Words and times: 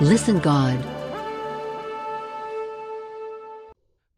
Listen 0.00 0.38
God. 0.40 0.78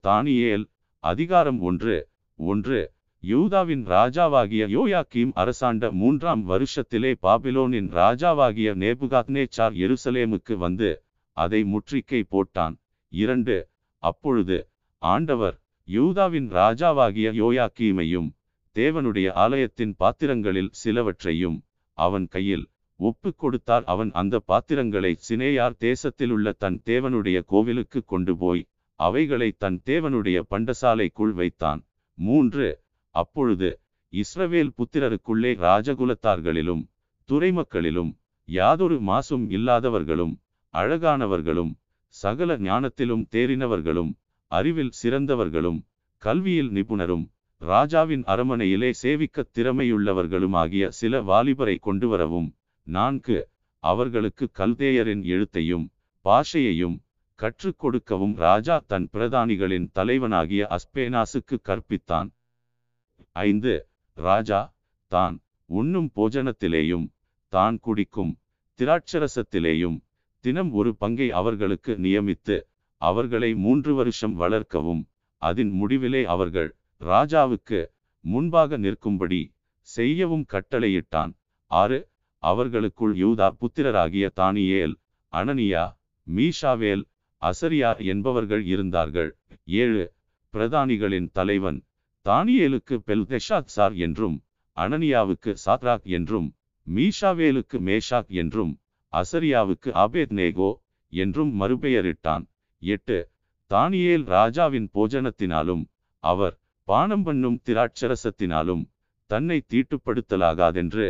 தானியேல் 0.03 0.65
அதிகாரம் 0.99 1.61
ஒன்று 1.61 2.09
ஒன்று. 2.37 2.93
யூதாவின் 3.21 3.87
ராஜாவாகிய 3.87 4.67
யோயாக்கீம் 4.69 5.31
அரசாண்ட 5.35 5.91
மூன்றாம் 5.91 6.49
வருஷத்திலே 6.49 7.15
பாபிலோனின் 7.23 7.91
ராஜாவாகிய 7.91 8.75
நேபுகாத்னேச்சார் 8.75 9.97
எருசலேமுக்கு 9.97 10.57
வந்து 10.57 11.03
அதை 11.33 11.65
முற்றிக்கை 11.65 12.23
போட்டான். 12.31 12.77
இரண்டு. 13.09 13.69
அப்பொழுது 13.99 14.69
ஆண்டவர் 14.99 15.61
யூதாவின் 15.85 16.53
ராஜாவாகிய 16.53 17.33
யோயாக்கீமையும் 17.33 18.31
தேவனுடைய 18.75 19.33
ஆலயத்தின் 19.33 19.95
பாத்திரங்களில் 19.97 20.71
சிலவற்றையும் 20.85 21.61
அவன் 21.93 22.27
கையில் 22.27 22.69
ஒப்பு 23.01 23.35
கொடுத்தார் 23.35 23.85
அவன் 23.85 24.11
அந்த 24.13 24.39
பாத்திரங்களை 24.41 25.17
சினேயார் 25.19 25.77
தேசத்திலுள்ள 25.81 26.53
தன் 26.59 26.83
தேவனுடைய 26.87 27.39
கோவிலுக்கு 27.45 28.05
கொண்டு 28.05 28.37
போய் 28.37 28.63
அவைகளை 29.01 29.49
தன் 29.59 29.83
தேவனுடைய 29.87 30.39
பண்டசாலைக்குள் 30.51 31.33
வைத்தான். 31.33 31.81
மூன்று 32.19 32.69
அப்பொழுது 33.15 33.69
இஸ்ரவேல் 34.13 34.73
புத்திரருக்குள்ளே 34.79 35.53
ராஜகுலத்தார்களிலும் 35.59 36.83
துறைமக்களிலும் 37.29 38.11
யாதொரு 38.49 39.01
மாசும் 39.01 39.51
இல்லாதவர்களும் 39.51 40.35
அழகானவர்களும் 40.75 41.73
சகல 42.15 42.57
ஞானத்திலும் 42.59 43.25
தேறினவர்களும் 43.33 44.13
அறிவில் 44.51 44.93
சிறந்தவர்களும் 45.03 45.81
கல்வியில் 46.23 46.71
நிபுணரும் 46.73 47.25
ராஜாவின் 47.63 48.25
அரமனையிலே 48.25 48.91
சேவிக்கத் 49.03 49.53
திறமையுள்ளவர்களும் 49.55 50.57
ஆகிய 50.57 50.91
சில 50.91 51.21
வாலிபரை 51.23 51.77
கொண்டு 51.81 52.09
வரவும் 52.09 52.49
நான்கு 52.89 53.37
அவர்களுக்கு 53.85 54.45
கல்தேயரின் 54.59 55.23
எழுத்தையும் 55.33 55.87
பாஷையையும் 56.25 56.97
கற்றுக் 57.39 57.79
கொடுக்கவும் 57.79 58.35
ராஜா 58.37 58.77
தன் 58.87 59.07
பிரதானிகளின் 59.13 59.87
தலைவனாகிய 59.93 60.63
அஸ்பேனாசுக்கு 60.77 61.57
கற்பித்தான். 61.69 62.29
ஐந்து 63.37 63.75
ராஜா 64.17 64.61
தான் 65.13 65.37
உண்ணும் 65.71 66.11
போஜனத்திலேயும் 66.17 67.07
தான் 67.53 67.77
குடிக்கும் 67.79 68.33
திராட்சரசத்திலேயும் 68.79 69.99
தினம் 70.45 70.73
ஒரு 70.73 70.91
பங்கை 70.97 71.29
அவர்களுக்கு 71.31 71.93
நியமித்து 72.05 72.57
அவர்களை 73.03 73.51
மூன்று 73.65 73.93
வருஷம் 73.95 74.35
வளர்க்கவும் 74.35 75.03
அதன் 75.43 75.73
முடிவிலே 75.81 76.23
அவர்கள் 76.35 76.71
ராஜாவுக்கு 77.01 77.81
முன்பாக 78.25 78.77
நிற்கும்படி 78.77 79.41
செய்யவும் 79.89 80.47
கட்டளையிட்டான். 80.53 81.33
ஆறு 81.71 81.99
அவர்களுக்குள் 82.43 83.15
யூதா 83.23 83.49
புத்திரராகிய 83.61 84.27
தானியேல் 84.41 84.95
அனனியா 85.33 85.85
மீஷாவேல் 86.27 87.05
அசரியா 87.43 87.91
என்பவர்கள் 88.13 88.65
இருந்தார்கள். 88.65 89.31
ஏழு 89.81 90.05
பிரதானிகளின் 90.55 91.29
தலைவன் 91.33 91.79
தானியேலுக்கு 92.27 92.97
பெல்தெஷாத்சார் 93.09 93.97
என்றும் 94.07 94.37
அனனியாவுக்கு 94.77 95.53
சாத்ராக் 95.65 96.07
என்றும் 96.19 96.49
மீஷாவேலுக்கு 96.87 97.79
மேஷாக் 97.89 98.31
என்றும் 98.43 98.73
அசரியாவுக்கு 99.13 99.91
அபேத்நேகோ 100.05 100.71
என்றும் 101.13 101.53
மறுபெயரிட்டான். 101.61 102.45
எட்டு 102.83 103.19
தானியேல் 103.71 104.27
ராஜாவின் 104.35 104.89
போஜனத்தினாலும் 104.95 105.85
அவர் 106.25 106.55
பானம் 106.89 107.25
பண்ணும் 107.27 107.59
திராட்சரசத்தினாலும் 107.67 108.85
தன்னை 109.31 109.59
தீட்டுப்படுத்தலாகாதென்று 109.73 111.07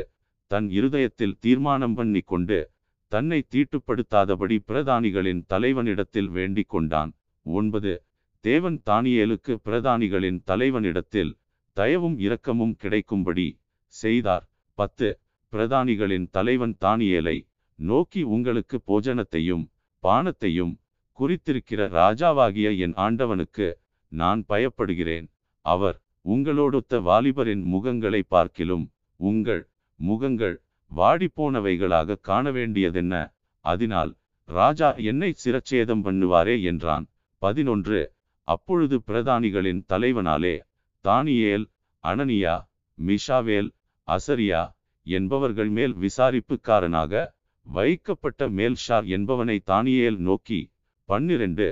தன் 0.50 0.68
இருதயத்தில் 0.70 1.38
தீர்மானம் 1.40 1.94
பண்ணி 1.94 2.20
கொண்டு 2.20 2.58
தன்னை 3.12 3.38
தீட்டுப்படுத்தாதபடி 3.54 4.56
பிரதானிகளின் 4.68 5.42
தலைவனிடத்தில் 5.48 6.30
வேண்டிக் 6.30 6.68
கொண்டான். 6.68 7.12
ஒன்பது. 7.46 7.92
தேவன் 8.44 8.82
தானியேலுக்கு 8.90 9.52
பிரதானிகளின் 9.64 10.40
தலைவனிடத்தில் 10.46 11.32
தயவும் 11.76 12.18
இரக்கமும் 12.18 12.74
கிடைக்கும்படி 12.76 13.46
செய்தார். 13.94 14.44
பத்து. 14.78 15.08
பிரதானிகளின் 15.52 16.26
தலைவன் 16.30 16.74
தானியேலை 16.80 17.36
நோக்கி 17.78 18.22
உங்களுக்கு 18.34 18.76
போஜனத்தையும் 18.86 19.64
பானத்தையும் 20.02 20.74
குறித்திருக்கிற 21.18 21.80
ராஜாவாகிய 22.00 22.68
என் 22.78 22.94
ஆண்டவனுக்கு 22.96 23.68
நான் 24.12 24.42
பயப்படுகிறேன். 24.48 25.26
அவர் 25.64 25.96
உங்களோடொத்த 26.24 27.00
வாலிபரின் 27.08 27.64
முகங்களை 27.74 28.20
பார்க்கிலும் 28.28 28.86
உங்கள் 29.20 29.62
முகங்கள் 29.98 30.54
வாடிப்போனவைகளாக 30.96 32.20
காண 32.20 32.50
வேண்டியதென்ன 32.50 33.14
அதனால் 33.64 34.12
ராஜா 34.48 34.88
என்னை 34.92 35.34
சிரச்சேதம் 35.44 36.02
பண்ணுவாரே 36.04 36.62
என்றான். 36.62 37.04
பதினொன்று. 37.42 38.00
அப்பொழுது 38.48 38.96
பிரதானிகளின் 39.06 39.80
தலைவனாலே 39.88 40.54
தானியேல் 41.04 41.66
அனனியா 42.04 42.54
மிஷாவேல் 42.98 43.70
அசரியா 44.08 44.62
என்பவர்கள் 45.06 45.68
மேல் 45.68 45.94
விசாரிப்புக்காரனாக 45.96 47.12
வைக்கப்பட்ட 47.66 48.48
மேல்ஷார் 48.48 49.06
என்பவனை 49.16 49.56
தானியேல் 49.66 50.16
நோக்கி 50.18 50.60
பன்னிரண்டு. 51.08 51.68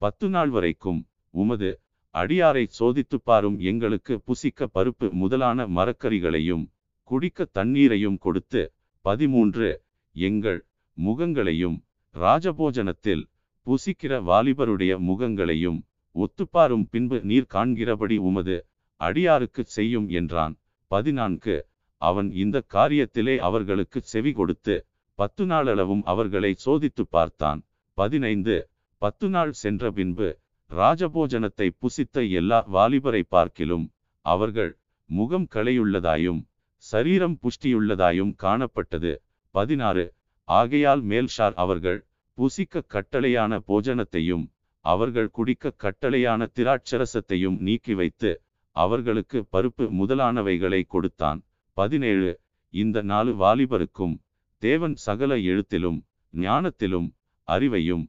பத்து 0.00 0.28
நாள் 0.28 0.48
வரைக்கும் 0.48 1.00
உமது 1.30 1.70
அடியாரை 2.14 2.64
சோதித்துப் 2.78 3.24
பாரும் 3.24 3.58
எங்களுக்கு 3.58 4.20
புசிக்க 4.20 4.68
பருப்பு 4.74 5.10
முதலான 5.12 5.66
மரக்கறிகளையும் 5.68 6.64
குடிக்க 7.10 7.46
தண்ணீரையும் 7.52 8.18
கொடுத்து 8.24 8.62
பதிமூன்று 9.04 9.68
எங்கள் 10.16 10.60
முகங்களையும் 10.96 11.76
ராஜபோஜனத்தில் 12.14 13.22
புசிக்கிற 13.66 14.12
வாலிபருடைய 14.28 14.92
முகங்களையும் 15.08 15.78
ஒத்துப்பாரும் 16.16 16.84
பின்பு 16.92 17.16
நீர் 17.30 17.52
காண்கிறபடி 17.54 18.16
உமது 18.28 18.56
அடியாருக்கு 19.00 19.62
செய்யும் 19.76 20.08
என்றான். 20.18 20.54
பதினான்கு 20.90 21.56
அவன் 22.02 22.28
இந்த 22.42 22.56
காரியத்திலே 22.74 23.34
அவர்களுக்கு 23.48 23.98
செவி 24.12 24.32
கொடுத்து 24.32 24.74
பத்து 25.18 25.44
நாளளவும் 25.46 26.02
அவர்களை 26.12 26.52
சோதித்து 26.64 27.02
பார்த்தான். 27.16 27.60
பதினைந்து 27.98 28.56
பத்து 29.02 29.26
நாள் 29.28 29.52
சென்ற 29.62 29.92
பின்பு 29.98 30.28
ராஜபோஜனத்தை 30.70 31.68
புசித்த 31.78 32.22
எல்லா 32.40 32.58
வாலிபரை 32.76 33.22
பார்க்கிலும் 33.28 33.86
அவர்கள் 34.26 34.72
முகம் 35.10 35.46
களையுள்ளதாயும் 35.54 36.40
சரீரம் 36.80 37.38
புஷ்டியுள்ளதாயும் 37.42 38.32
காணப்பட்டது. 38.42 39.12
பதினாறு. 39.50 40.14
ஆகையால் 40.48 41.02
மேல்ஷார் 41.04 41.52
அவர்கள் 41.54 42.06
புசிக்க 42.34 42.82
கட்டளையான 42.88 43.58
போஜனத்தையும் 43.68 44.44
அவர்கள் 44.84 45.30
குடிக்க 45.30 45.72
கட்டளையான 45.76 46.46
திராட்சரசத்தையும் 46.54 47.58
நீக்கி 47.58 47.94
வைத்து 47.94 48.42
அவர்களுக்கு 48.76 49.46
பருப்பு 49.52 49.86
முதலானவைகளை 50.00 50.82
கொடுத்தான். 50.86 51.40
பதினேழு. 51.72 52.40
இந்த 52.74 53.02
நாலு 53.02 53.34
வாலிபருக்கும் 53.34 54.16
தேவன் 54.58 54.96
சகல 54.96 55.38
எழுத்திலும் 55.38 56.04
ஞானத்திலும் 56.32 57.08
அறிவையும் 57.46 58.04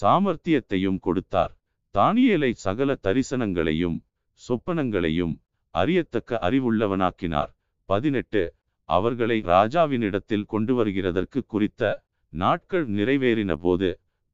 சாமர்த்தியத்தையும் 0.00 0.98
கொடுத்தார். 1.00 1.58
தானியலை 1.94 2.52
சகல 2.52 2.98
தரிசனங்களையும் 3.02 3.98
சொப்பனங்களையும் 4.48 5.34
அறியத்தக்க 5.70 6.38
அறிவுள்ளவனாக்கினார். 6.42 7.54
பதினெட்டு 7.90 8.42
அவர்களை 8.88 9.36
ராஜாவினிடத்தில் 9.54 10.46
கொண்டு 10.46 10.72
வருகிறதற்கு 10.78 11.40
குறித்த 11.46 11.82
நாட்கள் 12.32 12.86
நிறைவேறின 12.90 13.52
போது 13.56 13.88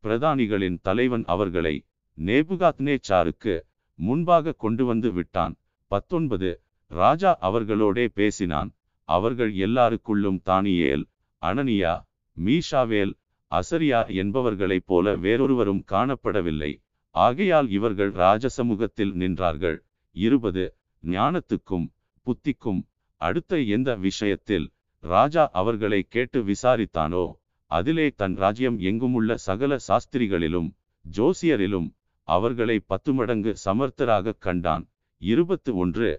பிரதானிகளின் 0.04 0.78
தலைவன் 0.82 1.24
அவர்களை 1.26 1.74
நேபுகாத்னேச்சாருக்கு 2.18 3.54
முன்பாக 3.98 4.54
கொண்டு 4.62 4.84
வந்து 4.84 5.10
விட்டான். 5.12 5.54
பத்தொன்பது 5.90 6.50
ராஜா 6.90 7.32
அவர்களோடே 7.40 8.06
பேசினான். 8.14 8.70
அவர்கள் 9.08 9.52
எல்லாருக்குள்ளும் 9.66 10.40
தானியேல் 10.44 11.04
அனனியா 11.42 11.94
மீஷாவேல் 12.36 13.12
அசரியா 13.50 14.00
என்பவர்களைப் 14.20 14.86
போல 14.86 15.14
வேறொருவரும் 15.16 15.82
காணப்படவில்லை. 15.92 16.72
ஆகையால் 17.14 17.68
இவர்கள் 17.68 18.12
ராஜசமூகத்தில் 18.12 19.12
நின்றார்கள். 19.22 19.78
இருபது 20.16 20.64
ஞானத்துக்கும் 21.04 21.86
புத்திக்கும் 22.26 22.80
அடுத்த 23.26 23.58
எந்த 23.76 23.90
விஷயத்தில் 24.06 24.66
ராஜா 25.04 25.44
அவர்களை 25.60 26.00
கேட்டு 26.14 26.40
விசாரித்தானோ 26.50 27.24
அதிலே 27.70 28.06
தன் 28.20 28.36
ராஜ்யம் 28.44 28.78
எங்குமுள்ள 28.88 29.34
சகல 29.48 29.76
சாஸ்திரிகளிலும் 29.88 30.68
ஜோசியரிலும் 31.04 31.88
அவர்களை 32.28 32.76
பத்து 32.92 33.10
மடங்கு 33.18 33.52
சமர்த்தராக 33.64 34.34
கண்டான். 34.46 34.84
இருபத்து 35.22 35.70
ஒன்று 35.82 36.10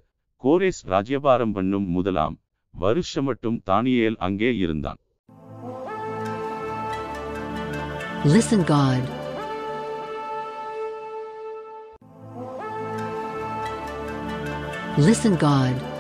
கோரேஸ் 0.44 0.82
ராஜ்யபாரம் 0.94 1.54
பண்ணும் 1.58 1.88
முதலாம் 1.96 2.36
வருஷமட்டும் 2.74 3.60
தானியேல் 3.70 4.20
அங்கே 4.28 4.52
இருந்தான். 4.56 5.00
Listen 15.06 15.36
God. 15.44 15.93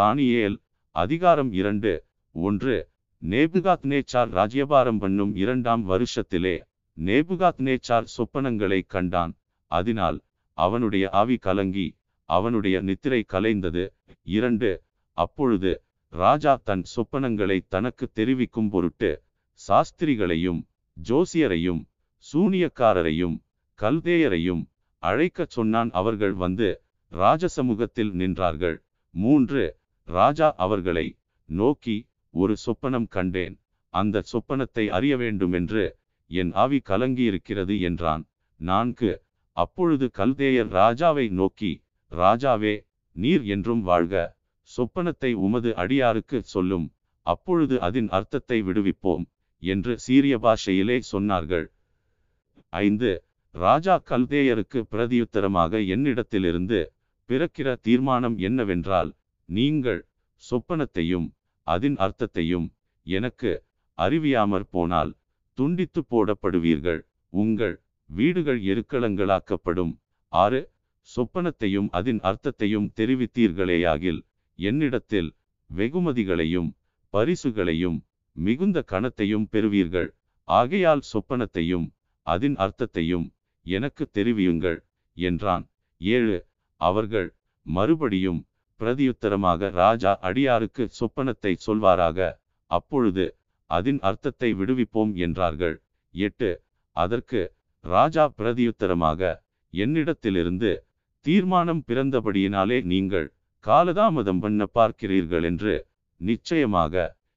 தானியேல் 0.00 0.56
அதிகாரம் 0.90 1.52
இரண்டு 1.52 2.04
ஒன்று 2.32 2.88
நேபுகாத் 3.22 3.82
நேச்சார் 3.82 4.30
ராஜ்யபாரம் 4.30 4.98
பண்ணும் 4.98 5.34
இரண்டாம் 5.34 5.88
வருஷத்திலே 5.88 6.60
நேபுகாத் 6.96 7.58
நேச்சார் 7.58 8.06
சொப்பனங்களை 8.16 8.82
கண்டான். 8.86 9.36
அதனால் 9.66 10.20
அவனுடைய 10.52 11.10
ஆவி 11.10 11.36
கலங்கி 11.36 11.96
அவனுடைய 12.24 12.80
நித்திரை 12.80 13.24
கலைந்தது. 13.28 13.88
இரண்டு 14.22 14.82
அப்பொழுது 15.12 15.82
ராஜா 16.08 16.60
தன் 16.64 16.84
சொப்பனங்களை 16.96 17.60
தனக்கு 17.68 18.08
தெரிவிக்கும் 18.12 18.70
பொருட்டு 18.70 19.22
சாஸ்திரிகளையும் 19.68 20.62
ஜோசியரையும் 21.08 21.84
சூனியக்காரரையும் 22.32 23.40
கல்தேயரையும் 23.78 24.66
அழைக்கச் 25.02 25.54
சொன்னான். 25.56 25.90
அவர்கள் 25.90 26.32
வந்து 26.32 26.82
ராஜசமூகத்தில் 27.12 28.12
நின்றார்கள். 28.22 28.78
மூன்று 29.10 29.78
ராஜா 30.10 30.48
அவர்களை 30.56 31.06
நோக்கி 31.48 31.96
ஒரு 32.34 32.54
சொப்பனம் 32.64 33.08
கண்டேன். 33.08 33.54
அந்த 33.94 34.22
சொப்பனத்தை 34.32 34.84
அறிய 34.88 35.14
வேண்டுமென்று 35.16 35.84
என் 36.30 36.52
ஆவி 36.54 36.78
கலங்கியிருக்கிறது 36.84 37.74
என்றான். 37.80 38.22
நான்கு 38.60 39.10
அப்பொழுது 39.56 40.06
கல்தேயர் 40.18 40.70
ராஜாவை 40.72 41.26
நோக்கி 41.30 41.72
ராஜாவே 42.12 42.74
நீர் 43.16 43.44
என்றும் 43.44 43.82
வாழ்க. 43.82 44.14
சொப்பனத்தை 44.70 45.30
உமது 45.46 45.70
அடியாருக்கு 45.74 46.38
சொல்லும். 46.54 46.86
அப்பொழுது 47.26 47.74
அதன் 47.80 48.08
அர்த்தத்தை 48.08 48.58
விடுவிப்போம் 48.62 49.24
என்று 49.62 49.92
சீரிய 49.98 50.34
பாஷையிலே 50.38 50.96
சொன்னார்கள். 51.12 51.66
ஐந்து 52.82 53.10
ராஜா 53.54 53.94
கல்தேயருக்கு 54.10 54.80
பிரதியுத்தரமாக 54.92 55.72
என்னிடத்திலிருந்து 55.94 56.80
பிறக்கிற 57.30 57.68
தீர்மானம் 57.80 58.36
என்னவென்றால் 58.38 59.10
நீங்கள் 59.56 60.00
சொப்பனத்தையும் 60.42 61.28
அதன் 61.66 61.96
அர்த்தத்தையும் 62.04 62.66
எனக்கு 63.06 63.50
அறிவியாமற் 63.98 64.68
போனால் 64.74 65.10
துண்டித்து 65.58 66.00
போடப்படுவீர்கள். 66.12 67.00
உங்கள் 67.32 67.74
வீடுகள் 68.10 68.60
எருக்களங்களாக்கப்படும் 68.70 69.92
ஆறு 70.32 70.60
சொப்பனத்தையும் 71.08 71.88
அதன் 71.98 72.20
அர்த்தத்தையும் 72.30 72.88
தெரிவித்தீர்களேயாகில் 72.98 74.20
என்னிடத்தில் 74.58 75.30
வெகுமதிகளையும் 75.70 76.70
பரிசுகளையும் 77.14 77.98
மிகுந்த 78.36 78.78
கணத்தையும் 78.92 79.46
பெறுவீர்கள். 79.52 80.08
ஆகையால் 80.48 81.02
சொப்பனத்தையும் 81.12 81.86
அதன் 82.26 82.56
அர்த்தத்தையும் 82.64 83.26
எனக்கு 83.66 84.04
தெரிவியுங்கள் 84.16 84.78
என்றான். 85.16 85.64
ஏழு 86.00 86.36
அவர்கள் 86.80 87.28
மறுபடியும் 87.66 88.40
பிரதியுத்தரமாக 88.80 89.70
ராஜா 89.74 90.12
அடியாருக்கு 90.28 90.84
சொப்பனத்தை 90.98 91.52
சொல்வாராக 91.66 92.18
அப்பொழுது 92.70 93.24
அதன் 93.70 94.00
அர்த்தத்தை 94.00 94.50
விடுவிப்போம் 94.60 95.12
என்றார்கள். 95.24 95.76
எட்டு 96.14 96.50
அதற்கு 96.96 97.40
ராஜா 97.84 98.24
பிரதியுத்தரமாக 98.38 99.20
என்னிடத்திலிருந்து 99.72 100.70
தீர்மானம் 101.26 101.82
பிறந்தபடியினாலே 101.88 102.78
நீங்கள் 102.92 103.26
காலதாமதம் 103.64 104.40
பண்ண 104.40 104.66
பார்க்கிறீர்கள் 104.74 105.44
என்று 105.44 105.74
நிச்சயமாக 106.20 106.94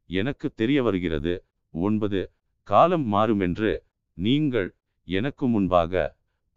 எனக்கு 0.10 0.48
தெரிய 0.54 0.80
வருகிறது 0.84 1.34
ஒன்பது 1.74 2.22
காலம் 2.68 3.06
மாறுமென்று 3.14 3.72
நீங்கள் 4.18 4.70
எனக்கு 5.08 5.46
முன்பாக 5.48 6.04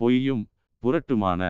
பொய்யும் 0.01 0.45
புரட்டுமான 0.83 1.43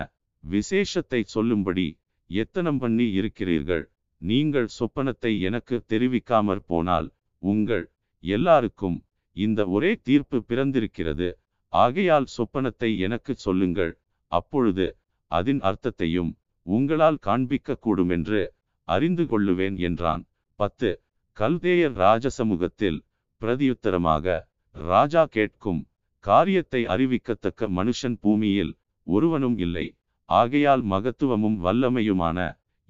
விசேஷத்தை 0.44 1.20
சொல்லும்படி 1.34 1.86
எத்தனம் 2.30 2.80
பண்ணி 2.82 3.06
இருக்கிறீர்கள்? 3.18 3.84
நீங்கள் 4.22 4.68
சொப்பனத்தை 4.78 5.32
எனக்கு 5.48 5.76
தெரிவிக்காமற் 5.88 6.64
போனால் 6.66 7.08
உங்கள் 7.42 7.84
எல்லாருக்கும் 8.24 8.98
இந்த 9.36 9.60
ஒரே 9.66 9.90
தீர்ப்பு 10.08 10.38
பிறந்திருக்கிறது. 10.50 11.28
ஆகையால் 11.72 12.26
சொப்பனத்தை 12.36 12.90
எனக்கு 13.06 13.32
சொல்லுங்கள். 13.36 13.92
அப்பொழுது 14.32 14.86
அதன் 15.30 15.60
அர்த்தத்தையும் 15.60 16.30
உங்களால் 16.66 17.18
காண்பிக்க 17.18 17.78
கூடுமென்று 17.86 18.40
அறிந்து 18.88 19.24
கொள்ளுவேன் 19.24 19.76
என்றான். 19.88 20.22
பத்து. 20.60 20.90
கல்தேயர் 21.36 21.96
ராஜசமூகத்தில் 22.04 22.98
பிரதியுத்தரமாக 23.40 24.36
ராஜா 24.74 25.22
கேட்கும் 25.36 25.80
காரியத்தை 26.24 26.80
அறிவிக்கத்தக்க 26.94 27.68
மனுஷன் 27.78 28.16
பூமியில் 28.20 28.72
ஒருவனும் 29.06 29.56
இல்லை. 29.58 29.86
ஆகையால் 30.28 30.82
மகத்துவமும் 30.82 31.56
வல்லமையுமான 31.64 32.38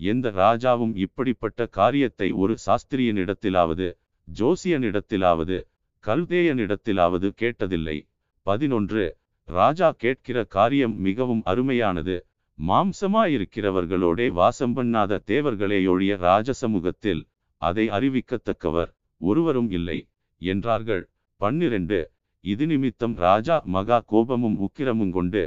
எந்த 0.01 0.31
ராஜாவும் 0.31 0.95
இப்படிப்பட்ட 0.95 1.67
காரியத்தை 1.67 2.33
ஒரு 2.33 2.55
சாஸ்திரியனிடத்திலாவது 2.67 3.87
ஜோசியனிடத்திலாவது 4.29 5.57
கல்தேயனிடத்திலாவது 6.05 7.29
கேட்டதில்லை. 7.41 7.97
பதினொன்று 8.43 9.05
ராஜா 9.49 9.89
கேட்கிற 9.91 10.45
காரியம் 10.45 10.95
மிகவும் 10.99 11.43
அருமையானது. 11.47 12.17
மாம்சமாயிருக்கிறவர்களோடே 12.59 14.27
வாசம் 14.31 14.75
பண்ணாத 14.77 15.19
தேவர்களேயொழிய 15.27 16.13
ராஜசமூகத்தில் 16.19 17.23
அதை 17.63 17.85
அறிவிக்கத்தக்கவர் 17.89 18.91
ஒருவரும் 19.21 19.71
இல்லை 19.71 19.99
என்றார்கள். 20.43 21.03
பன்னிரண்டு 21.41 21.99
இது 22.45 22.67
நிமித்தம் 22.67 23.15
ராஜா 23.17 23.57
மகா 23.67 23.99
கோபமும் 24.07 24.57
உக்கிரமும் 24.61 25.11
கொண்டு 25.11 25.43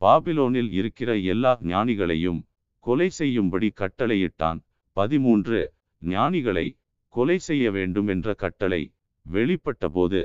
பாபிலோனில் 0.00 0.70
இருக்கிற 0.70 1.18
எல்லா 1.18 1.58
ஞானிகளையும் 1.62 2.42
கொலை 2.78 3.08
செய்யும்படி 3.10 3.72
கட்டளையிட்டான். 3.76 4.60
பதிமூன்று. 4.92 5.72
ஞானிகளை 6.02 6.78
கொலை 7.08 7.38
செய்ய 7.38 7.70
வேண்டும் 7.70 8.08
என்ற 8.08 8.34
கட்டளை 8.34 8.92
வெளிப்பட்டபோது 9.32 10.20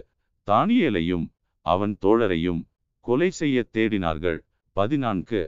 தானியேலையும் 0.48 1.25
அவன் 1.62 1.98
தோழரையும் 2.06 2.62
கொலை 3.00 3.30
செய்ய 3.31 3.66
தேடினார்கள். 3.74 4.40
பதினான்கு. 4.72 5.42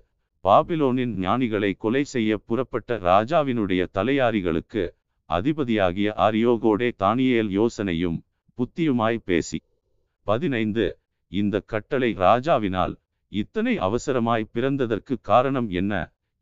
பாபிலோனின் 0.43 1.13
ஞானிகளை 1.17 1.77
கொலை 1.77 2.03
செய்ய 2.03 2.37
புறப்பட்ட 2.37 2.97
ராஜாவினுடைய 2.97 3.87
தலையாரிகளுக்கு 3.93 4.83
அதிபதியாகிய 5.29 6.09
ஆரியோகோடே 6.17 6.91
தானியேல் 6.99 7.51
யோசனையும் 7.59 8.19
புத்தியுமாய் 8.57 9.23
பேசி. 9.25 9.61
பதினைந்து. 10.21 10.99
இந்த 11.27 11.59
கட்டளை 11.59 12.15
ராஜாவினால் 12.15 12.95
இத்தனை 13.31 13.77
அவசரமாய் 13.79 14.49
பிறந்ததற்கு 14.53 15.15
காரணம் 15.21 15.69
என்ன? 15.69 15.93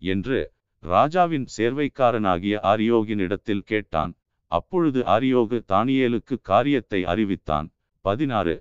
என்று 0.02 0.40
ராஜாவின் 0.84 1.46
சேர்வைக்காரனாகிய 1.58 2.56
ஆரியோகினிடத்தில் 2.64 3.64
கேட்டான். 3.66 4.16
அப்பொழுது 4.52 5.02
ஆரியோகு 5.02 5.58
தானியேலுக்கு 5.68 6.36
காரியத்தை 6.42 7.06
அறிவித்தான். 7.06 7.68
பதினாறு. 8.06 8.56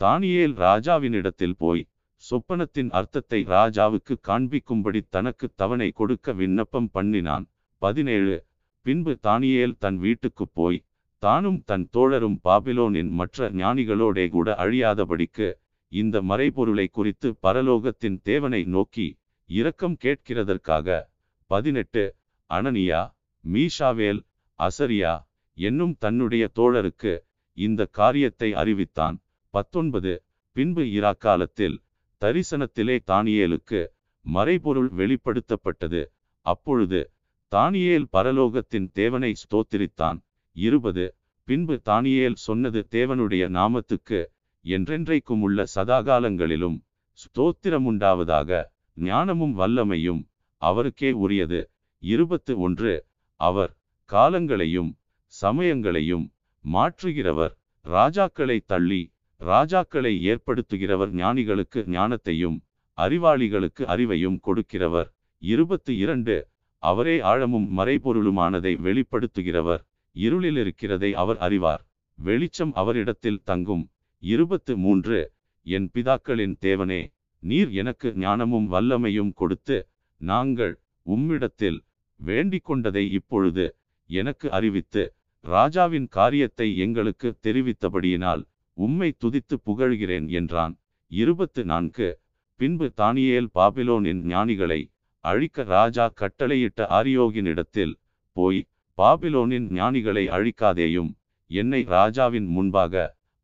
தானியேல் 0.00 0.54
ராஜாவினிடத்தில் 0.56 1.56
போய் 1.58 1.88
சொப்பனத்தின் 2.22 2.90
அர்த்தத்தை 2.90 3.44
ராஜாவுக்கு 3.44 4.14
காண்பிக்கும்படி 4.28 5.00
தனக்கு 5.08 5.50
தவணை 5.54 5.90
கொடுக்க 5.90 6.32
விண்ணப்பம் 6.32 6.90
பண்ணினான். 6.90 7.46
பதினேழு. 7.82 8.36
பின்பு 8.86 9.18
தானியேல் 9.22 9.78
தன் 9.78 9.98
வீட்டுக்குப் 9.98 10.54
போய் 10.54 10.84
தானும் 11.22 11.62
தன் 11.64 11.88
தோழரும் 11.92 12.38
பாபிலோனின் 12.44 13.10
மற்ற 13.10 13.50
ஞானிகளோடே 13.50 14.28
கூட 14.28 14.54
அழியாதபடிக்கு 14.58 15.48
இந்த 15.88 16.22
மறைபொருளை 16.22 16.86
குறித்து 16.90 17.36
பரலோகத்தின் 17.42 18.20
தேவனை 18.22 18.64
நோக்கி 18.64 19.18
இரக்கம் 19.46 19.96
கேட்கிறதற்காக. 20.04 21.06
பதினெட்டு. 21.46 22.16
அனனியா 22.50 23.00
மீஷாவேல் 23.44 24.20
அசரியா 24.58 25.14
என்னும் 25.54 25.96
தன்னுடைய 25.98 26.50
தோழருக்கு 26.54 27.18
இந்த 27.52 27.86
காரியத்தை 27.86 28.52
அறிவித்தான். 28.52 29.16
பத்தொன்பது. 29.50 30.22
பின்பு 30.52 30.82
இராக்காலத்தில் 30.82 31.76
தரிசனத்திலே 32.20 32.98
தானியேலுக்கு 33.06 33.86
மறைபொருள் 34.20 34.90
வெளிப்படுத்தப்பட்டது. 34.96 36.02
அப்பொழுது 36.40 37.10
தானியேல் 37.50 38.06
பரலோகத்தின் 38.12 38.90
தேவனை 38.92 39.34
ஸ்தோத்திரித்தான். 39.42 40.18
இருபது. 40.52 41.14
பின்பு 41.48 41.80
தானியேல் 41.84 42.34
சொன்னது 42.34 42.86
தேவனுடைய 42.90 43.44
நாமத்துக்கு 43.48 44.26
என்றென்றைக்கும் 44.64 45.40
உள்ள 45.40 45.64
சதாகாலங்களிலும் 45.74 46.78
ஸ்தோத்திரமுண்டாவதாக 47.18 48.64
ஞானமும் 48.94 49.58
வல்லமையும் 49.58 50.22
அவருக்கே 50.62 51.10
உரியது. 51.12 51.60
இருபத்து 52.02 52.58
ஒன்று. 52.58 52.94
அவர் 53.40 53.72
காலங்களையும் 54.12 54.90
சமயங்களையும் 55.42 56.26
மாற்றுகிறவர். 56.64 57.54
ராஜாக்களை 57.84 58.60
தள்ளி 58.66 59.12
ராஜாக்களை 59.40 60.12
ஏற்படுத்துகிறவர். 60.30 61.12
ஞானிகளுக்கு 61.12 61.84
ஞானத்தையும் 61.88 62.56
அறிவாளிகளுக்கு 62.98 63.82
அறிவையும் 63.94 64.38
கொடுக்கிறவர். 64.46 65.08
இருபத்து 65.42 65.96
இரண்டு. 65.96 66.36
அவரே 66.82 67.20
ஆழமும் 67.20 67.78
மறைபொருளுமானதை 67.78 68.72
வெளிப்படுத்துகிறவர். 68.86 69.82
இருளில் 70.16 70.56
இருக்கிறதை 70.56 71.14
அவர் 71.14 71.38
அறிவார். 71.38 71.82
வெளிச்சம் 72.18 72.72
அவரிடத்தில் 72.74 73.42
தங்கும். 73.44 73.84
இருபத்து 74.22 74.72
மூன்று 74.76 75.18
என் 75.66 75.88
பிதாக்களின் 75.94 76.54
தேவனே 76.60 77.00
நீர் 77.42 77.70
எனக்கு 77.72 78.08
ஞானமும் 78.16 78.66
வல்லமையும் 78.72 79.32
கொடுத்து 79.32 79.76
நாங்கள் 80.20 80.74
உம்மிடத்தில் 81.06 81.78
வேண்டிக் 82.20 82.64
கொண்டதை 82.64 83.04
இப்பொழுது 83.10 83.66
எனக்கு 84.10 84.46
அறிவித்து 84.50 85.02
ராஜாவின் 85.44 86.08
காரியத்தை 86.08 86.68
எங்களுக்கு 86.76 87.28
தெரிவித்தபடியினால் 87.46 88.42
உம்மை 88.76 89.10
துதித்து 89.18 89.56
புகழ்கிறேன் 89.66 90.26
என்றான். 90.30 90.74
இருபத்து 91.10 91.64
நான்கு 91.64 92.08
பின்பு 92.60 92.86
தானியேல் 92.96 93.48
பாபிலோனின் 93.54 94.20
ஞானிகளை 94.24 94.80
அழிக்க 95.24 95.64
ராஜா 95.68 96.06
கட்டளையிட்ட 96.20 96.86
ஆரியோகினிடத்தில் 96.90 97.94
போய் 98.36 98.60
பாபிலோனின் 98.98 99.68
ஞானிகளை 99.70 100.24
அழிக்காதேயும் 100.28 101.10
என்னை 101.50 101.82
ராஜாவின் 101.88 102.46
முன்பாக 102.46 102.94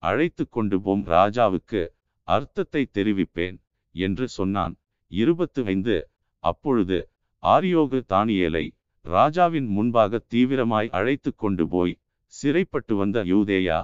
அழைத்து 0.09 0.45
கொண்டு 0.57 0.77
போம் 0.85 1.03
ராஜாவுக்கு 1.15 1.83
அர்த்தத்தை 2.29 2.83
தெரிவிப்பேன் 2.97 3.57
என்று 3.95 4.27
சொன்னான். 4.29 4.75
இருபத்து 5.11 5.61
ஐந்து 5.73 5.97
அப்பொழுது 6.45 6.99
ஆரியோகு 7.43 7.99
தானியேலை 8.13 8.65
ராஜாவின் 9.05 9.69
முன்பாக 9.77 10.21
தீவிரமாய் 10.33 10.89
அழைத்து 10.99 11.31
கொண்டு 11.35 11.65
போய் 11.69 11.95
சிறைப்பட்டு 12.33 12.95
வந்த 12.97 13.19
யூதேயா 13.33 13.81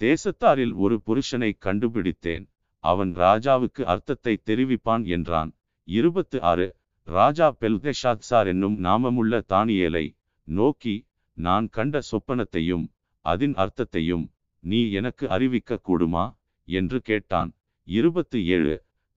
தேசத்தாரில் 0.00 0.74
ஒரு 0.84 0.96
புருஷனை 1.06 1.50
கண்டுபிடித்தேன். 1.66 2.44
அவன் 2.84 3.12
ராஜாவுக்கு 3.24 3.82
அர்த்தத்தை 3.92 4.34
தெரிவிப்பான் 4.48 5.04
என்றான். 5.16 5.50
இருபத்து 5.88 6.38
ஆறு 6.50 6.66
ராஜா 7.08 7.46
பெல்தெஷாத்சார் 7.60 8.48
என்னும் 8.52 8.76
நாமமுள்ள 8.86 9.40
தானியேலை 9.52 10.06
நோக்கி 10.48 10.94
நான் 11.36 11.66
கண்ட 11.76 12.00
சொப்பனத்தையும் 12.10 12.84
அதன் 13.24 13.54
அர்த்தத்தையும் 13.54 14.24
நீ 14.64 14.80
எனக்கு 14.90 15.24
அறிவிக்க 15.28 15.78
கூடுமா 15.88 16.24
என்று 16.68 16.98
கேட்டான். 17.00 17.50
இருபத்து 17.88 18.38
ஏழு 18.46 18.74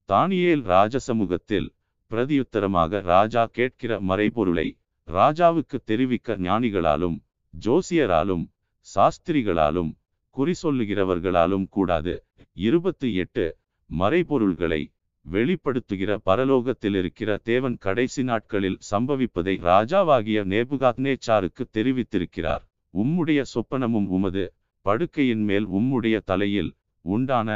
தானியேல் 0.08 0.64
ராஜசமூகத்தில் 0.72 1.68
பிரதியுத்தரமாக 2.10 3.00
ராஜா 3.02 3.42
கேட்கிற 3.56 4.00
மறைபொருளை 4.00 4.68
ராஜாவுக்கு 5.08 5.78
தெரிவிக்க 5.84 6.36
ஞானிகளாலும் 6.36 7.16
ஜோசியராலும் 7.54 8.44
சாஸ்திரிகளாலும் 8.86 9.90
குறி 10.36 10.54
சொல்லுகிறவர்களாலும் 10.62 11.66
கூடாது. 11.68 12.14
இருபத்து 12.52 13.08
எட்டு 13.14 13.46
மறைபொருள்களை 13.90 14.82
வெளிப்படுத்துகிற 15.26 16.10
பரலோகத்தில் 16.26 16.96
இருக்கிற 17.00 17.30
தேவன் 17.42 17.76
கடைசி 17.76 18.22
நாட்களில் 18.22 18.78
சம்பவிப்பதை 18.90 19.54
ராஜாவாகிய 19.70 20.38
நேபுகாத்னேச்சாருக்கு 20.52 21.64
தெரிவித்திருக்கிறார். 21.76 22.62
உம்முடைய 22.94 23.40
சொப்பனமும் 23.54 24.08
உமது 24.16 24.44
படுக்கையின் 24.88 25.42
மேல் 25.44 25.66
உம்முடைய 25.68 26.20
தலையில் 26.24 26.70
உண்டான 27.04 27.48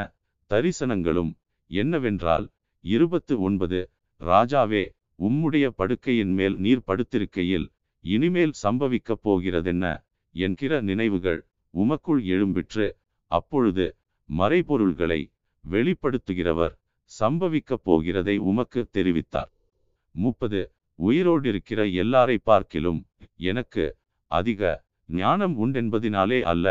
தரிசனங்களும் 0.50 1.32
என்னவென்றால் 1.70 2.46
இருபத்து 2.84 3.40
ஒன்பது 3.40 3.90
ராஜாவே 4.20 4.82
உம்முடைய 5.18 5.66
படுக்கையின் 5.78 6.32
மேல் 6.34 6.56
நீர் 6.58 6.84
படுத்திருக்கையில் 6.86 7.66
இனிமேல் 8.04 8.52
சம்பவிக்கப் 8.62 9.22
போகிறதென்ன? 9.22 9.84
என்கிற 10.34 10.80
நினைவுகள் 10.80 11.40
உமக்குள் 11.74 12.22
எழும்பிற்று. 12.34 12.86
அப்பொழுது 13.30 13.96
மறைபொருள்களை 14.28 15.20
வெளிப்படுத்துகிறவர் 15.64 16.74
சம்பவிக்கப் 17.10 17.84
போகிறதை 17.84 18.36
உமக்கு 18.50 18.80
தெரிவித்தார். 18.92 19.50
முப்பது 20.14 20.60
உயிரோடிருக்கிற 20.98 21.80
எல்லாரை 22.02 22.36
பார்க்கிலும் 22.42 23.00
எனக்கு 23.48 23.84
அதிக 24.30 24.62
ஞானம் 25.08 25.54
உண்டென்பதினாலே 25.62 26.40
அல்ல. 26.42 26.66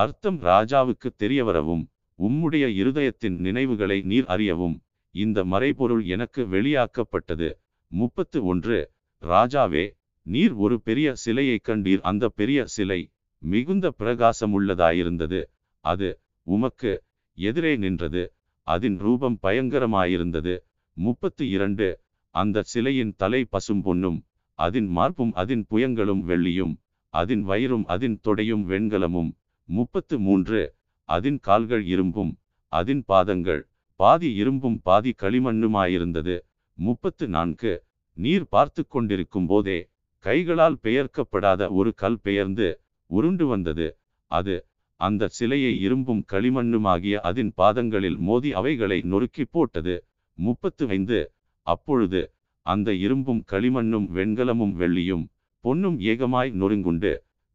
அர்த்தம் 0.00 0.38
ராஜாவுக்கு 0.42 1.08
தெரியவரவும் 1.22 1.84
உம்முடைய 2.18 2.64
இருதயத்தின் 2.82 3.36
நினைவுகளை 3.46 3.98
நீர் 4.10 4.26
அறியவும் 4.26 4.76
இந்த 5.14 5.38
மறைபொருள் 5.44 6.02
எனக்கு 6.06 6.42
வெளியாக்கப்பட்டது. 6.48 7.48
முப்பத்து 7.92 8.38
ஒன்று. 8.44 8.78
ராஜாவே 9.22 9.84
நீர் 10.26 10.54
ஒரு 10.64 10.76
பெரிய 10.80 11.08
சிலையை 11.14 11.56
கண்டீர். 11.68 12.02
அந்த 12.10 12.24
பெரிய 12.38 12.66
சிலை 12.66 13.00
மிகுந்த 13.42 13.86
பிரகாசமுள்ளதாயிருந்தது. 13.98 15.40
அது 15.84 16.08
உமக்கு 16.46 16.92
எதிரே 17.38 17.72
நின்றது. 17.76 18.22
அதன் 18.66 18.98
ரூபம் 18.98 19.38
பயங்கரமாயிருந்தது. 19.42 20.54
முப்பத்து 20.96 21.44
இரண்டு. 21.56 21.88
அந்த 22.34 22.66
சிலையின் 22.72 23.12
தலை 23.16 23.42
பசும் 23.44 23.82
பொன்னும் 23.82 24.18
அதன் 24.58 24.88
மார்பும் 24.96 25.32
அதன் 25.42 25.64
புயங்களும் 25.70 26.22
வெள்ளியும் 26.30 26.74
அதன் 27.14 27.42
வயிறும் 27.42 27.84
அதன் 27.94 28.16
தொடையும் 28.26 28.64
வெண்கலமும் 28.72 29.30
முப்பத்து 29.68 30.16
மூன்று 30.18 30.60
அதின் 31.08 31.38
கால்கள் 31.38 31.84
இரும்பும் 31.86 32.32
அதின் 32.72 33.02
பாதங்கள் 33.06 33.62
பாதி 34.00 34.28
இரும்பும் 34.34 34.78
பாதி 34.82 35.12
களிமண்ணுமாயிருந்தது. 35.22 36.36
முப்பத்து 36.78 37.24
நான்கு 37.28 37.72
நீர் 38.16 38.46
பார்த்து 38.48 38.82
கொண்டிருக்கும் 38.86 39.46
போதே 39.46 39.78
கைகளால் 40.24 40.76
பெயர்க்கப்படாத 40.84 41.62
ஒரு 41.70 41.90
கல் 41.94 42.20
பெயர்ந்து 42.22 42.68
உருண்டு 43.10 43.44
வந்தது. 43.46 43.88
அது 44.30 44.56
அந்த 45.00 45.28
சிலையை 45.28 45.72
இரும்பும் 45.78 46.22
களிமண்ணுமாகிய 46.32 47.16
அதன் 47.22 47.52
பாதங்களில் 47.56 48.18
மோதி 48.28 48.50
அவைகளை 48.52 48.98
நொறுக்கி 49.04 49.44
போட்டது. 49.46 49.94
முப்பத்து 50.38 50.84
ஐந்து 50.88 51.20
அப்பொழுது 51.66 52.20
அந்த 52.66 52.88
இரும்பும் 53.04 53.42
களிமண்ணும் 53.52 54.06
வெண்கலமும் 54.16 54.74
வெள்ளியும் 54.80 55.24
பொன்னும் 55.64 55.98
ஏகமாய் 56.10 56.50
நொறுங்குண்டு 56.60 57.12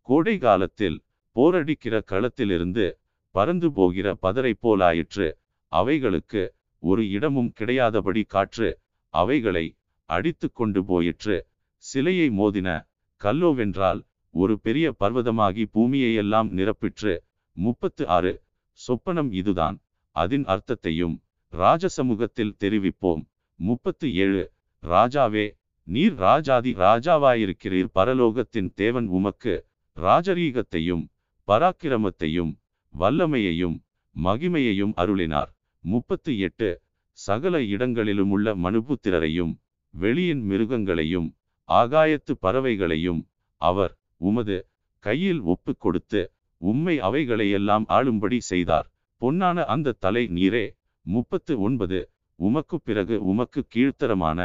கோடை 0.08 0.36
காலத்தில் 0.38 0.98
போரடிக்கிற 1.36 2.04
களத்திலிருந்து 2.04 2.98
பறந்து 3.32 3.72
போகிற 3.72 4.16
பதரை 4.16 4.54
போலாயிற்று. 4.64 5.28
அவைகளுக்கு 5.68 6.54
ஒரு 6.80 7.10
இடமும் 7.10 7.54
கிடையாதபடி 7.60 8.24
காற்று 8.26 8.80
அவைகளை 9.10 9.78
அடித்து 10.06 10.52
கொண்டு 10.52 10.86
போயிற்று. 10.86 11.48
சிலையை 11.76 12.30
மோதின 12.30 12.88
கல்லோவென்றால் 13.22 14.02
ஒரு 14.30 14.60
பெரிய 14.60 14.96
பர்வதமாகி 15.00 15.66
பூமியையெல்லாம் 15.74 16.50
நிரப்பிற்று. 16.52 17.18
முப்பத்து 17.52 18.08
ஆறு. 18.08 18.42
சொப்பனம் 18.80 19.32
இதுதான். 19.34 19.82
அதன் 20.12 20.46
அர்த்தத்தையும் 20.46 21.16
ராஜசமூகத்தில் 21.52 22.58
தெரிவிப்போம். 22.60 23.24
முப்பத்து 23.56 24.16
ஏழு. 24.16 24.52
ராஜாவே 24.84 25.46
நீர் 25.88 26.16
ராஜாதி 26.16 26.74
ராஜாவாயிருக்கிறீர். 26.74 27.90
பரலோகத்தின் 27.96 28.74
தேவன் 28.74 29.08
உமக்கு 29.08 29.66
ராஜரீகத்தையும் 29.96 31.04
பராக்கிரமத்தையும் 31.48 32.52
வல்லமையையும் 32.94 33.76
மகிமையையும் 34.16 34.94
அருளினார். 35.02 35.50
முப்பத்து 35.84 36.32
எட்டு 36.40 36.70
சகல 37.18 37.56
இடங்களிலுமுள்ள 37.74 38.48
மனுபுத்திரரையும் 38.64 39.54
வெளியின் 39.94 40.44
மிருகங்களையும் 40.50 41.28
ஆகாயத்து 41.70 42.34
பறவைகளையும் 42.42 43.22
அவர் 43.62 43.94
உமது 44.22 44.58
கையில் 45.04 45.42
ஒப்பு 45.54 45.72
கொடுத்து 45.78 46.22
உம்மை 46.62 46.96
அவைகளையெல்லாம் 47.00 47.86
ஆளும்படி 47.88 48.40
செய்தார். 48.52 48.88
பொன்னான 49.22 49.66
அந்த 49.66 49.98
தலை 50.00 50.24
நீரே 50.38 50.66
முப்பத்து 51.06 51.54
ஒன்பது 51.60 52.00
உமக்கு 52.40 52.78
பிறகு 52.80 53.16
உமக்கு 53.32 53.62
கீழ்த்தரமான 53.74 54.40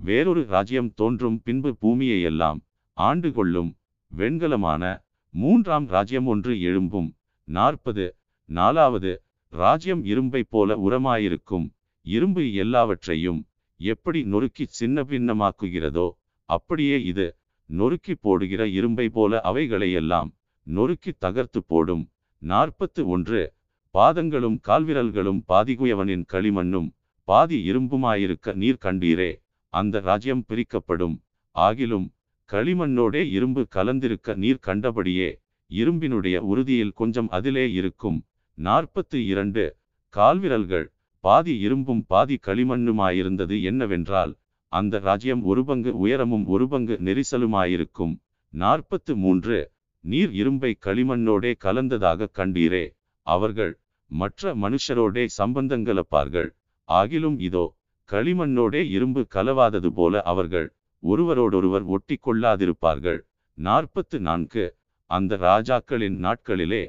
வேறொரு 0.00 0.42
ராஜ்யம் 0.54 0.90
தோன்றும் 0.94 1.38
பின்பு 1.42 1.70
பூமியையெல்லாம் 1.82 2.58
ஆண்டு 2.96 3.28
கொள்ளும் 3.32 3.70
வெண்கலமான 4.12 4.82
மூன்றாம் 5.32 5.86
ராஜ்யம் 5.86 6.26
ஒன்று 6.26 6.54
எழும்பும். 6.54 7.14
நாற்பது. 7.44 8.16
நாலாவது. 8.44 9.22
ராஜ்யம் 9.48 10.04
இரும்பைப் 10.04 10.48
போல 10.48 10.76
உரமாயிருக்கும். 10.76 11.70
இரும்பு 12.06 12.52
எல்லாவற்றையும் 12.52 13.46
எப்படி 13.76 14.24
நொறுக்கி 14.24 14.64
சின்ன 14.64 15.02
பின்னமாக்குகிறதோ 15.02 16.10
அப்படியே 16.44 17.02
இது 17.02 17.36
நொறுக்கி 17.66 18.14
போடுகிற 18.14 18.68
இரும்பை 18.68 19.08
போல 19.08 19.40
அவைகளையெல்லாம் 19.44 20.30
நொறுக்கி 20.62 21.12
தகர்த்து 21.18 21.64
போடும். 21.66 22.10
நாற்பத்து 22.38 23.08
ஒன்று. 23.08 23.52
பாதங்களும் 23.94 24.58
கால்விரல்களும் 24.68 25.40
பாதிகுயவனின் 25.48 26.24
களிமண்ணும் 26.32 26.90
பாதி 27.24 27.72
இரும்புமாயிருக்க 27.72 28.54
நீர் 28.54 28.82
கண்டீரே 28.82 29.42
அந்த 29.68 30.00
ராஜ்யம் 30.00 30.44
பிரிக்கப்படும். 30.44 31.22
ஆகிலும் 31.54 32.08
களிமண்ணோடே 32.52 33.22
இரும்பு 33.30 33.66
கலந்திருக்க 33.74 34.34
நீர் 34.34 34.64
கண்டபடியே 34.66 35.28
இரும்பினுடைய 35.70 36.36
உறுதியில் 36.36 36.92
கொஞ்சம் 36.92 37.28
அதிலே 37.28 37.72
இருக்கும் 37.72 38.18
நாற்பத்து 38.54 39.26
இரண்டு 39.26 39.76
கால்விரல்கள் 40.14 40.86
பாதி 41.24 41.58
இரும்பும் 41.58 42.04
பாதி 42.06 42.38
களிமண்ணுமாயிருந்தது 42.46 43.62
என்னவென்றால் 43.62 44.32
அந்த 44.68 44.98
ராஜ்யம் 44.98 45.42
ஒரு 45.42 45.64
பங்கு 45.64 45.98
உயரமும் 45.98 46.46
ஒரு 46.46 46.68
பங்கு 46.68 46.94
நெரிசலுமாயிருக்கும். 47.04 48.14
நாற்பத்து 48.52 49.16
மூன்று 49.16 49.58
நீர் 50.04 50.32
இரும்பை 50.32 50.76
களிமண்ணோடே 50.86 51.52
கலந்ததாக 51.64 52.28
கண்டீரே 52.38 52.84
அவர்கள் 53.26 53.72
மற்ற 54.10 54.54
மனுஷரோடே 54.54 55.26
சம்பந்தங்கலப்பார்கள் 55.38 56.48
ஆகிலும் 56.88 57.38
இதோ 57.40 57.64
களிமண்ணோடே 58.08 58.82
இரும்பு 58.88 59.26
கலவாதது 59.34 59.86
போல 59.86 60.22
அவர்கள் 60.22 60.68
ஒருவரோடொருவர் 61.02 61.84
ஒட்டி 61.94 62.16
கொள்ளாதிருப்பார்கள் 62.26 63.20
நாற்பத்து 63.58 64.16
நான்கு 64.20 64.64
அந்த 65.10 65.36
ராஜாக்களின் 65.48 66.18
நாட்களிலே 66.26 66.82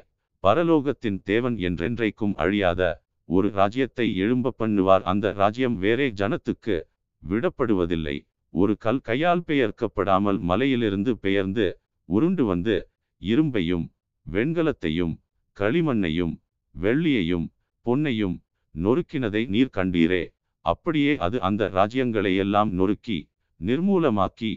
பரலோகத்தின் 0.44 1.18
தேவன் 1.22 1.56
என்றென்றைக்கும் 1.68 2.34
அழியாத 2.34 2.82
ஒரு 3.28 3.48
ராஜ்யத்தை 3.50 4.06
எழும்ப 4.16 4.54
பண்ணுவார். 4.58 5.02
அந்த 5.02 5.26
ராஜ்யம் 5.32 5.76
வேறே 5.76 6.06
ஜனத்துக்கு 6.20 6.76
விடப்படுவதில்லை. 7.22 8.16
ஒரு 8.54 8.72
கல் 8.76 9.00
கையால் 9.00 9.44
பெயர்க்கப்படாமல் 9.46 10.38
மலையிலிருந்து 10.40 11.12
பெயர்ந்து 11.16 11.66
உருண்டு 12.08 12.44
வந்து 12.44 12.76
இரும்பையும் 13.22 13.86
வெண்கலத்தையும் 14.26 15.14
களிமண்ணையும் 15.56 16.34
வெள்ளியையும் 16.74 17.46
பொன்னையும் 17.86 18.36
நொறுக்கினதை 18.74 19.42
நீர் 19.46 19.74
கண்டீரே. 19.76 20.22
அப்படியே 20.64 21.12
அது 21.16 21.36
அந்த 21.40 21.62
ராஜ்யங்களை 21.74 22.32
எல்லாம் 22.36 22.70
நொறுக்கி 22.70 23.18
நிர்மூலமாக்கி 23.66 24.52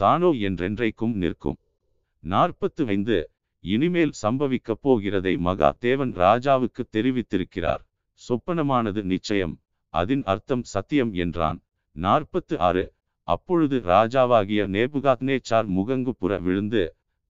தானோ 0.00 0.30
என்றென்றைக்கும் 0.48 1.14
நிற்கும். 1.22 1.58
நாற்பத்து 2.24 2.82
ஐந்து 2.86 3.18
இனிமேல் 3.64 4.12
சம்பவிக்கப் 4.22 4.82
போகிறதை 4.84 5.34
மகா 5.38 5.70
தேவன் 5.78 6.12
ராஜாவுக்கு 6.14 6.82
தெரிவித்திருக்கிறார். 6.96 7.82
சொப்பனமானது 8.20 9.02
நிச்சயம் 9.02 9.54
அதன் 9.94 10.22
அர்த்தம் 10.24 10.64
சத்தியம் 10.64 11.12
என்றான். 11.12 11.58
நாற்பத்து 11.96 12.54
ஆறு 12.68 12.84
அப்பொழுது 13.28 13.76
ராஜாவாகிய 13.92 14.60
நேபுகாத்னேச்சார் 14.76 15.66
முகங்கு 15.76 16.12
புற 16.14 16.38
விழுந்து 16.38 16.82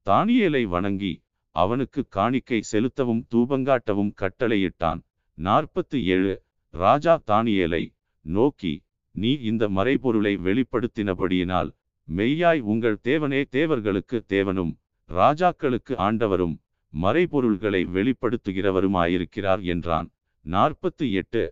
தானியேலை 0.06 0.62
வணங்கி 0.74 1.12
அவனுக்கு 1.56 2.00
காணிக்கை 2.08 2.60
செலுத்தவும் 2.62 3.24
தூபங்காட்டவும் 3.30 4.12
கட்டளையிட்டான். 4.20 5.00
நாற்பத்து 5.38 5.96
ஏழு 6.06 6.34
ராஜா 6.74 7.14
தானியலை 7.26 7.84
நோக்கி 8.24 8.72
நீ 9.14 9.30
இந்த 9.50 9.68
மறைபொருளை 9.68 10.32
வெளிப்படுத்தினபடியினால் 10.46 11.70
மெய்யாய் 12.08 12.60
உங்கள் 12.72 12.98
தேவனே 13.04 13.40
தேவர்களுக்கு 13.48 14.24
தேவனும் 14.28 14.72
ராஜாக்களுக்கு 15.10 15.94
ஆண்டவரும் 16.06 16.54
மறைபொருள்களை 16.92 17.82
வெளிப்படுத்துகிறவருமாயிருக்கிறார் 17.96 19.62
என்றான். 19.72 20.08
நாற்பத்து 20.46 21.12
எட்டு 21.12 21.42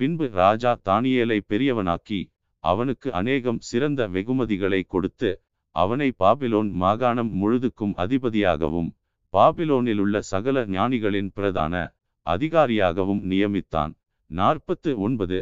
பின்பு 0.00 0.26
ராஜா 0.32 0.72
தானியேலை 0.84 1.38
பெரியவனாக்கி 1.46 2.20
அவனுக்கு 2.64 3.08
அநேகம் 3.12 3.60
சிறந்த 3.60 4.08
வெகுமதிகளை 4.08 4.80
கொடுத்து 4.86 5.30
அவனை 5.76 6.08
பாபிலோன் 6.18 6.70
மாகாணம் 6.82 7.30
முழுதுக்கும் 7.40 7.94
அதிபதியாகவும் 8.04 8.90
பாபிலோனிலுள்ள 9.34 10.18
சகல 10.18 10.66
ஞானிகளின் 10.66 11.30
பிரதான 11.34 11.74
அதிகாரியாகவும் 12.26 13.22
நியமித்தான். 13.30 13.92
நாற்பத்து 14.30 14.90
ஒன்பது 14.98 15.38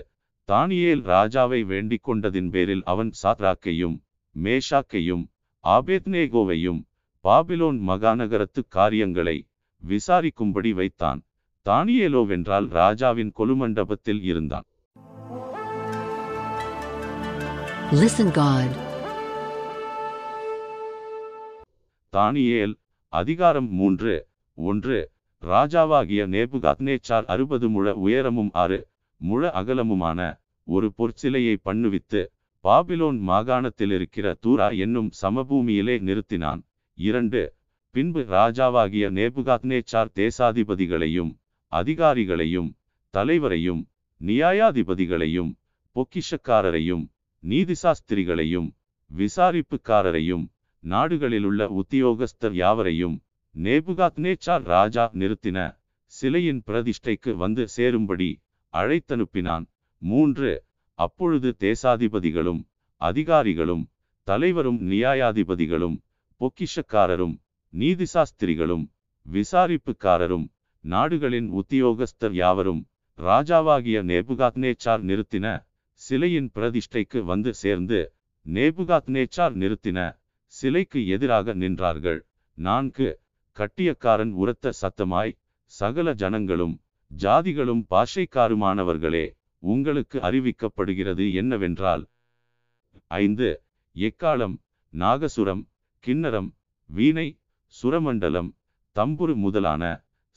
தானியேல் 0.48 1.02
ராஜாவை 1.08 1.60
வேண்டிக் 1.66 2.04
கொண்டதின் 2.04 2.50
பேரில் 2.50 2.84
அவன் 2.84 3.10
சாத்ராக்கையும் 3.20 3.96
மேஷாக்கையும் 4.34 5.24
ஆபேத்னேகோவையும் 5.64 6.80
பாபிலோன் 7.24 7.78
மகாநகரத்து 7.88 8.62
காரியங்களை 8.68 9.36
விசாரிக்கும்படி 9.82 10.72
வைத்தான் 10.72 11.20
தானியேலோவென்றால் 11.66 12.68
ராஜாவின் 12.74 13.34
கொலுமண்டபத்தில் 13.36 14.22
இருந்தான் 14.24 14.68
Listen 17.94 18.28
God. 18.34 18.70
தானியேல் 22.12 22.72
அதிகாரம் 23.12 23.68
மூன்று 23.72 24.14
ஒன்று 24.58 24.98
ராஜாவாகிய 25.42 26.22
நேபுகாத்நேச்சார் 26.26 27.26
அறுபது 27.26 27.66
முழ 27.68 27.92
உயரமும் 28.02 28.50
ஆறு 28.54 28.78
முழ 29.22 29.50
அகலமுமான 29.50 30.20
ஒரு 30.66 30.88
பொற்சிலையை 30.98 31.54
பண்ணுவித்து 31.64 32.20
பாபிலோன் 32.64 33.18
மாகாணத்தில் 33.20 33.90
இருக்கிற 33.90 34.26
தூரா 34.40 34.68
என்னும் 34.84 35.10
சமபூமியிலே 35.22 35.96
நிறுத்தினான். 36.02 36.60
இரண்டு 36.98 37.40
பின்பு 37.94 38.20
ராஜாவாகிய 38.30 39.04
நேபுகாத்னேச்சார் 39.10 40.10
தேசாதிபதிகளையும் 40.14 41.32
அதிகாரிகளையும் 41.72 42.70
தலைவரையும் 43.14 43.82
நியாயாதிபதிகளையும் 44.20 45.50
பொக்கிஷக்காரரையும் 45.96 47.04
நீதிசாஸ்திரிகளையும் 47.42 48.68
விசாரிப்புக்காரரையும் 49.10 50.44
நாடுகளிலுள்ள 50.84 51.62
உத்தியோகஸ்தர் 51.80 52.52
யாவரையும் 52.52 53.16
நேபுகாத்னேச்சார் 53.54 54.64
ராஜா 54.64 55.04
நிறுத்தின 55.12 55.58
சிலையின் 56.12 56.62
பிரதிஷ்டைக்கு 56.66 57.32
வந்து 57.34 57.64
சேரும்படி 57.68 58.30
அழைத்தனுப்பினான். 58.72 59.64
மூன்று 59.98 60.64
அப்பொழுது 60.94 61.56
தேசாதிபதிகளும் 61.58 62.60
அதிகாரிகளும் 62.96 63.84
தலைவரும் 64.22 64.90
நியாயாதிபதிகளும் 64.90 65.96
பொக்கிஷக்காரரும் 66.40 67.34
நீதிசாஸ்திரிகளும் 67.74 68.84
விசாரிப்புக்காரரும் 69.26 70.46
நாடுகளின் 70.80 71.48
உத்தியோகஸ்தர் 71.60 72.32
யாவரும் 72.32 72.88
ராஜாவாகிய 73.18 73.98
நேபுகாத்னேச்சார் 74.10 75.02
நிறுத்தின 75.08 75.46
சிலையின் 76.00 76.50
பிரதிஷ்டைக்கு 76.54 77.18
வந்து 77.22 77.54
சேர்ந்து 77.54 78.14
நேபுகாத்னேச்சார் 78.46 79.54
நிறுத்தின 79.62 79.98
சிலைக்கு 80.46 81.06
எதிராக 81.06 81.54
நின்றார்கள். 81.54 82.20
நான்கு 82.58 83.08
கட்டியக்காரன் 83.56 84.32
உரத்த 84.32 84.72
சத்தமாய் 84.80 85.36
சகல 85.64 86.14
ஜனங்களும் 86.14 86.74
ஜாதிகளும் 87.12 87.82
பாஷைக்காருமானவர்களே 87.90 89.24
உங்களுக்கு 89.62 90.18
அறிவிக்கப்படுகிறது 90.18 91.34
என்னவென்றால் 91.34 92.04
ஐந்து 93.06 93.48
எக்காலம் 93.96 94.56
நாகசுரம் 94.92 95.62
கிண்ணரம் 96.04 96.50
வீணை 96.90 97.28
சுரமண்டலம் 97.74 98.50
தம்புரு 98.96 99.34
முதலான 99.34 99.82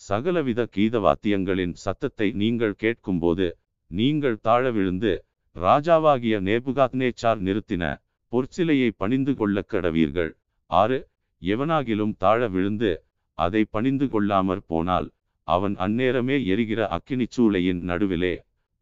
சகலவித 0.02 0.62
கீதவாத்தியங்களின் 0.76 1.74
சத்தத்தை 1.76 2.32
நீங்கள் 2.32 2.76
கேட்கும்போது 2.76 3.48
நீங்கள் 3.92 4.38
தாழ 4.42 4.72
விழுந்து 4.72 5.12
ராஜாவாகிய 5.56 6.36
நேபுகாத்னேச்சார் 6.42 7.40
நிறுத்தின 7.40 7.84
பொற்சிலையை 8.32 8.90
பணிந்து 8.98 9.34
கொள்ள 9.36 9.64
கடவீர்கள். 9.68 10.32
ஆறு 10.72 10.98
எவனாகிலும் 11.42 12.14
தாழ 12.18 12.48
விழுந்து 12.48 12.92
அதை 13.38 13.66
பணிந்து 13.70 14.06
கொள்ளாமற் 14.06 14.66
போனால் 14.68 15.08
அவன் 15.48 15.76
அந்நேரமே 15.86 16.38
எரிகிற 16.54 16.82
அக்கினிச்சூளையின் 16.96 17.82
நடுவிலே 17.90 18.34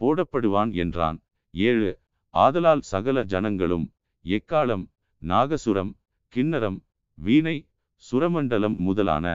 போடப்படுவான் 0.02 0.72
என்றான். 0.84 1.18
ஏழு 1.54 1.90
ஆதலால் 2.34 2.84
சகல 2.92 3.18
ஜனங்களும் 3.24 3.86
எக்காலம் 4.26 4.86
நாகசுரம் 5.22 5.92
கிண்ணரம் 6.34 6.80
வீணை 7.18 7.58
சுரமண்டலம் 8.04 8.78
முதலான 8.78 9.28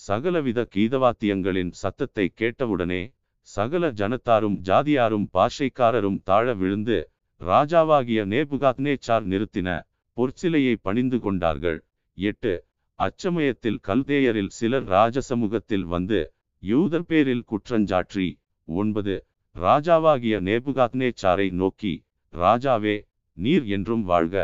சகலவித 0.00 0.60
கீதவாத்தியங்களின் 0.74 1.72
சத்தத்தை 1.82 2.26
கேட்டவுடனே 2.40 3.02
சகல 3.48 3.84
ஜனத்தாரும் 4.00 4.56
ஜாதியாரும் 4.68 5.26
பாஷைக்காரரும் 5.36 6.18
தாழ 6.24 6.54
விழுந்து 6.54 6.98
ராஜாவாகிய 7.40 8.20
நேபுகாத்னேச்சார் 8.32 9.24
நிறுத்தின 9.30 9.68
பொற்சிலையை 10.16 10.74
பணிந்து 10.86 11.18
கொண்டார்கள். 11.20 11.78
எட்டு 12.18 12.52
அச்சமயத்தில் 12.98 13.80
கல்தேயரில் 13.88 14.52
சிலர் 14.58 14.86
ராஜசமூகத்தில் 14.88 15.86
வந்து 15.94 16.20
யூதர் 16.62 17.06
பேரில் 17.06 17.44
குற்றஞ்சாற்றி 17.44 18.26
ஒன்பது 18.68 19.14
ராஜாவாகிய 19.56 20.34
நேபுகாத்னேச்சாரை 20.40 21.50
நோக்கி 21.52 21.92
ராஜாவே 22.34 22.94
நீர் 23.38 23.64
என்றும் 23.66 24.02
வாழ்க. 24.02 24.34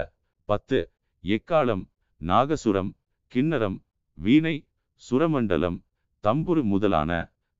பத்து 0.48 0.78
எக்காலம் 1.24 1.84
நாகசுரம் 2.20 2.90
கிண்ணரம் 3.32 3.78
வீணை 4.18 4.54
சுரமண்டலம் 5.02 5.78
தம்புரு 6.24 6.62
முதலான 6.62 7.10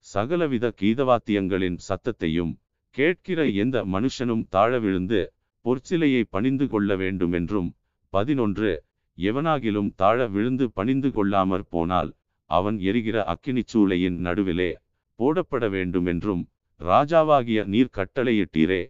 சகலவித 0.07 0.73
கீதவாத்தியங்களின் 0.81 1.79
சத்தத்தையும் 1.89 2.53
கேட்கிற 2.95 3.47
எந்த 3.55 3.85
மனுஷனும் 3.85 4.45
தாழ 4.49 4.79
விழுந்து 4.79 5.21
பொற்சிலையை 5.65 6.23
பணிந்து 6.31 6.67
கொள்ள 6.69 6.97
வேண்டுமென்றும் 6.97 7.71
பதினொன்று 8.13 8.71
எவனாகிலும் 9.19 9.91
தாழ 9.97 10.27
விழுந்து 10.27 10.71
பணிந்து 10.71 11.09
கொள்ளாமற் 11.09 11.69
போனால் 11.71 12.11
அவன் 12.49 12.79
எரிகிற 12.81 13.17
அக்கினிச்சூளையின் 13.33 14.19
நடுவிலே 14.27 14.71
போடப்பட 15.19 15.71
வேண்டுமென்றும் 15.71 16.43
ராஜாவாகிய 16.81 17.65
நீர் 17.65 17.95
கட்டளையிட்டீரே. 17.97 18.83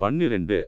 பன்னிரண்டு. 0.00 0.58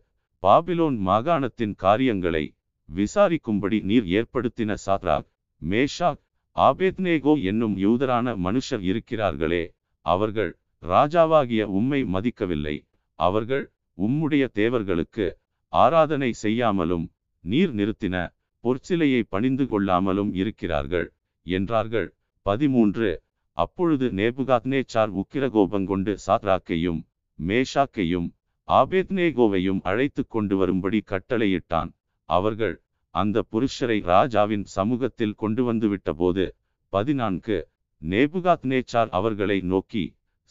பாபிலோன் 0.43 0.97
மாகாணத்தின் 1.09 1.75
காரியங்களை 1.75 2.55
விசாரிக்கும்படி 2.89 3.79
நீர் 3.83 4.07
ஏற்படுத்தின 4.19 4.75
சாத்ராக் 4.87 5.29
மேஷாக் 5.63 6.21
ஆபேத்னேகோ 6.57 7.43
என்னும் 7.43 7.75
யூதரான 7.77 8.35
மனுஷர் 8.47 8.85
இருக்கிறார்களே. 8.91 9.65
அவர்கள் 10.07 10.53
ராஜாவாகிய 10.83 11.63
உம்மை 11.79 12.01
மதிக்கவில்லை. 12.05 12.77
அவர்கள் 13.19 13.65
உம்முடைய 13.99 14.45
தேவர்களுக்கு 14.53 15.27
ஆராதனை 15.73 16.31
செய்யாமலும் 16.43 17.07
நீர் 17.45 17.75
நிறுத்தின 17.75 18.17
பொற்சிலையை 18.65 19.23
பணிந்து 19.29 19.65
கொள்ளாமலும் 19.65 20.31
இருக்கிறார்கள் 20.35 21.09
என்றார்கள். 21.47 22.09
பதிமூன்று. 22.47 23.11
அப்பொழுது 23.57 24.07
நேபுகாத்னேச்சார் 24.11 25.13
உக்கிர 25.21 25.45
கோபம் 25.55 25.87
உக்கிரகோபங்கொண்டு 25.87 26.13
சாத்ராக்கையும் 26.27 27.01
மேஷாக்கையும் 27.39 28.29
ஆபேத்னேகோவையும் 28.69 29.81
அழைத்து 29.83 30.23
கொண்டு 30.27 30.57
வரும்படி 30.57 31.03
கட்டளையிட்டான். 31.07 31.91
அவர்கள் 32.25 32.75
அந்த 33.11 33.45
புருஷரை 33.53 33.99
ராஜாவின் 34.05 34.65
சமூகத்தில் 34.65 35.35
கொண்டு 35.35 35.65
வந்துவிட்ட 35.65 36.13
போது 36.13 36.45
பதினான்கு. 36.93 37.69
நேபுகாத்னேச்சார் 38.03 39.11
அவர்களை 39.11 39.61
நோக்கி 39.61 40.05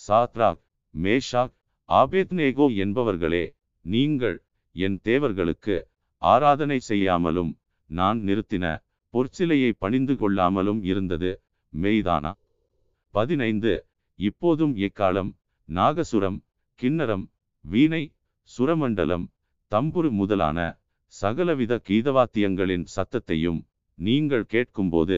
சாத்ராக் 0.08 0.62
மேஷாக் 0.93 1.53
ஆபேத்னேகோ 1.89 2.67
என்பவர்களே 2.84 3.45
நீங்கள் 3.81 4.38
என் 4.75 4.97
தேவர்களுக்கு 5.01 5.88
ஆராதனை 6.21 6.79
செய்யாமலும் 6.88 7.51
நான் 7.89 8.19
நிறுத்தின 8.19 8.65
பொற்சிலையை 9.13 9.71
பணிந்து 9.77 10.13
கொள்ளாமலும் 10.13 10.84
இருந்தது. 10.84 11.31
மெய்தானா? 11.82 12.32
பதினைந்து 13.14 13.74
இப்போதும் 14.20 14.76
எக்காலம் 14.78 15.32
நாகசுரம் 15.70 16.40
கிண்ணரம் 16.80 17.26
வீணை 17.66 18.04
சுரமண்டலம் 18.58 19.26
தம்புரு 19.72 20.10
முதலான 20.12 20.60
சகலவித 21.22 21.80
கீதவாத்தியங்களின் 21.90 22.86
சத்தத்தையும் 22.96 23.62
நீங்கள் 23.98 24.46
கேட்கும்போது 24.46 25.18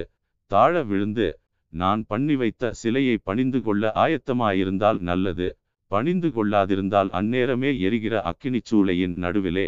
தாழ 0.51 0.83
விழுந்து 0.83 1.27
நான் 1.73 2.05
பண்ணி 2.07 2.35
வைத்த 2.35 2.73
சிலையை 2.73 3.17
பணிந்து 3.17 3.61
கொள்ள 3.61 3.91
ஆயத்தமாயிருந்தால் 3.95 4.99
நல்லது. 4.99 5.47
பணிந்து 5.91 6.27
கொள்ளாதிருந்தால் 6.27 7.09
அந்நேரமே 7.19 7.71
எரிகிற 7.79 8.15
அக்கினிச் 8.21 8.67
சூளையின் 8.71 9.15
நடுவிலே 9.15 9.67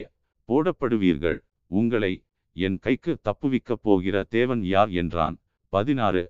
போடப்படுவீர்கள். 0.49 1.39
உங்களை 1.71 2.13
என் 2.55 2.77
கைக்கு 2.79 3.17
தப்புவிக்கப் 3.23 3.81
போகிற 3.81 4.23
தேவன் 4.23 4.63
யார்? 4.63 4.89
என்றான். 4.89 5.35
பதினாறு 5.73 6.23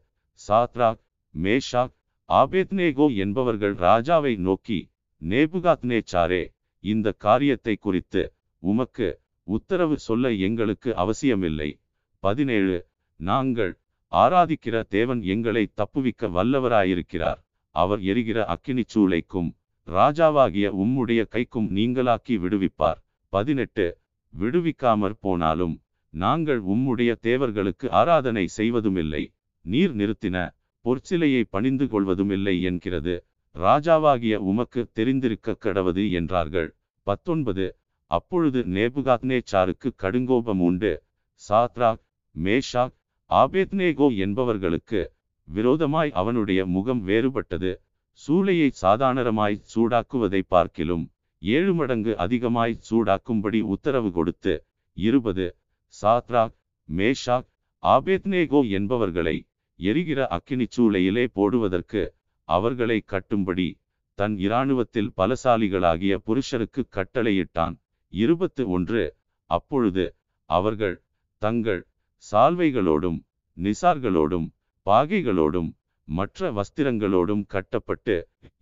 சாத்ராக் 0.47 1.01
மேஷாக் 1.35 1.95
ஆபேத்னேகோ 2.29 3.05
என்பவர்கள் 3.15 3.75
ராஜாவை 3.75 4.37
நோக்கி 4.37 4.79
நேபுகாத்னேச்சாரே 5.21 6.43
இந்த 6.83 7.11
காரியத்தை 7.11 7.75
குறித்து 7.75 8.33
உமக்கு 8.63 9.07
உத்தரவு 9.47 9.95
சொல்ல 9.99 10.31
எங்களுக்கு 10.47 10.95
அவசியமில்லை. 10.95 11.69
பதினேழு 12.23 12.77
நாங்கள் 13.19 13.73
ஆராதிக்கிற 14.11 14.75
தேவன் 14.87 15.21
எங்களை 15.23 15.63
தப்புவிக்க 15.75 16.27
வல்லவராயிருக்கிறார். 16.27 17.39
அவர் 17.75 18.01
எரிகிற 18.01 18.39
அக்கினிச் 18.45 18.91
சூளைக்கும் 18.93 19.49
ராஜாவாகிய 19.87 20.67
உம்முடைய 20.83 21.21
கைக்கும் 21.35 21.67
நீங்களாக்கி 21.77 22.35
விடுவிப்பார். 22.43 22.99
பதினெட்டு 23.33 23.85
விடுவிக்காமற் 24.33 25.19
போனாலும் 25.19 25.75
நாங்கள் 26.13 26.61
உம்முடைய 26.63 27.11
தேவர்களுக்கு 27.19 27.91
ஆராதனை 27.91 28.45
செய்வதுமில்லை. 28.57 29.23
நீர் 29.65 29.95
நிறுத்தின 29.95 30.37
பொற்சிலையை 30.85 31.43
பணிந்து 31.49 31.87
கொள்வதும் 31.87 32.29
இல்லை 32.29 32.61
என்கிறது. 32.61 33.25
ராஜாவாகிய 33.55 34.35
உமக்கு 34.35 34.89
தெரிந்திருக்க 34.93 35.57
கடவது 35.65 36.11
என்றார்கள். 36.11 36.75
பத்தொன்பது. 37.03 37.75
அப்பொழுது 38.05 38.59
நேபுகாத்னேச்சாருக்கு 38.61 39.89
கடுங்கோபம் 40.03 40.59
உண்டு. 40.59 41.03
சாத்ராக் 41.49 42.01
மேஷாக் 42.35 42.95
ஆபேத்னேகோ 43.29 44.07
என்பவர்களுக்கு 44.25 45.05
விரோதமாய் 45.43 46.11
அவனுடைய 46.11 46.65
முகம் 46.65 47.07
வேறுபட்டது. 47.07 47.71
சூளையை 48.19 48.69
சாதாரணமாய் 48.71 49.61
சூடாக்குவதை 49.75 50.41
பார்க்கிலும் 50.47 51.11
ஏழு 51.41 51.73
மடங்கு 51.73 52.17
அதிகமாய் 52.17 52.79
சூடாக்கும்படி 52.89 53.61
உத்தரவு 53.61 54.11
கொடுத்து 54.11 54.65
இருபது. 54.93 55.55
சாத்ராக் 56.01 56.55
மேஷாக் 56.89 57.47
ஆபேத்னேகோ 57.83 58.69
என்பவர்களை 58.69 59.35
எரிகிற 59.79 60.19
அக்கினிச் 60.37 60.73
சூளையிலே 60.75 61.25
போடுவதற்கு 61.33 62.01
அவர்களை 62.49 62.97
கட்டும்படி 63.11 63.67
தன் 64.17 64.35
இராணுவத்தில் 64.37 65.11
பலசாலிகளாகிய 65.17 66.13
புருஷருக்கு 66.27 66.81
கட்டளையிட்டான். 66.95 67.75
இருபத்து 68.13 68.63
ஒன்று. 68.69 69.03
அப்பொழுது 69.49 70.05
அவர்கள் 70.49 70.95
தங்கள் 71.41 71.81
சால்வைகளோடும் 72.25 73.19
நிசார்களோடும் 73.57 74.47
பாகைகளோடும் 74.85 75.69
மற்ற 76.07 76.51
வஸ்திரங்களோடும் 76.51 77.43
கட்டப்பட்டு 77.45 78.15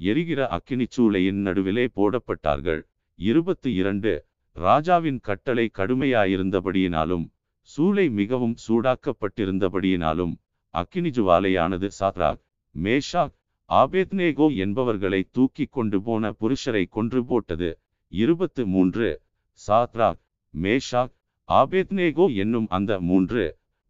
எரிகிற 0.04 0.40
அக்கினிச்சூளையின் 0.58 1.42
நடுவிலே 1.48 1.86
போடப்பட்டார்கள். 1.96 2.82
இருபத்து 3.20 3.70
இரண்டு. 3.74 4.14
ராஜாவின் 4.56 5.20
கட்டளை 5.20 5.66
கடுமையாயிருந்தபடியினாலும் 5.80 7.26
சூளை 7.70 8.06
மிகவும் 8.20 8.56
சூடாக்கப்பட்டிருந்தபடியினாலும் 8.68 10.34
அக்கினி 10.80 11.10
ஜுவாலையானது 11.18 11.88
சாத்ராக் 12.00 12.42
மேஷாக் 12.76 13.36
ஆபேத்னேகோ 13.70 14.48
என்பவர்களை 14.64 15.22
தூக்கி 15.36 15.66
கொண்டு 15.78 15.98
போன 16.02 16.32
புருஷரை 16.42 16.84
கொன்று 16.96 17.20
போட்டது. 17.26 17.70
இருபத்து 18.12 18.62
மூன்று 18.74 19.08
சாத்ராக் 19.60 20.22
மேஷாக் 20.54 21.14
ஆபேத்னேகோ 21.50 22.26
என்னும் 22.36 22.68
அந்த 22.78 23.00
மூன்று 23.10 23.44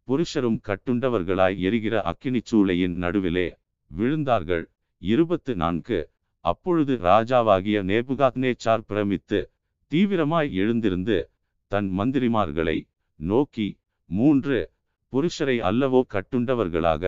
புருஷரும் 0.07 0.59
கட்டுண்டவர்களாய் 0.67 1.57
எரிகிற 1.67 1.95
அக்கினிச் 2.11 2.49
சூளையின் 2.51 2.95
நடுவிலே 3.03 3.47
விழுந்தார்கள். 3.91 4.65
இருபத்து 5.01 5.51
நான்கு 5.55 5.99
அப்பொழுது 6.45 6.93
ராஜாவாகிய 7.09 7.77
நேபுகாத்னேச்சார் 7.89 8.85
பிரமித்து 8.89 9.39
தீவிரமாய் 9.91 10.49
எழுந்திருந்து 10.61 11.17
தன் 11.71 11.89
மந்திரிமார்களை 11.99 12.77
நோக்கி 13.19 13.67
மூன்று 14.09 14.57
புருஷரை 15.13 15.57
அல்லவோ 15.69 15.99
கட்டுண்டவர்களாக 16.13 17.03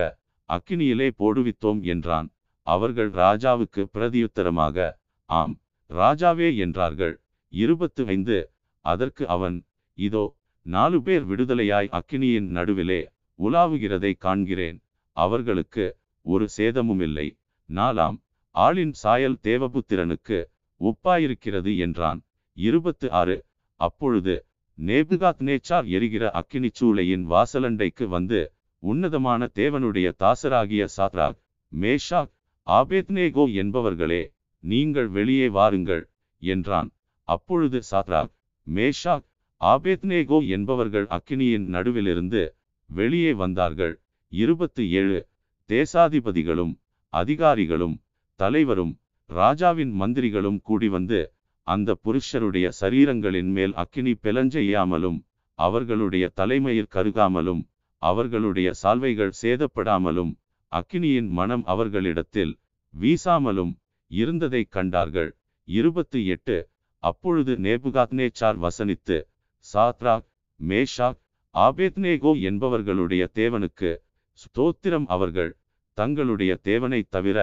அக்கினியிலே 0.48 1.08
போடுவித்தோம் 1.20 1.80
என்றான். 1.92 2.28
அவர்கள் 2.66 3.10
ராஜாவுக்கு 3.22 3.82
பிரதியுத்தரமாக 3.94 4.76
ஆம் 5.30 5.54
ராஜாவே 5.90 6.48
என்றார்கள். 6.56 7.14
இருபத்து 7.52 8.02
ஐந்து 8.06 8.38
அதற்கு 8.84 9.24
அவன் 9.26 9.56
இதோ 9.98 10.24
நாலு 10.66 10.98
பேர் 11.02 11.24
விடுதலையாய் 11.30 11.88
அக்கினியின் 11.98 12.48
நடுவிலே 12.56 13.00
உலாவுகிறதை 13.38 14.12
காண்கிறேன். 14.26 14.78
அவர்களுக்கு 15.16 15.84
ஒரு 16.26 16.46
சேதமுமில்லை 16.56 17.26
நாலாம் 17.68 18.18
ஆளின் 18.54 18.94
சாயல் 19.02 19.38
தேவபுத்திரனுக்கு 19.42 20.38
ஒப்பாயிருக்கிறது 20.80 21.72
என்றான். 21.86 22.20
இருபத்து 22.56 23.06
ஆறு 23.20 23.36
அப்பொழுது 23.80 24.34
நேபுகாத் 24.80 25.40
நேச்சார் 25.46 25.86
எரிகிற 25.96 26.24
அக்கினி 26.30 26.68
சூளையின் 26.78 27.24
வாசலண்டைக்கு 27.32 28.04
வந்து 28.08 28.38
உன்னதமான 28.82 29.48
தேவனுடைய 29.54 30.08
தாசராகிய 30.22 30.84
சாத்ராக் 30.96 31.38
மேஷாக் 31.72 32.30
ஆபேத்னேகோ 32.66 33.44
என்பவர்களே 33.62 34.22
நீங்கள் 34.64 35.08
வெளியே 35.08 35.48
வாருங்கள் 35.48 36.04
என்றான். 36.42 36.88
அப்பொழுது 37.28 37.78
சாத்ராக் 37.90 38.32
மேஷாக் 38.66 39.26
ஆபேத்னேகோ 39.60 40.38
என்பவர்கள் 40.48 41.06
அக்கினியின் 41.16 41.66
நடுவிலிருந்து 41.74 42.42
வெளியே 42.90 43.32
வந்தார்கள். 43.32 43.94
இருபத்து 44.32 44.82
ஏழு 44.90 45.18
தேசாதிபதிகளும் 45.70 46.72
அதிகாரிகளும் 47.12 47.96
தலைவரும் 48.40 48.94
ராஜாவின் 49.30 49.92
மந்திரிகளும் 50.00 50.58
கூடி 50.62 50.88
வந்து 50.88 51.20
அந்த 51.66 51.96
புருஷருடைய 52.04 52.70
சரீரங்களின் 52.80 53.50
மேல் 53.50 53.74
அக்கினி 53.74 54.12
பெலஞ்செய்யாமலும் 54.22 55.18
அவர்களுடைய 55.58 56.30
தலைமயிர் 56.34 56.92
கருகாமலும் 56.94 57.62
அவர்களுடைய 58.02 58.72
சால்வைகள் 58.82 59.32
சேதப்படாமலும் 59.42 60.32
அக்கினியின் 60.72 61.28
மனம் 61.30 61.64
அவர்களிடத்தில் 61.64 62.52
வீசாமலும் 62.94 63.72
இருந்ததைக் 64.10 64.70
கண்டார்கள். 64.70 65.30
இருபத்து 65.68 66.26
எட்டு. 66.26 66.56
அப்பொழுது 67.02 67.52
நேபுகாத்னேச்சார் 67.56 68.58
வசனித்து 68.58 69.18
சாத்ராக் 69.66 70.26
மேஷாக் 70.60 71.20
ஆபேத்னேகோ 71.54 72.32
என்பவர்களுடைய 72.46 73.22
தேவனுக்கு 73.34 73.90
ஸ்தோத்திரம் 74.38 75.06
அவர்கள் 75.06 75.52
தங்களுடைய 75.98 76.52
தேவனைத் 76.64 77.10
தவிர 77.10 77.38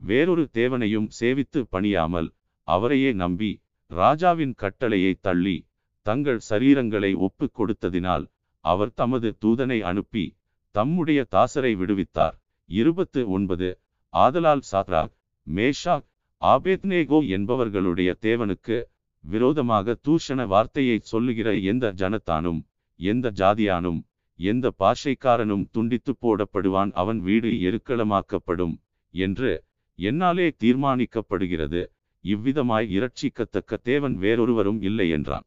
வேறொரு 0.00 0.48
தேவனையும் 0.52 1.08
சேவித்து 1.20 1.60
பணியாமல் 1.72 2.28
அவரையே 2.74 3.10
நம்பி 3.22 3.52
ராஜாவின் 3.90 4.54
கட்டளையை 4.62 5.12
தள்ளி 5.26 5.56
தங்கள் 6.06 6.40
சரீரங்களை 6.50 7.10
ஒப்பு 7.26 7.46
கொடுத்ததினால் 7.58 8.24
அவர் 8.64 8.92
தமது 8.92 9.28
தூதனை 9.44 9.78
அனுப்பி 9.90 10.24
தம்முடைய 10.74 11.20
தாசரை 11.34 11.72
விடுவித்தார். 11.80 12.36
இருபத்து 12.68 13.20
ஒன்பது. 13.36 13.68
ஆதலால் 14.12 14.62
சாத்ராக் 14.70 15.14
மேஷாக் 15.46 16.06
ஆபேத்னேகோ 16.42 17.18
என்பவர்களுடைய 17.36 18.10
தேவனுக்கு 18.26 18.76
விரோதமாக 19.24 19.96
தூஷண 20.06 20.46
வார்த்தையை 20.52 20.98
சொல்லுகிற 21.10 21.48
எந்த 21.70 21.86
ஜனத்தானும் 22.00 22.60
எந்த 23.00 23.32
ஜாதியானும் 23.40 24.00
எந்த 24.38 24.66
பாஷைக்காரனும் 24.82 25.64
துண்டித்து 25.70 26.12
போடப்படுவான். 26.22 26.90
அவன் 27.00 27.20
வீடு 27.26 27.50
எருக்களமாக்கப்படும் 27.68 28.74
என்று 29.14 29.50
என்னாலே 29.98 30.46
தீர்மானிக்கப்படுகிறது. 30.62 31.82
இவ்விதமாய் 32.24 32.88
இரட்சிக்கத்தக்க 32.90 33.76
தேவன் 33.82 34.16
வேறொருவரும் 34.16 34.82
இல்லை 34.82 35.10
என்றான். 35.10 35.42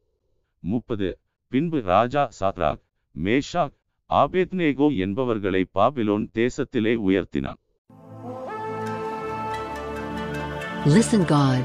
முப்பது. 0.58 1.18
பின்பு 1.48 1.82
ராஜா 1.82 2.30
சாத்ராக் 2.40 2.80
மேஷாக் 3.24 3.72
ஆபேத்நேகோ 4.08 4.96
என்பவர்களை 4.96 5.64
பாபிலோன் 5.74 6.28
தேசத்திலே 6.34 6.96
உயர்த்தினான். 7.08 7.62
Listen 10.84 11.22
God. 11.26 11.62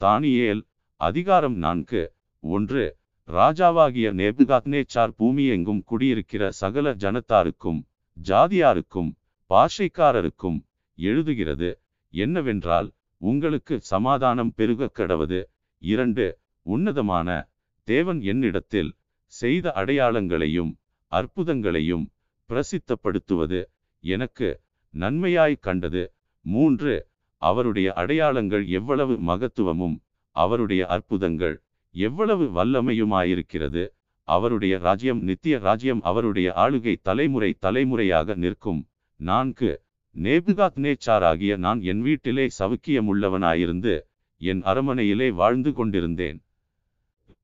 தானியேல் 0.00 0.62
அதிகாரம் 0.96 1.56
நான்கு. 1.56 2.12
ஒன்று. 2.40 2.96
ராஜாவாகிய 3.26 4.12
நேபுகாத்நேச்சார் 4.12 5.12
பூமியெங்கும் 5.18 5.84
குடியிருக்கிற 5.84 6.50
சகல 6.50 6.94
ஜனத்தாருக்கும் 6.94 7.82
ஜாதியாருக்கும் 8.22 9.12
பாஷைக்காரருக்கும் 9.48 10.67
எழுதுகிறது. 10.98 11.74
என்னவென்றால் 12.10 12.92
உங்களுக்கு 13.16 13.80
சமாதானம் 13.80 14.54
பெருகக் 14.54 14.98
கடவது. 14.98 15.44
இரண்டு 15.78 16.38
உன்னதமான 16.62 17.48
தேவன் 17.84 18.20
என்னிடத்தில் 18.20 18.94
செய்த 19.24 19.72
அடையாளங்களையும் 19.74 20.74
அற்புதங்களையும் 21.10 22.06
பிரசித்தப்படுத்துவது 22.48 23.64
எனக்கு 24.00 24.60
நன்மையாய் 24.94 25.58
கண்டது. 25.60 26.12
மூன்று 26.40 27.06
அவருடைய 27.36 27.92
அடையாளங்கள் 27.92 28.66
எவ்வளவு 28.66 29.16
மகத்துவமும் 29.16 30.00
அவருடைய 30.30 30.86
அற்புதங்கள் 30.86 31.62
எவ்வளவு 31.90 32.44
வல்லமையுமாயிருக்கிறது. 32.44 33.88
அவருடைய 34.22 34.78
ராஜ்யம் 34.78 35.22
நித்திய 35.22 35.58
ராஜ்யம் 35.58 36.02
அவருடைய 36.02 36.52
ஆளுகை 36.56 36.96
தலைமுறை 37.02 37.56
தலைமுறையாக 37.58 38.34
நிற்கும். 38.34 38.86
நான்கு 39.16 39.82
நேபுகாத் 40.14 40.78
நேச்சாராகிய 40.84 41.56
நான் 41.56 41.80
என் 41.82 42.00
வீட்டிலே 42.00 42.44
சவுக்கியமுள்ளவனாயிருந்து 42.58 43.94
என் 44.40 44.62
அரமனையிலே 44.62 45.28
வாழ்ந்து 45.32 45.70
கொண்டிருந்தேன். 45.72 46.38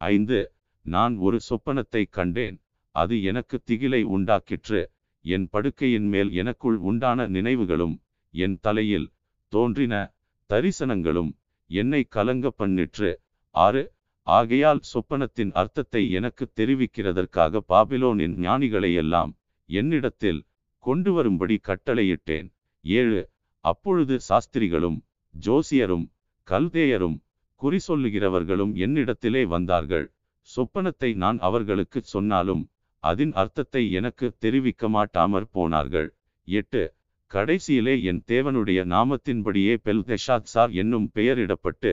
ஐந்து 0.01 0.39
நான் 0.87 1.15
ஒரு 1.17 1.39
சொப்பனத்தை 1.49 2.03
கண்டேன். 2.11 2.57
அது 2.95 3.15
எனக்கு 3.23 3.57
திகிலை 3.67 4.01
உண்டாக்கிற்று. 4.15 4.81
என் 5.25 5.47
படுக்கையின் 5.53 6.09
மேல் 6.09 6.31
எனக்குள் 6.33 6.79
உண்டான 6.89 7.27
நினைவுகளும் 7.27 7.95
என் 8.35 8.57
தலையில் 8.61 9.09
தோன்றின 9.53 9.95
தரிசனங்களும் 10.51 11.31
என்னை 11.71 12.03
கலங்க 12.09 12.53
பண்ணிற்று. 12.59 13.11
ஆறு 13.55 13.85
ஆகையால் 14.27 14.83
சொப்பனத்தின் 14.93 15.53
அர்த்தத்தை 15.53 16.03
எனக்கு 16.11 16.45
தெரிவிக்கிறதற்காக 16.57 17.61
பாபிலோனின் 17.69 18.37
ஞானிகளையெல்லாம் 18.47 19.33
என்னிடத்தில் 19.71 20.41
கொண்டு 20.85 21.11
வரும்படி 21.13 21.57
கட்டளையிட்டேன். 21.69 22.49
ஏழு 22.85 23.21
அப்பொழுது 23.65 24.15
சாஸ்திரிகளும் 24.29 24.99
ஜோசியரும் 25.35 26.07
கல்தேயரும் 26.49 27.17
குறி 27.61 27.79
சொல்லுகிறவர்களும் 27.89 28.73
என்னிடத்திலே 28.85 29.43
வந்தார்கள். 29.47 30.07
சொப்பனத்தை 30.49 31.11
நான் 31.15 31.39
அவர்களுக்கு 31.39 32.01
சொன்னாலும் 32.05 32.63
அதன் 33.05 33.33
அர்த்தத்தை 33.33 33.83
எனக்கு 33.91 34.27
தெரிவிக்க 34.39 34.89
மாட்டாமற் 34.89 35.49
போனார்கள். 35.53 36.09
எட்டு 36.49 36.83
கடைசியிலே 37.31 37.95
என் 38.03 38.21
தேவனுடைய 38.27 38.81
நாமத்தின்படியே 38.87 39.75
பெல்தெஷாத்சார் 39.87 40.73
என்னும் 40.83 41.09
பெயரிடப்பட்டு 41.15 41.93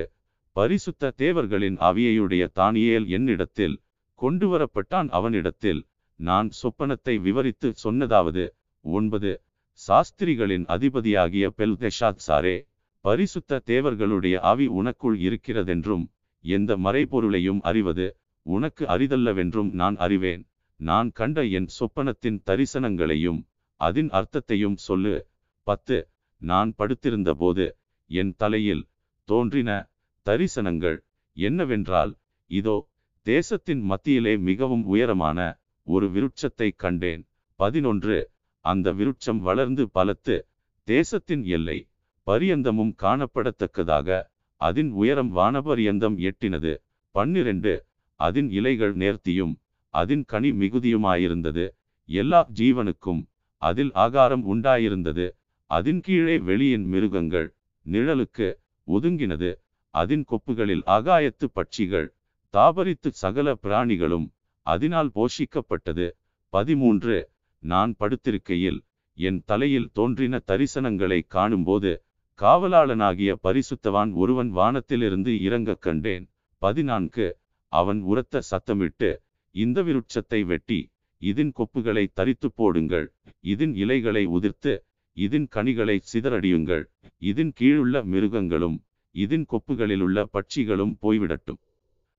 பரிசுத்த 0.55 1.13
தேவர்களின் 1.17 1.77
அவியையுடைய 1.89 2.43
தானியேல் 2.59 3.07
என்னிடத்தில் 3.09 3.75
கொண்டு 4.19 4.47
வரப்பட்டான் 4.51 5.09
அவனிடத்தில் 5.09 5.81
நான் 6.19 6.49
சொப்பனத்தை 6.61 7.15
விவரித்து 7.19 7.69
சொன்னதாவது 7.83 8.43
ஒன்பது. 8.85 9.43
சாஸ்திரிகளின் 9.73 10.65
அதிபதியாகிய 10.65 11.47
பெல்தெஷாத்சாரே 11.57 12.67
பரிசுத்த 13.01 13.59
தேவர்களுடைய 13.59 14.39
ஆவி 14.39 14.67
உனக்குள் 14.67 15.17
இருக்கிறதென்றும் 15.27 16.05
எந்த 16.39 16.77
மறைபொருளையும் 16.77 17.61
அறிவது 17.61 18.15
உனக்கு 18.41 18.85
அரிதல்லவென்றும் 18.85 19.71
நான் 19.71 19.95
அறிவேன். 19.95 20.49
நான் 20.75 21.11
கண்ட 21.11 21.43
என் 21.43 21.67
சொப்பனத்தின் 21.79 22.39
தரிசனங்களையும் 22.45 23.47
அதன் 23.75 24.09
அர்த்தத்தையும் 24.09 24.77
சொல்லு. 24.77 25.27
பத்து. 25.63 26.09
நான் 26.37 26.73
படுத்திருந்தபோது 26.77 27.65
என் 28.05 28.33
தலையில் 28.37 28.87
தோன்றின 29.23 29.89
தரிசனங்கள் 30.25 30.97
என்னவென்றால் 31.33 32.13
இதோ 32.47 32.89
தேசத்தின் 33.21 33.81
மத்தியிலே 33.81 34.37
மிகவும் 34.37 34.85
உயரமான 34.85 35.39
ஒரு 35.83 36.07
விருட்சத்தை 36.07 36.71
கண்டேன். 36.75 37.23
பதினொன்று. 37.55 38.30
அந்த 38.65 38.93
விருட்சம் 38.93 39.39
வளர்ந்து 39.39 39.89
பலத்து 39.93 40.41
தேசத்தின் 40.83 41.43
எல்லை 41.43 41.89
பரியந்தமும் 42.27 42.93
காணப்படத்தக்கதாக 43.03 44.21
அதன் 44.55 44.91
உயரம் 44.91 45.35
வானபரியந்தம் 45.35 46.17
எட்டினது. 46.29 46.73
பன்னிரண்டு 47.11 47.85
அதன் 48.15 48.49
இலைகள் 48.49 48.93
நேர்த்தியும் 48.95 49.53
அதன் 49.89 50.23
கனி 50.25 50.51
மிகுதியுமாயிருந்தது. 50.51 51.65
எல்லா 52.05 52.49
ஜீவனுக்கும் 52.53 53.21
அதில் 53.57 53.91
ஆகாரம் 53.93 54.43
உண்டாயிருந்தது. 54.53 55.25
அதன் 55.65 56.01
கீழே 56.01 56.37
வெளியின் 56.37 56.85
மிருகங்கள் 56.85 57.55
நிழலுக்கு 57.85 58.47
ஒதுங்கினது. 58.87 59.51
அதன் 59.89 60.23
கொப்புகளில் 60.31 60.83
ஆகாயத்து 60.87 61.45
பட்சிகள் 61.55 62.07
தாபரித்து 62.53 63.09
சகல 63.23 63.55
பிராணிகளும் 63.63 64.27
அதனால் 64.65 65.11
போஷிக்கப்பட்டது. 65.15 66.07
பதிமூன்று 66.53 67.30
நான் 67.61 67.95
படுத்திருக்கையில் 67.99 68.79
என் 69.17 69.43
தலையில் 69.45 69.89
தோன்றின 69.93 70.39
தரிசனங்களை 70.47 71.21
காணும்போது 71.27 72.03
காவலாளனாகிய 72.39 73.35
பரிசுத்தவான் 73.43 74.13
ஒருவன் 74.13 74.49
வானத்திலிருந்து 74.49 75.41
இறங்கக் 75.41 75.81
கண்டேன். 75.81 76.29
பதினான்கு. 76.57 77.37
அவன் 77.67 78.01
உரத்த 78.01 78.41
சத்தமிட்டு 78.51 79.09
இந்த 79.55 79.83
விருட்சத்தை 79.83 80.45
வெட்டி 80.45 80.79
இதன் 81.21 81.51
கொப்புகளை 81.57 82.07
தரித்து 82.13 82.51
போடுங்கள். 82.51 83.13
இதன் 83.39 83.75
இலைகளை 83.75 84.27
உதிர்த்து 84.27 84.73
இதன் 85.17 85.47
கனிகளை 85.47 86.01
சிதறடியுங்கள். 86.13 86.83
இதன் 87.17 87.53
கீழுள்ள 87.59 88.03
மிருகங்களும் 88.03 88.83
இதன் 89.15 89.45
கொப்புகளிலுள்ள 89.51 90.25
பட்சிகளும் 90.33 90.95
போய்விடட்டும். 91.01 91.61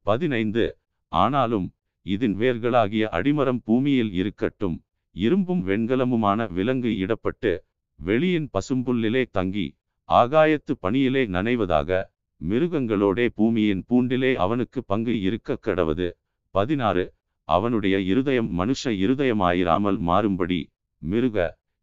பதினைந்து. 0.06 0.78
ஆனாலும் 1.12 1.72
இதன் 2.06 2.36
வேர்களாகிய 2.36 3.04
அடிமரம் 3.18 3.60
பூமியில் 3.64 4.12
இருக்கட்டும். 4.12 4.82
இரும்பும் 5.16 5.62
வெண்கலமுமான 5.68 6.40
விலங்கு 6.52 6.90
இடப்பட்டு 7.04 7.52
வெளியின் 7.98 8.48
பசும்புல்லிலே 8.52 9.22
தங்கி 9.30 9.66
ஆகாயத்து 10.08 10.72
பணியிலே 10.80 11.22
நனைவதாக 11.26 12.00
மிருகங்களோடே 12.40 13.26
பூமியின் 13.34 13.82
பூண்டிலே 13.88 14.30
அவனுக்கு 14.34 14.80
பங்கு 14.84 15.20
இருக்க 15.20 15.58
கடவது. 15.66 16.08
பதினாறு. 16.54 17.04
அவனுடைய 17.48 18.00
இருதயம் 18.00 18.48
மனுஷ 18.58 18.82
இருதயமாயிராமல் 19.04 19.98
மாறும்படி 20.00 20.60
மிருக 21.02 21.36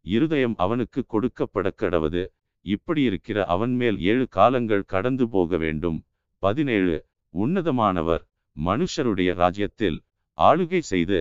இருதயம் 0.04 0.54
அவனுக்கு 0.56 1.00
கொடுக்கப்பட 1.06 1.68
கடவது. 1.82 2.22
இப்படியிருக்கிற 2.66 3.38
அவன் 3.44 3.74
மேல் 3.74 3.98
ஏழு 4.02 4.26
காலங்கள் 4.28 4.84
கடந்து 4.84 5.28
போக 5.28 5.56
வேண்டும். 5.56 5.98
பதினேழு. 6.42 6.96
உன்னதமானவர் 7.34 8.22
மனுஷருடைய 8.56 9.30
ராஜ்யத்தில் 9.34 9.98
ஆளுகை 10.38 10.80
செய்து 10.84 11.20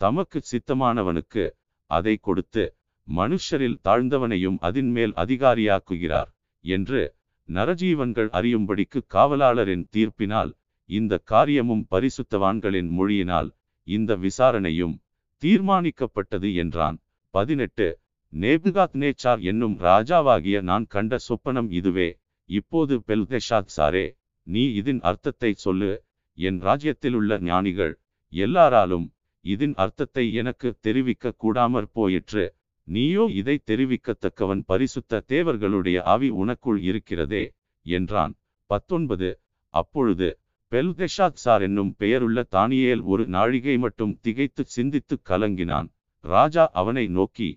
தமக்கு 0.00 0.40
சித்தமானவனுக்கு 0.50 1.44
அதை 1.90 2.16
கொடுத்து 2.16 2.64
மனுஷரில் 3.08 3.78
தாழ்ந்தவனையும் 3.84 4.58
அதின் 4.68 4.90
மேல் 4.90 5.12
அதிகாரியாக்குகிறார் 5.12 6.30
என்று 6.64 7.02
நரஜீவன்கள் 7.48 8.30
அறியும்படிக்கு 8.38 9.00
காவலாளரின் 9.14 9.84
தீர்ப்பினால் 9.96 10.50
இந்த 10.90 11.18
காரியமும் 11.32 11.84
பரிசுத்தவான்களின் 11.90 12.90
மொழியினால் 12.98 13.50
இந்த 13.88 14.16
விசாரணையும் 14.16 14.94
தீர்மானிக்கப்பட்டது 15.42 16.48
என்றான். 16.54 16.96
பதினெட்டு. 17.34 17.88
நேபுகாத் 18.32 18.96
நேச்சார் 19.02 19.40
என்னும் 19.40 19.76
ராஜாவாகிய 19.80 20.60
நான் 20.60 20.86
கண்ட 20.86 21.16
சொப்பனம் 21.28 21.70
இதுவே. 21.70 22.08
இப்போது 22.50 22.94
பெல்தெஷாத் 23.06 23.72
சாரே 23.76 24.06
நீ 24.46 24.62
இதன் 24.72 25.00
அர்த்தத்தை 25.00 25.52
சொல்லு. 25.64 25.92
என் 26.38 26.58
ராஜ்யத்திலுள்ள 26.62 27.40
ஞானிகள் 27.42 27.94
எல்லாராலும் 28.32 29.06
இதன் 29.54 29.74
அர்த்தத்தை 29.76 30.24
எனக்கு 30.32 30.68
தெரிவிக்க 30.80 31.32
கூடாமற் 31.42 31.90
போயிற்று. 31.92 32.44
நீயோ 32.88 33.24
இதை 33.40 33.56
தெரிவிக்கத்தக்கவன் 33.70 34.62
பரிசுத்த 34.66 35.22
தேவர்களுடைய 35.32 35.98
ஆவி 36.14 36.28
உனக்குள் 36.42 36.80
இருக்கிறதே 36.82 37.44
என்றான். 37.86 38.34
பத்தொன்பது. 38.70 39.30
அப்பொழுது 39.74 40.28
பெல்தெஷாத் 40.72 41.42
சார் 41.44 41.62
என்னும் 41.62 41.92
பெயருள்ள 41.98 42.38
தானியேல் 42.50 43.02
ஒரு 43.12 43.24
நாழிகை 43.26 43.76
மட்டும் 43.78 44.14
திகைத்து 44.20 44.62
சிந்தித்து 44.76 45.16
கலங்கினான். 45.30 45.88
ராஜா 46.24 46.64
அவனை 46.72 47.04
நோக்கி 47.08 47.48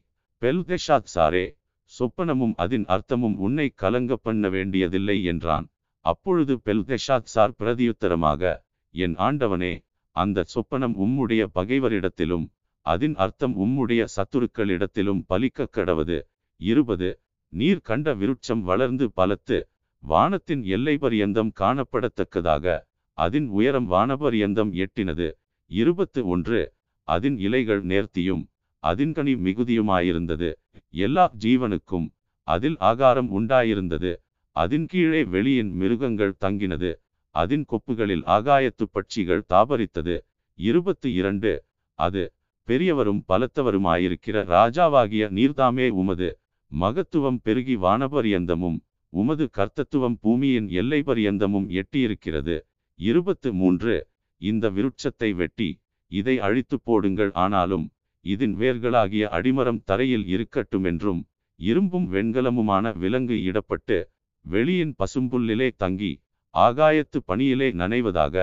பெல்தெஷாத் 0.41 1.11
சாரே 1.15 1.45
சொப்பனமும் 1.91 2.55
அதன் 2.63 2.85
அர்த்தமும் 2.95 3.35
உன்னை 3.45 3.67
கலங்க 3.81 4.15
பண்ண 4.25 4.49
வேண்டியதில்லை 4.49 5.17
என்றான். 5.23 5.65
அப்பொழுது 6.05 6.53
பெல்தெஷாத் 6.65 7.31
சார் 7.33 7.53
பிரதியுத்தரமாக 7.59 8.51
என் 8.95 9.15
ஆண்டவனே 9.27 9.73
அந்த 10.11 10.45
சொப்பனம் 10.53 10.95
உம்முடைய 11.03 11.47
பகைவரிடத்திலும் 11.55 12.49
அதன் 12.81 13.15
அர்த்தம் 13.15 13.59
உம்முடைய 13.59 14.07
சத்துருக்களிடத்திலும் 14.15 15.21
பலிக்க 15.29 15.67
கடவது. 15.71 16.21
இருபது. 16.55 17.19
நீர் 17.49 17.81
கண்ட 17.81 18.15
விருட்சம் 18.15 18.61
வளர்ந்து 18.61 19.11
பலத்து 19.15 19.63
வானத்தின் 19.99 20.63
எல்லை 20.63 20.97
பரியந்தம் 20.97 21.51
காணப்படத்தக்கதாக 21.59 22.79
அதன் 23.13 23.47
உயரம் 23.47 23.91
வானபரியந்தம் 23.91 24.71
எட்டினது. 24.73 25.31
இருபத்து 25.65 26.27
ஒன்று. 26.27 26.73
அதன் 27.03 27.37
இலைகள் 27.37 27.85
நேர்த்தியும் 27.85 28.43
அதின் 28.83 29.13
கனி 29.13 29.33
மிகுதியுமாயிருந்தது. 29.35 30.53
எல்லா 30.89 31.33
ஜீவனுக்கும் 31.39 32.07
அதில் 32.43 32.77
ஆகாரம் 32.79 33.29
உண்டாயிருந்தது. 33.39 34.15
அதன் 34.51 34.85
கீழே 34.85 35.23
வெளியின் 35.23 35.71
மிருகங்கள் 35.71 36.39
தங்கினது. 36.39 37.00
அதன் 37.35 37.65
கொப்புகளில் 37.71 38.23
ஆகாயத்து 38.35 38.85
பட்சிகள் 38.95 39.43
தாபரித்தது. 39.53 40.15
இருபத்து 40.59 41.09
இரண்டு. 41.13 41.51
அது 41.99 42.23
பெரியவரும் 42.67 43.21
பலத்தவருமாயிருக்கிற 43.27 44.37
ராஜாவாகிய 44.55 45.23
நீர்தாமே 45.37 45.87
உமது 46.01 46.29
மகத்துவம் 46.71 47.39
பெருகி 47.43 47.75
வானபரியந்தமும் 47.77 48.77
உமது 49.13 49.45
கர்த்தத்துவம் 49.57 50.17
பூமியின் 50.21 50.67
எல்லை 50.71 50.99
பரியந்தமும் 51.05 51.67
எட்டியிருக்கிறது. 51.79 52.55
இருபத்து 52.99 53.49
மூன்று. 53.53 53.95
இந்த 54.41 54.65
விருட்சத்தை 54.69 55.29
வெட்டி 55.35 55.69
இதை 56.11 56.35
அழித்து 56.39 56.77
போடுங்கள். 56.83 57.31
ஆனாலும் 57.33 57.85
இதன் 58.25 58.55
வேர்களாகிய 58.55 59.23
அடிமரம் 59.37 59.81
தரையில் 59.83 60.25
இருக்கட்டும் 60.27 60.83
என்றும் 60.83 61.21
இரும்பும் 61.59 62.07
வெண்கலமுமான 62.13 62.85
விலங்கு 62.97 63.37
இடப்பட்டு 63.49 63.97
வெளியின் 64.45 64.93
பசும்புல்லிலே 64.99 65.67
தங்கி 65.77 66.11
ஆகாயத்து 66.57 67.19
பணியிலே 67.25 67.71
நனைவதாக 67.71 68.35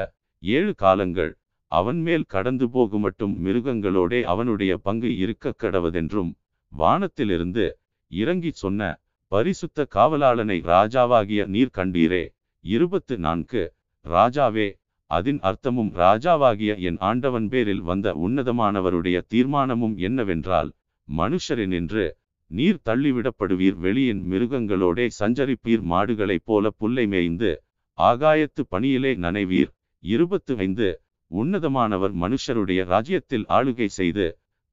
ஏழு 0.43 0.75
காலங்கள் 0.75 1.33
அவன் 1.73 2.01
மேல் 2.01 2.25
கடந்து 2.25 2.67
போகுமட்டும் 2.69 3.35
மிருகங்களோடே 3.47 4.23
அவனுடைய 4.23 4.79
பங்கு 4.79 5.17
இருக்க 5.17 5.55
கடவதென்றும் 5.63 6.31
வானத்திலிருந்து 6.73 7.67
இறங்கி 8.11 8.51
சொன்ன 8.51 9.01
பரிசுத்த 9.33 9.87
காவலாளனை 9.95 10.59
ராஜாவாகிய 10.65 11.47
நீர் 11.47 11.75
கண்டீரே 11.75 12.25
இருபத்து 12.65 13.19
நான்கு. 13.19 13.63
ராஜாவே 14.05 14.69
அதன் 15.11 15.41
அர்த்தமும் 15.41 15.91
ராஜாவாகிய 15.95 16.73
என் 16.79 16.99
ஆண்டவன் 17.01 17.49
பேரில் 17.49 17.81
வந்த 17.81 18.09
உன்னதமானவருடைய 18.27 19.19
தீர்மானமும் 19.35 19.97
என்னவென்றால் 19.99 20.71
மனுஷரினின்று 21.09 22.07
நீர் 22.51 22.81
தள்ளிவிடப்படுவீர். 22.85 23.79
வெளியின் 23.85 24.23
மிருகங்களோடே 24.31 25.07
சஞ்சரிப்பீர். 25.21 25.85
மாடுகளைப் 25.93 26.45
போல 26.45 26.71
புல்லை 26.71 27.07
மேய்ந்து 27.07 27.51
ஆகாயத்து 27.99 28.63
பணியிலே 28.73 29.13
நனைவீர். 29.25 29.71
இருபத்து 30.05 30.53
ஐந்து 30.65 30.89
உன்னதமானவர் 31.31 32.15
மனுஷருடைய 32.23 32.81
ராஜ்யத்தில் 32.93 33.47
ஆளுகை 33.59 33.89
செய்து 33.99 34.27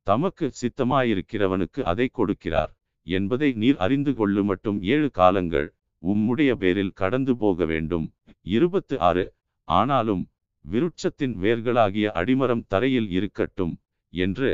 தமக்கு 0.08 0.46
சித்தமாயிருக்கிறவனுக்கு 0.62 1.82
அதை 1.92 2.08
கொடுக்கிறார் 2.20 2.72
என்பதை 3.08 3.50
நீர் 3.62 3.80
அறிந்து 3.86 4.12
கொள்ளுமட்டும் 4.12 4.80
ஏழு 4.94 5.10
காலங்கள் 5.12 5.68
உம்முடைய 6.04 6.52
பேரில் 6.62 6.94
கடந்து 7.02 7.34
போக 7.38 7.66
வேண்டும். 7.66 8.06
இருபத்து 8.48 8.96
ஆறு 9.00 9.26
ஆனாலும் 9.68 10.24
விருட்சத்தின் 10.66 11.36
வேர்களாகிய 11.44 12.06
அடிமரம் 12.20 12.64
தரையில் 12.68 13.10
இருக்கட்டும் 13.18 13.74
என்று 14.14 14.52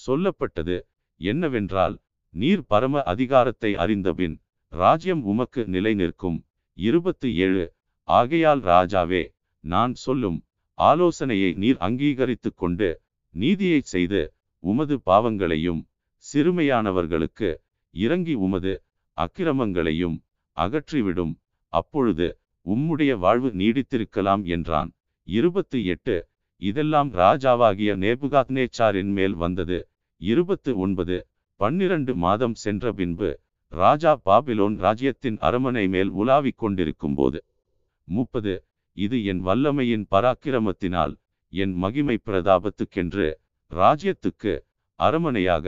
சொல்லப்பட்டது. 0.00 0.76
என்னவென்றால் 1.20 1.94
நீர் 2.34 2.64
பரம 2.66 3.02
அதிகாரத்தை 3.12 3.70
அறிந்தபின் 3.84 4.36
ராஜ்யம் 4.72 5.22
உமக்கு 5.32 5.62
நிலை 5.74 5.92
நிற்கும் 5.94 6.38
இருபத்து 6.78 7.28
ஏழு 7.44 7.64
ஆகையால் 8.08 8.62
ராஜாவே 8.62 9.22
நான் 9.64 9.94
சொல்லும் 9.94 10.38
ஆலோசனையை 10.78 11.50
நீர் 11.54 11.78
அங்கீகரித்துக் 11.78 12.56
கொண்டு 12.56 12.88
நீதியை 13.34 13.80
செய்து 13.84 14.22
உமது 14.62 14.94
பாவங்களையும் 15.00 15.80
சிறுமையானவர்களுக்கு 16.24 17.50
இறங்கி 17.94 18.34
உமது 18.38 18.72
அக்கிரமங்களையும் 19.16 20.16
அகற்றிவிடும். 20.56 21.32
அப்பொழுது 21.72 22.26
உம்முடைய 22.66 23.12
வாழ்வு 23.18 23.50
நீடித்திருக்கலாம் 23.60 24.42
என்றான். 24.46 24.90
இருபத்து 25.28 25.78
எட்டு. 25.84 26.16
இதெல்லாம் 26.62 27.10
ராஜாவாகிய 27.12 27.92
நேபுகாத்னேச்சாரின் 28.04 29.12
மேல் 29.12 29.34
வந்தது. 29.34 29.78
இருபத்து 30.20 30.70
ஒன்பது. 30.78 31.16
பன்னிரண்டு 31.60 32.12
மாதம் 32.16 32.54
சென்ற 32.54 32.92
பின்பு 32.92 33.30
ராஜா 33.72 34.12
பாபிலோன் 34.24 34.76
ராஜ்யத்தின் 34.76 35.38
அரமனை 35.40 35.84
மேல் 35.88 36.10
உலாவிக் 36.12 36.60
கொண்டிருக்கும்போது 36.62 37.38
முப்பது. 38.16 38.54
இது 38.96 39.16
என் 39.30 39.40
வல்லமையின் 39.46 40.04
பராக்கிரமத்தினால் 40.10 41.14
என் 41.52 41.74
மகிமை 41.82 42.16
பிரதாபத்துக்கென்று 42.26 43.28
ராஜ்யத்துக்கு 43.70 44.52
அரமனையாக 45.00 45.66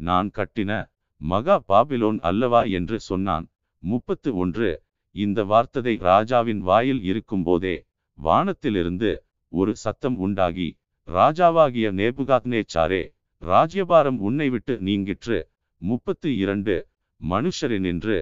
நான் 0.00 0.28
கட்டின 0.38 0.72
மகா 1.20 1.56
பாபிலோன் 1.68 2.18
அல்லவா 2.28 2.62
என்று 2.78 2.96
சொன்னான். 3.00 3.46
முப்பத்து 3.82 4.30
ஒன்று. 4.36 4.70
இந்த 5.14 5.40
வார்த்ததை 5.44 5.94
ராஜாவின் 6.08 6.62
வாயில் 6.68 7.02
இருக்கும்போதே 7.10 7.76
வானத்திலிருந்து 8.18 9.10
ஒரு 9.52 9.72
சத்தம் 9.82 10.16
உண்டாகி 10.26 10.68
ராஜாவாகிய 11.08 11.88
நேபுகாத்னேச்சாரே 12.00 13.02
ராஜ்யபாரம் 13.42 14.18
உன்னை 14.28 14.48
விட்டு 14.54 14.74
நீங்கிற்று. 14.88 15.38
முப்பத்து 15.82 16.28
இரண்டு. 16.42 16.76
மனுஷரினின்று 17.20 18.16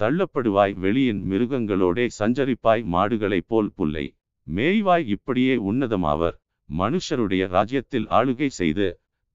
தள்ளப்படுவாய் 0.00 0.74
வெளியின் 0.84 1.20
மிருகங்களோடே 1.30 2.04
சஞ்சரிப்பாய் 2.18 2.82
மாடுகளைப் 2.94 3.48
போல் 3.50 3.70
புல்லை. 3.74 4.04
மேய்வாய் 4.46 5.06
இப்படியே 5.06 5.54
உன்னதமாவர். 5.70 6.36
மனுஷருடைய 6.68 7.42
ராஜ்யத்தில் 7.48 8.06
ஆளுகை 8.18 8.48
செய்து 8.58 8.86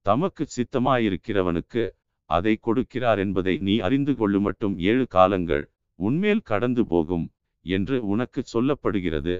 தமக்கு 0.06 0.43
சித்தமாயிருக்கிறவனுக்கு 0.56 1.84
அதை 2.30 2.54
கொடுக்கிறார் 2.67 3.17
என்பதை 3.17 3.54
நீ 3.58 3.76
அறிந்து 3.80 4.13
கொள்ளும் 4.15 4.41
மட்டும் 4.41 4.76
ஏழு 4.89 5.06
காலங்கள் 5.08 5.63
உன்மேல் 6.00 6.41
கடந்து 6.41 6.84
போகும் 6.86 7.26
என்று 7.65 7.95
உனக்கு 8.08 8.41
சொல்லப்படுகிறது 8.54 9.36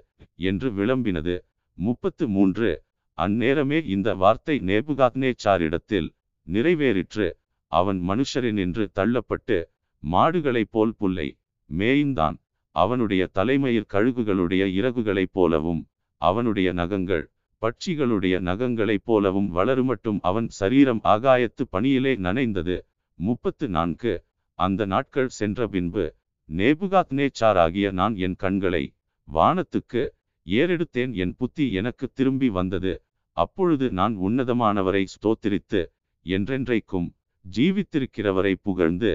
என்று 0.50 0.70
விளம்பினது. 0.72 1.36
முப்பத்து 1.78 2.26
மூன்று. 2.28 2.72
அந்நேரமே 3.18 3.80
இந்த 3.96 4.10
வார்த்தை 4.16 4.56
நேபுகாத்னேச்சாரிடத்தில் 4.70 6.10
நிறைவேறிற்று. 6.48 7.28
அவன் 7.72 8.00
மனுஷரின் 8.10 8.60
என்று 8.66 8.84
தள்ளப்பட்டு 8.96 9.58
மாடுகளைப் 10.04 10.72
போல் 10.72 10.94
புல்லை 10.96 11.28
மேய்ந்தான். 11.70 12.38
அவனுடைய 12.76 13.24
தலைமயிர் 13.28 13.92
கழுகுகளுடைய 13.94 14.64
இறகுகளைப் 14.80 15.34
போலவும் 15.34 15.82
அவனுடைய 16.22 16.70
நகங்கள் 16.74 17.26
பட்சிகளுடைய 17.62 18.36
நகங்களைப் 18.40 19.06
போலவும் 19.06 19.50
வளருமட்டும் 19.56 20.20
அவன் 20.22 20.48
சரீரம் 20.50 21.02
ஆகாயத்து 21.04 21.64
பணியிலே 21.70 22.14
நனைந்தது. 22.16 22.78
முப்பத்து 23.20 23.66
நான்கு 23.70 24.14
அந்த 24.60 24.86
நாட்கள் 24.86 25.30
சென்ற 25.30 25.68
பின்பு 25.68 26.06
நேபுகாத்நேச்சாராகிய 26.50 27.88
நான் 27.92 28.16
என் 28.16 28.36
கண்களை 28.36 28.84
வானத்துக்கு 29.28 30.02
ஏறெடுத்தேன் 30.46 31.12
என் 31.14 31.36
புத்தி 31.36 31.66
எனக்கு 31.72 32.06
திரும்பி 32.14 32.50
வந்தது. 32.50 32.94
அப்பொழுது 33.38 33.86
நான் 33.92 34.16
உன்னதமானவரை 34.18 35.04
ஸ்தோத்திரித்து 35.14 35.82
என்றென்றைக்கும் 36.26 37.08
ஜீவித்திருக்கிறவரை 37.46 38.54
புகழ்ந்து 38.62 39.12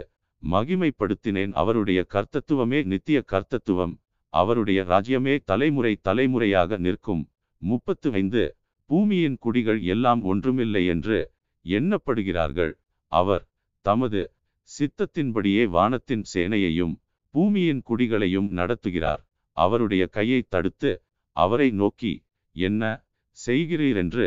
மகிமைப்படுத்தினேன். 0.53 1.53
அவருடைய 1.53 2.01
கர்த்தத்துவமே 2.15 2.81
நித்திய 2.85 3.19
கர்த்தத்துவம். 3.33 3.95
அவருடைய 4.33 4.81
ராஜ்யமே 4.85 5.35
தலைமுறை 5.45 5.93
தலைமுறையாக 6.03 6.77
நிற்கும். 6.77 7.23
முப்பத்து 7.63 8.09
ஐந்து 8.13 8.43
பூமியின் 8.91 9.37
குடிகள் 9.39 9.81
எல்லாம் 9.95 10.23
ஒன்றுமில்லை 10.23 10.83
என்று 10.87 11.19
எண்ணப்படுகிறார்கள். 11.65 12.73
அவர் 13.13 13.45
தமது 13.87 14.21
சித்தத்தின்படியே 14.71 15.65
வானத்தின் 15.69 16.25
சேனையையும் 16.35 16.95
பூமியின் 17.35 17.83
குடிகளையும் 17.89 18.49
நடத்துகிறார். 18.59 19.23
அவருடைய 19.57 20.07
கையை 20.07 20.41
தடுத்து 20.49 20.91
அவரை 21.37 21.69
நோக்கி 21.71 22.13
என்ன 22.57 22.83
செய்கிறீரென்று 23.37 24.27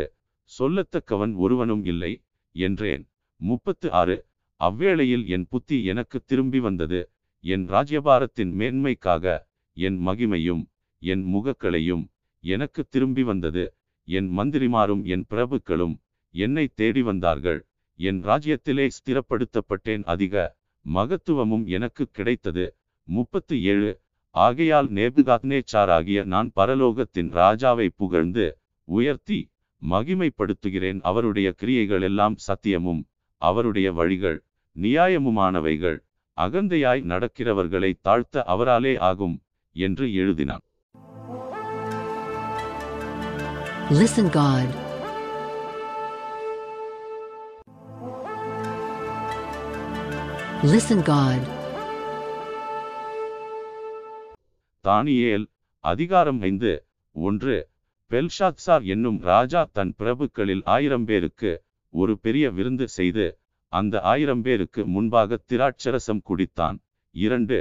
சொல்லத்தக்கவன் 0.52 1.34
ஒருவனும் 1.36 1.84
இல்லை 1.86 2.12
என்றேன். 2.56 3.04
முப்பத்து 3.42 3.88
ஆறு 3.92 4.18
அவ்வேளையில் 4.60 5.26
என் 5.28 5.48
புத்தி 5.50 5.84
எனக்கு 5.84 6.18
திரும்பி 6.26 6.60
வந்தது. 6.60 7.00
என் 7.44 7.70
ராஜ்யபாரத்தின் 7.70 8.52
மேன்மைக்காக 8.60 9.26
என் 9.78 9.98
மகிமையும் 10.08 10.64
என் 11.02 11.24
முகக்களையும் 11.34 12.04
எனக்கு 12.44 12.82
திரும்பி 12.90 13.24
வந்தது. 13.24 13.64
என் 14.08 14.30
மந்திரிமாரும் 14.38 15.04
என் 15.04 15.26
பிரபுக்களும் 15.30 15.96
என்னை 16.36 16.66
தேடி 16.76 17.02
வந்தார்கள். 17.02 17.60
என் 18.00 18.20
ராஜ்யத்திலே 18.26 18.86
ஸ்திரப்படுத்தப்பட்டேன். 18.98 20.04
அதிக 20.04 20.36
மகத்துவமும் 20.86 21.66
எனக்கு 21.68 22.04
கிடைத்தது. 22.12 22.66
முப்பத்து 23.08 23.56
ஏழு 23.64 23.92
ஆகையால் 24.36 24.90
நேபுகாத்நேச்சாராகிய 24.90 26.24
நான் 26.24 26.50
பரலோகத்தின் 26.56 27.30
ராஜாவை 27.40 27.88
புகழ்ந்து 27.96 28.46
உயர்த்தி 28.88 29.40
மகிமைப்படுத்துகிறேன். 29.82 31.00
அவருடைய 31.02 31.48
கிரியைகள் 31.52 32.02
எல்லாம் 32.02 32.36
சத்தியமும் 32.48 33.02
அவருடைய 33.42 33.88
வழிகள் 33.94 34.38
நியாயமுமானவைகள் 34.78 35.98
அகந்தையாய் 36.38 37.04
நடக்கிறவர்களை 37.08 37.92
தாழ்த்த 38.04 38.46
அவராலே 38.48 38.96
ஆகும் 39.10 39.38
என்று 39.76 40.08
எழுதினான் 40.16 40.64
Listen 43.92 44.28
God. 44.32 44.70
Listen 50.66 51.00
God. 51.06 51.42
தானியேல் 54.86 55.46
அதிகாரம் 55.84 56.40
ஐந்து 56.42 56.72
ஒன்று 57.16 57.56
பெல்ஷாத்சார் 58.12 58.86
என்னும் 58.88 59.20
ராஜா 59.26 59.62
தன் 59.72 59.94
பிரபுக்களில் 60.00 60.64
ஆயிரம் 60.68 61.06
பேருக்கு 61.06 61.52
ஒரு 61.94 62.14
பெரிய 62.18 62.46
விருந்து 62.52 62.86
செய்து 62.90 63.26
அந்த 63.74 64.02
ஆயிரம் 64.02 64.42
பேருக்கு 64.42 64.82
முன்பாக 64.88 65.40
திராட்சரசம் 65.52 66.22
குடித்தான். 66.30 66.78
இரண்டு 67.16 67.58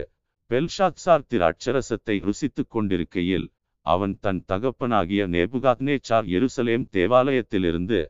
பெல்ஷாத்சார் 0.51 1.25
திராட்சரசத்தை 1.33 2.17
ருசித்துக் 2.27 2.73
கொண்டிருக்கையில் 2.75 3.47
அவன் 3.87 4.15
தன் 4.21 4.41
தகப்பனாகிய 4.53 5.23
நேபுகாத்னேச்சார் 5.29 6.27
எருசலேம் 6.37 6.85
தேவாலயத்திலிருந்து 6.93 8.01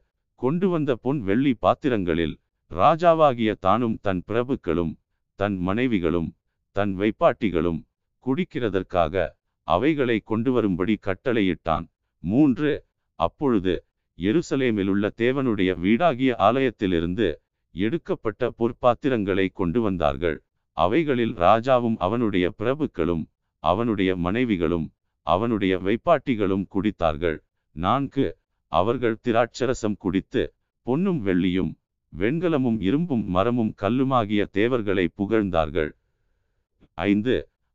கொண்டு 0.40 0.68
வந்த 0.68 0.90
பொன் 0.96 1.20
வெள்ளி 1.20 1.52
பாத்திரங்களில் 1.54 2.34
ராஜாவாகிய 2.70 3.50
தானும் 3.60 3.96
தன் 4.00 4.22
பிரபுக்களும் 4.26 4.92
தன் 5.38 5.56
மனைவிகளும் 5.58 6.30
தன் 6.76 6.92
வைப்பாட்டிகளும் 6.98 7.80
குடிக்கிறதற்காக 8.26 9.26
அவைகளை 9.68 10.16
கொண்டு 10.20 10.50
வரும்படி 10.52 10.94
கட்டளையிட்டான். 11.06 11.86
மூன்று 12.22 12.72
அப்பொழுது 13.18 13.74
எருசலேமிலுள்ள 14.18 15.04
தேவனுடைய 15.16 15.70
வீடாகிய 15.84 16.32
ஆலயத்திலிருந்து 16.38 17.28
எடுக்கப்பட்ட 17.76 18.50
பொற்பாத்திரங்களை 18.58 19.46
கொண்டு 19.52 19.80
வந்தார்கள். 19.80 20.36
அவைகளில் 20.76 21.34
ராஜாவும் 21.46 21.96
அவனுடைய 22.06 22.46
பிரபுக்களும் 22.58 23.24
அவனுடைய 23.62 24.10
மனைவிகளும் 24.16 24.86
அவனுடைய 25.26 25.74
வைப்பாட்டிகளும் 25.86 26.66
குடித்தார்கள். 26.74 27.38
நான்கு 27.76 28.26
அவர்கள் 28.72 29.16
திராட்சரசம் 29.24 29.98
குடித்து 29.98 30.42
பொன்னும் 30.86 31.20
வெள்ளியும் 31.26 31.72
வெண்கலமும் 32.12 32.78
இரும்பும் 32.80 33.24
மரமும் 33.28 33.72
கல்லுமாகிய 33.82 34.42
தேவர்களை 34.58 35.06
புகழ்ந்தார்கள். 35.18 35.90
ஐந்து 37.08 37.34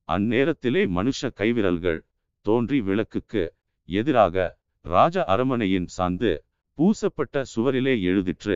அந்நேரத்திலே 0.10 0.84
மனுஷ 0.98 1.30
கைவிரல்கள் 1.40 2.00
தோன்றி 2.46 2.80
விளக்குக்கு 2.82 3.44
எதிராக 3.90 4.46
ராஜ 4.86 5.24
அரமனையின் 5.34 5.90
சார்ந்து 5.96 6.32
பூசப்பட்ட 6.78 7.44
சுவரிலே 7.54 7.94
எழுதிற்று 8.10 8.56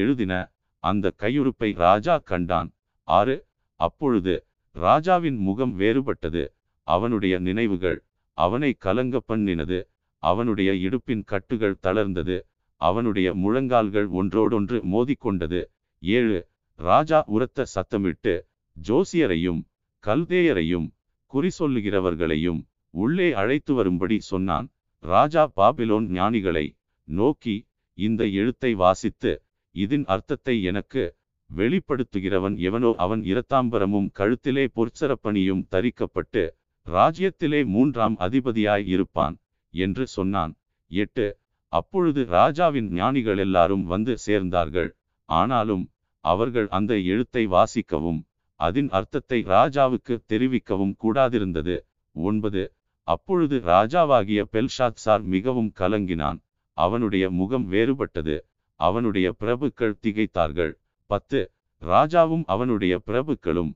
எழுதின 0.00 0.32
அந்த 0.82 1.12
கையுறுப்பை 1.16 1.70
ராஜா 1.74 2.14
கண்டான். 2.30 2.70
ஆறு 3.08 3.36
அப்பொழுது 3.80 4.34
ராஜாவின் 4.76 5.38
முகம் 5.38 5.74
வேறுபட்டது. 5.80 6.44
அவனுடைய 6.86 7.34
நினைவுகள் 7.38 7.98
அவனை 8.38 8.70
கலங்க 8.78 9.20
பண்ணினது. 9.28 9.78
அவனுடைய 10.22 10.70
இடுப்பின் 10.86 11.24
கட்டுகள் 11.24 11.82
தளர்ந்தது. 11.82 12.36
அவனுடைய 12.80 13.28
முழங்கால்கள் 13.34 14.08
ஒன்றோடொன்று 14.20 14.78
மோதிக்கொண்டது. 14.92 15.60
ஏழு 16.02 16.38
ராஜா 16.78 17.18
உரத்த 17.26 17.66
சத்தமிட்டு 17.74 18.34
ஜோசியரையும் 18.76 19.60
கல்தேயரையும் 20.04 20.86
குறி 21.32 21.50
சொல்லுகிறவர்களையும் 21.58 22.60
உள்ளே 22.94 23.28
அழைத்து 23.32 23.72
வரும்படி 23.74 24.16
சொன்னான். 24.20 24.66
ராஜா 25.04 25.42
பாபிலோன் 25.56 26.06
ஞானிகளை 26.18 26.66
நோக்கி 27.08 27.56
இந்த 27.98 28.22
எழுத்தை 28.40 28.74
வாசித்து 28.74 29.32
இதன் 29.74 30.04
அர்த்தத்தை 30.04 30.62
எனக்கு 30.62 31.02
வெளிப்படுத்துகிறவன் 31.50 32.56
எவனோ 32.58 32.94
அவன் 32.96 33.22
இரத்தாம்பரமும் 33.22 34.08
கழுத்திலே 34.18 34.64
பொற்சரப்பணியும் 34.76 35.62
தரிக்கப்பட்டு 35.70 36.42
ராஜ்யத்திலே 36.86 37.60
மூன்றாம் 37.66 38.16
அதிபதியாய் 38.18 38.86
இருப்பான் 38.86 39.36
என்று 39.74 40.06
சொன்னான். 40.06 40.52
எட்டு. 40.90 41.26
அப்பொழுது 41.72 42.24
ராஜாவின் 42.24 42.88
ஞானிகள் 42.90 43.38
எல்லாரும் 43.38 43.84
வந்து 43.84 44.14
சேர்ந்தார்கள். 44.26 44.90
ஆனாலும் 45.28 45.84
அவர்கள் 46.24 46.68
அந்த 46.68 46.92
எழுத்தை 47.12 47.46
வாசிக்கவும் 47.46 48.20
அதன் 48.60 48.88
அர்த்தத்தை 48.88 49.38
ராஜாவுக்கு 49.44 50.14
தெரிவிக்கவும் 50.28 50.94
கூடாதிருந்தது. 51.02 51.76
ஒன்பது. 52.16 52.62
அப்பொழுது 53.08 53.58
ராஜாவாகிய 53.58 54.40
பெல்ஷாத் 54.52 55.02
சார் 55.04 55.22
மிகவும் 55.22 55.72
கலங்கினான். 55.78 56.38
அவனுடைய 56.78 57.30
முகம் 57.30 57.72
வேறுபட்டது. 57.72 58.36
அவனுடைய 58.80 59.28
பிரபுக்கள் 59.40 59.98
திகைத்தார்கள். 60.02 60.72
பத்து. 61.10 61.40
ராஜாவும் 61.82 62.44
அவனுடைய 62.46 62.94
பிரபுக்களும் 63.06 63.72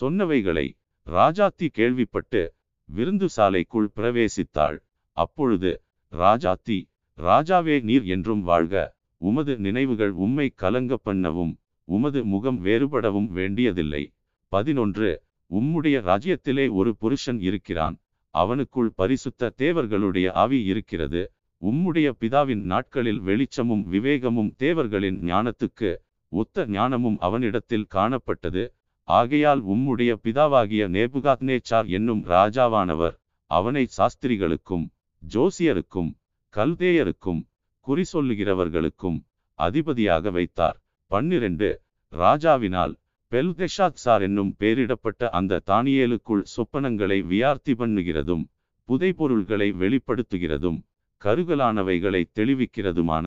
சொன்னவைகளை 0.00 0.66
ராஜாத்தி 1.06 1.66
கேள்விப்பட்டு 1.72 2.42
விருந்து 2.84 3.26
சாலைக்குள் 3.36 3.88
பிரவேசித்தாள். 3.96 4.78
அப்பொழுது 5.16 5.82
ராஜாத்தி 6.12 6.78
ராஜாவே 7.18 7.76
நீர் 7.82 8.04
என்றும் 8.04 8.42
வாழ்க. 8.42 8.74
உமது 9.20 9.54
நினைவுகள் 9.58 10.12
உம்மை 10.24 10.46
கலங்க 10.54 10.98
பண்ணவும் 11.04 11.54
உமது 11.88 12.20
முகம் 12.24 12.58
வேறுபடவும் 12.64 13.30
வேண்டியதில்லை. 13.38 14.04
பதினொன்று. 14.52 15.10
உம்முடைய 15.50 15.96
ராஜ்யத்திலே 16.10 16.64
ஒரு 16.70 16.90
புருஷன் 16.96 17.40
இருக்கிறான். 17.40 17.96
அவனுக்குள் 18.34 18.90
பரிசுத்த 18.94 19.52
தேவர்களுடைய 19.56 20.32
ஆவி 20.32 20.58
இருக்கிறது. 20.64 21.22
உம்முடைய 21.62 22.08
பிதாவின் 22.20 22.62
நாட்களில் 22.62 23.20
வெளிச்சமும் 23.20 23.84
விவேகமும் 23.92 24.50
தேவர்களின் 24.56 25.18
ஞானத்துக்கு 25.22 25.90
ஒத்த 26.32 26.66
ஞானமும் 26.66 27.18
அவனிடத்தில் 27.18 27.90
காணப்பட்டது. 27.94 28.64
ஆகையால் 29.08 29.62
உம்முடைய 29.64 30.12
பிதாவாகிய 30.24 30.82
நேபுகாத்னேச்சார் 30.96 31.86
என்னும் 31.88 32.22
ராஜாவானவர் 32.26 33.16
அவனை 33.50 33.84
சாஸ்திரிகளுக்கும் 33.96 34.86
ஜோசியருக்கும் 35.22 36.10
கல்தேயருக்கும் 36.54 37.40
குறி 37.86 38.04
சொல்லுகிறவர்களுக்கும் 38.12 39.18
அதிபதியாக 39.58 40.30
வைத்தார். 40.30 40.76
பன்னிரண்டு 41.10 41.68
ராஜாவினால் 42.12 42.94
பெல்தெஷாத்சார் 43.32 44.22
என்னும் 44.22 44.52
பெயரிடப்பட்ட 44.58 45.28
அந்த 45.38 45.60
தானியேலுக்குள் 45.66 46.44
சொப்பனங்களை 46.54 47.18
வியார்த்தி 47.26 47.72
பண்ணுகிறதும் 47.72 48.44
புதைபொருள்களை 48.88 49.68
வெளிப்படுத்துகிறதும் 49.82 50.78
கருகலானவைகளை 51.24 52.22
தெளிவிக்கிறதுமான 52.34 53.26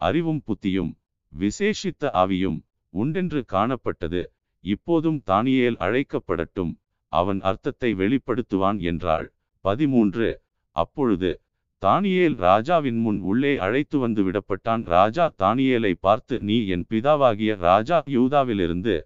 அறிவும் 0.00 0.42
புத்தியும் 0.46 0.92
விசேஷித்த 1.32 2.04
ஆவியும் 2.22 2.58
உண்டென்று 2.94 3.44
காணப்பட்டது. 3.52 4.22
இப்போதும் 4.64 5.22
தானியேல் 5.26 5.78
அழைக்கப்படட்டும். 5.86 6.72
அவன் 7.12 7.40
அர்த்தத்தை 7.40 7.90
வெளிப்படுத்துவான் 7.94 8.78
என்றாள். 8.80 9.26
பதிமூன்று. 9.64 10.28
அப்பொழுது 10.76 11.30
தானியேல் 11.82 12.36
ராஜாவின் 12.36 12.98
முன் 12.98 13.20
உள்ளே 13.20 13.52
அழைத்து 13.56 13.98
வந்து 13.98 14.22
விடப்பட்டான். 14.26 14.82
ராஜா 14.84 15.24
தானியேலை 15.38 15.92
பார்த்து 16.00 16.40
நீ 16.40 16.66
என் 16.66 16.84
பிதாவாகிய 16.90 17.56
ராஜா 17.56 18.02
யூதாவிலிருந்து 18.08 18.96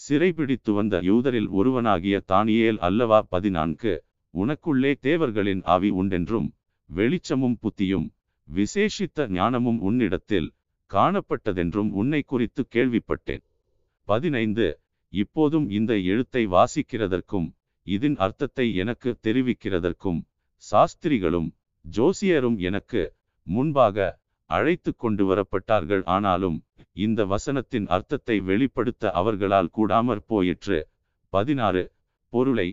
சிறைபிடித்து 0.00 0.72
வந்த 0.72 1.00
யூதரில் 1.00 1.48
ஒருவனாகிய 1.48 2.16
தானியேல் 2.32 2.78
அல்லவா? 2.78 3.20
பதினான்கு. 3.28 3.94
உனக்குள்ளே 4.34 4.92
தேவர்களின் 5.00 5.62
ஆவி 5.64 5.90
உண்டென்றும் 5.90 6.48
வெளிச்சமும் 6.96 7.56
புத்தியும் 7.62 8.06
விசேஷித்த 8.48 9.26
ஞானமும் 9.36 9.80
உன்னிடத்தில் 9.88 10.48
காணப்பட்டதென்றும் 10.90 11.90
உன்னை 12.00 12.20
குறித்து 12.22 12.62
கேள்விப்பட்டேன். 12.74 13.42
பதினைந்து 14.08 14.66
இப்போதும் 15.12 15.66
இந்த 15.70 15.92
எழுத்தை 16.12 16.42
வாசிக்கிறதற்கும் 16.46 17.48
இதன் 17.86 18.16
அர்த்தத்தை 18.16 18.66
எனக்கு 18.82 19.10
தெரிவிக்கிறதற்கும் 19.22 20.20
சாஸ்திரிகளும் 20.64 21.48
ஜோசியரும் 21.84 22.58
எனக்கு 22.68 23.02
முன்பாக 23.46 23.96
அழைத்து 24.50 24.90
கொண்டு 24.94 25.24
வரப்பட்டார்கள். 25.30 26.02
ஆனாலும் 26.14 26.56
இந்த 26.96 27.20
வசனத்தின் 27.24 27.86
அர்த்தத்தை 27.96 28.36
வெளிப்படுத்த 28.50 29.10
அவர்களால் 29.20 29.74
கூடாமற் 29.76 30.24
போயிற்று. 30.26 30.78
பதினாறு 31.32 31.82
பொருளை 32.32 32.68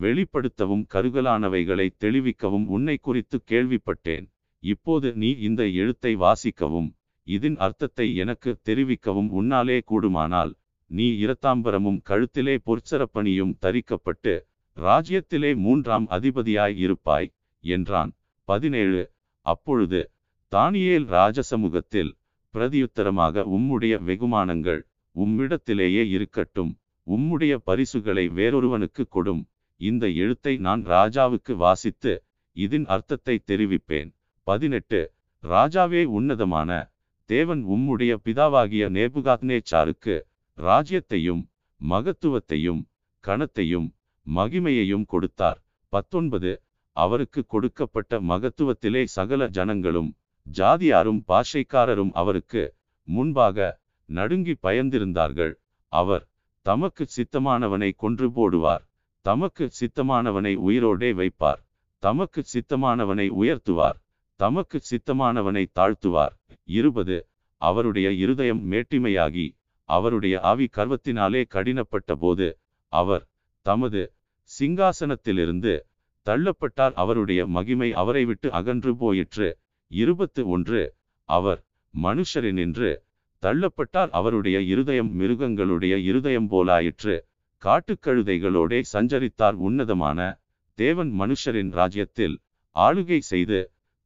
வெளிப்படுத்தவும் 0.00 0.84
கருகலானவைகளை 0.94 1.86
தெளிவிக்கவும் 2.04 2.66
உன்னை 2.66 2.96
குறித்து 2.96 3.36
கேள்விப்பட்டேன். 3.50 4.26
இப்போது 4.62 5.08
நீ 5.12 5.30
இந்த 5.48 5.62
எழுத்தை 5.80 6.12
வாசிக்கவும் 6.16 6.88
இதன் 7.26 7.56
அர்த்தத்தை 7.56 8.06
எனக்கு 8.16 8.50
தெரிவிக்கவும் 8.64 9.30
உன்னாலே 9.40 9.78
கூடுமானால் 9.90 10.52
நீ 10.90 11.06
இரத்தாம்பரமும் 11.24 12.00
கழுத்திலே 12.08 12.56
பொற்சரப்பணியும் 12.66 13.54
தரிக்கப்பட்டு 13.64 14.34
ராஜ்யத்திலே 14.76 15.50
மூன்றாம் 15.56 16.06
அதிபதியாய் 16.10 16.76
இருப்பாய் 16.76 17.28
என்றான். 17.64 18.10
பதினேழு. 18.48 19.02
அப்பொழுது 19.46 20.00
தானியேல் 20.52 21.06
ராஜசமூகத்தில் 21.16 22.12
பிரதியுத்தரமாக 22.54 23.44
உம்முடைய 23.56 23.94
வெகுமானங்கள் 24.08 24.80
உம்மிடத்திலேயே 25.16 26.04
இருக்கட்டும் 26.08 26.72
உம்முடைய 27.06 27.54
பரிசுகளை 27.64 28.24
வேறொருவனுக்கு 28.28 29.02
கொடும். 29.16 29.42
இந்த 29.80 30.04
எழுத்தை 30.22 30.56
நான் 30.56 30.82
ராஜாவுக்கு 30.86 31.52
வாசித்து 31.56 32.12
இதன் 32.56 32.86
அர்த்தத்தை 32.86 33.36
தெரிவிப்பேன். 33.46 34.10
பதினெட்டு. 34.46 35.00
ராஜாவே 35.42 36.02
உன்னதமான 36.18 36.70
தேவன் 37.30 37.62
உம்முடைய 37.64 38.12
பிதாவாகிய 38.24 38.84
நேபுகாத்னேச்சாருக்கு 38.96 40.14
ராஜ்யத்தையும் 40.58 41.42
மகத்துவத்தையும் 41.80 42.82
கணத்தையும் 43.24 43.88
மகிமையையும் 44.26 45.06
கொடுத்தார். 45.06 45.60
பத்தொன்பது. 45.92 46.52
அவருக்கு 46.96 47.40
கொடுக்கப்பட்ட 47.46 48.20
மகத்துவத்திலே 48.20 49.02
சகல 49.16 49.48
ஜனங்களும் 49.48 50.10
ஜாதியாரும் 50.46 51.20
பாஷைக்காரரும் 51.28 52.12
அவருக்கு 52.12 52.62
முன்பாக 53.08 53.80
நடுங்கி 54.08 54.54
பயந்திருந்தார்கள். 54.62 55.54
அவர் 55.92 56.24
தமக்கு 56.66 57.04
சித்தமானவனை 57.16 57.90
கொன்று 57.96 58.28
போடுவார். 58.30 58.84
தமக்கு 59.26 59.64
சித்தமானவனை 59.80 60.52
உயிரோடே 60.66 61.08
வைப்பார். 61.20 61.60
தமக்கு 62.02 62.40
சித்தமானவனை 62.52 63.26
உயர்த்துவார். 63.40 63.98
தமக்கு 64.40 64.78
சித்தமானவனை 64.90 65.62
தாழ்த்துவார். 65.78 66.34
இருபது 66.64 67.16
அவருடைய 67.62 68.12
இருதயம் 68.12 68.72
மேட்டிமையாகி 68.72 69.46
அவருடைய 69.88 70.40
ஆவி 70.40 70.68
கர்வத்தினாலே 70.76 71.42
கடினப்பட்ட 71.54 72.12
போது 72.20 72.58
அவர் 72.92 73.24
தமது 73.66 74.02
சிங்காசனத்திலிருந்து 74.60 75.74
தள்ளப்பட்டார். 76.26 76.94
அவருடைய 77.02 77.46
மகிமை 77.46 77.92
அவரை 77.92 78.24
விட்டு 78.24 78.52
அகன்று 78.52 78.96
போயிற்று. 78.96 79.48
இருபத்து 79.90 80.48
ஒன்று 80.48 80.82
அவர் 81.28 81.60
மனுஷரினின்று 81.94 82.92
தள்ளப்பட்டார். 83.42 84.10
அவருடைய 84.10 84.60
இருதயம் 84.72 85.10
மிருகங்களுடைய 85.14 85.96
இருதயம் 86.10 86.50
போலாயிற்று. 86.50 87.16
காட்டுக்கழுதைகளோடே 87.62 88.78
சஞ்சரித்தார் 88.92 89.56
உன்னதமான 89.58 90.18
தேவன் 90.78 91.12
மனுஷரின் 91.20 91.70
ராஜ்யத்தில் 91.72 92.36
ஆளுகை 92.76 93.18
செய்து 93.18 93.60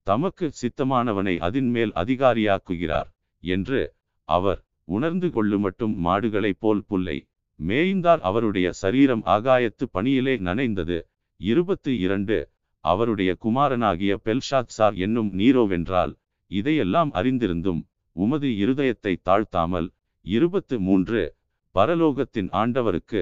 தமக்கு 0.07 0.47
சித்தமானவனை 0.61 1.35
அதின்மேல் 1.39 1.93
அதிகாரியாக்குகிறார் 1.95 3.09
என்று 3.43 3.81
அவர் 4.29 4.61
உணர்ந்து 4.89 5.29
கொள்ளுமட்டும் 5.29 5.95
மாடுகளைப் 6.07 6.61
போல் 6.61 6.85
புல்லை. 6.87 7.19
மேய்ந்தார் 7.61 8.21
அவருடைய 8.21 8.69
சரீரம் 8.73 9.25
ஆகாயத்து 9.27 9.85
பணியிலே 9.91 10.35
நனைந்தது. 10.37 10.99
இருபத்து 11.41 11.99
இரண்டு. 11.99 12.39
அவருடைய 12.85 13.31
குமாரனாகிய 13.45 14.13
பெல்ஷாத்சார் 14.25 14.97
என்னும் 14.97 15.31
நீரோவென்றால் 15.39 16.13
இதையெல்லாம் 16.51 17.11
அறிந்திருந்தும் 17.13 17.83
உமது 18.17 18.49
இருதயத்தை 18.65 19.15
தாழ்த்தாமல். 19.25 19.89
இருபத்து 20.27 20.81
மூன்று. 20.81 21.23
பரலோகத்தின் 21.75 22.49
ஆண்டவருக்கு 22.53 23.21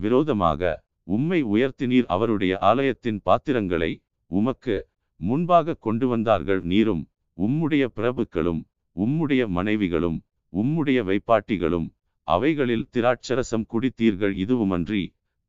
விரோதமாக 0.00 0.62
உம்மை 1.06 1.40
உயர்த்தினீர் 1.44 2.06
அவருடைய 2.06 2.58
ஆலயத்தின் 2.60 3.20
பாத்திரங்களை 3.22 3.90
உமக்கு 4.30 4.76
முன்பாக 5.20 5.76
கொண்டு 5.76 6.06
வந்தார்கள் 6.08 6.62
நீரும் 6.62 7.02
உம்முடைய 7.38 7.84
பிரபுக்களும் 7.96 8.62
உம்முடைய 8.96 9.42
மனைவிகளும் 9.48 10.18
உம்முடைய 10.52 10.98
வைப்பாட்டிகளும் 11.02 11.86
அவைகளில் 12.28 12.88
திராட்சரசம் 12.92 13.66
குடித்தீர்கள். 13.72 14.34
இதுவுமன்றி 14.36 15.02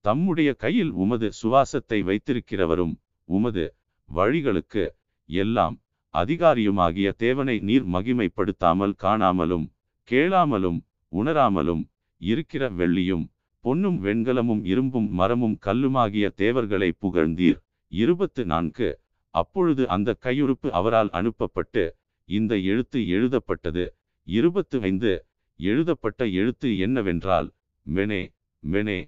தம்முடைய 0.05 0.49
கையில் 0.53 0.91
உமது 0.91 1.27
சுவாசத்தை 1.41 1.99
வைத்திருக்கிறவரும் 2.09 2.93
உமது 3.29 3.65
வழிகளுக்கு 4.09 4.83
எல்லாம் 5.29 5.75
அதிகாரியுமாகிய 6.13 7.07
தேவனை 7.17 7.55
நீர் 7.59 7.87
மகிமைப்படுத்தாமல் 7.93 8.93
காணாமலும் 9.03 9.65
கேளாமலும் 10.09 10.79
உணராமலும் 11.11 11.83
இருக்கிற 12.21 12.69
வெள்ளியும் 12.69 13.25
பொன்னும் 13.63 13.97
வெண்கலமும் 14.05 14.65
இரும்பும் 14.65 15.09
மரமும் 15.11 15.57
கல்லுமாகிய 15.65 16.27
தேவர்களை 16.35 16.89
புகழ்ந்தீர். 17.01 17.59
இருபத்து 17.91 18.45
நான்கு. 18.45 18.89
அப்பொழுது 19.29 19.83
அந்த 19.89 20.15
கையுறுப்பு 20.25 20.69
அவரால் 20.69 21.09
அனுப்பப்பட்டு 21.09 21.83
இந்த 22.29 22.53
எழுத்து 22.71 22.99
எழுதப்பட்டது. 23.07 23.83
இருபத்து 24.27 24.81
ஐந்து. 24.81 25.13
எழுதப்பட்ட 25.59 26.21
எழுத்து 26.39 26.69
என்னவென்றால் 26.77 27.47
மெனே 27.85 28.21
மெனே 28.63 28.99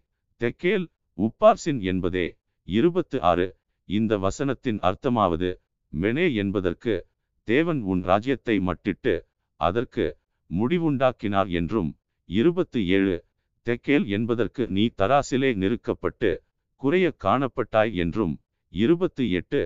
தெக்கேல் 0.41 0.85
உப்பார்சின் 1.17 1.79
என்பதே. 1.91 2.27
இருபத்து 2.67 3.21
ஆறு. 3.21 3.47
இந்த 3.89 4.17
வசனத்தின் 4.17 4.79
அர்த்தமாவது 4.79 5.49
மெனே 5.93 6.25
என்பதற்கு 6.33 6.95
தேவன் 7.47 7.81
உன் 7.81 8.01
ராஜ்யத்தை 8.03 8.55
மட்டிட்டு 8.59 9.13
அதற்கு 9.59 10.05
முடிவுண்டாக்கினார் 10.49 11.49
என்றும் 11.49 11.89
இருபத்து 12.29 12.79
ஏழு. 12.87 13.15
தெக்கேல் 13.69 14.05
என்பதற்கு 14.17 14.63
நீ 14.75 14.83
தராசிலே 14.99 15.49
நெருக்கப்பட்டு 15.61 16.29
குறைய 16.81 17.07
காணப்பட்டாய் 17.23 17.91
என்றும் 18.03 18.33
இருபத்து 18.73 19.23
எட்டு 19.39 19.61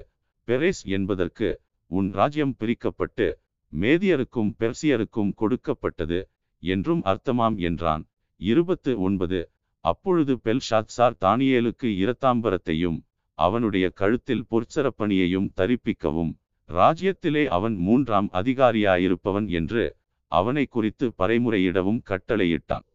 பெரேஸ் 0.47 0.81
என்பதற்கு 0.95 1.49
உன் 1.91 2.09
ராஜ்யம் 2.11 2.55
பிரிக்கப்பட்டு 2.59 3.27
மேதியருக்கும் 3.73 4.51
பெர்சியருக்கும் 4.59 5.31
கொடுக்கப்பட்டது 5.35 6.19
என்றும் 6.63 7.01
அர்த்தமாம் 7.11 7.57
என்றான். 7.69 8.03
இருபத்து 8.41 8.91
ஒன்பது 8.99 9.39
அப்பொழுது 9.85 10.33
பெல்ஷாத்சார் 10.45 11.17
தானியேலுக்கு 11.23 11.87
இரத்தாம்பரத்தையும் 12.03 12.99
அவனுடைய 13.39 13.85
கழுத்தில் 13.99 14.47
பொற்சரப்பணியையும் 14.51 15.49
தரிப்பிக்கவும் 15.57 16.31
ராஜ்யத்திலே 16.69 17.43
அவன் 17.57 17.75
மூன்றாம் 17.85 18.29
அதிகாரியாயிருப்பவன் 18.33 19.47
என்று 19.59 19.83
அவனை 20.31 20.65
குறித்து 20.65 21.05
பறைமுறையிடவும் 21.17 22.01
கட்டளையிட்டான். 22.09 22.85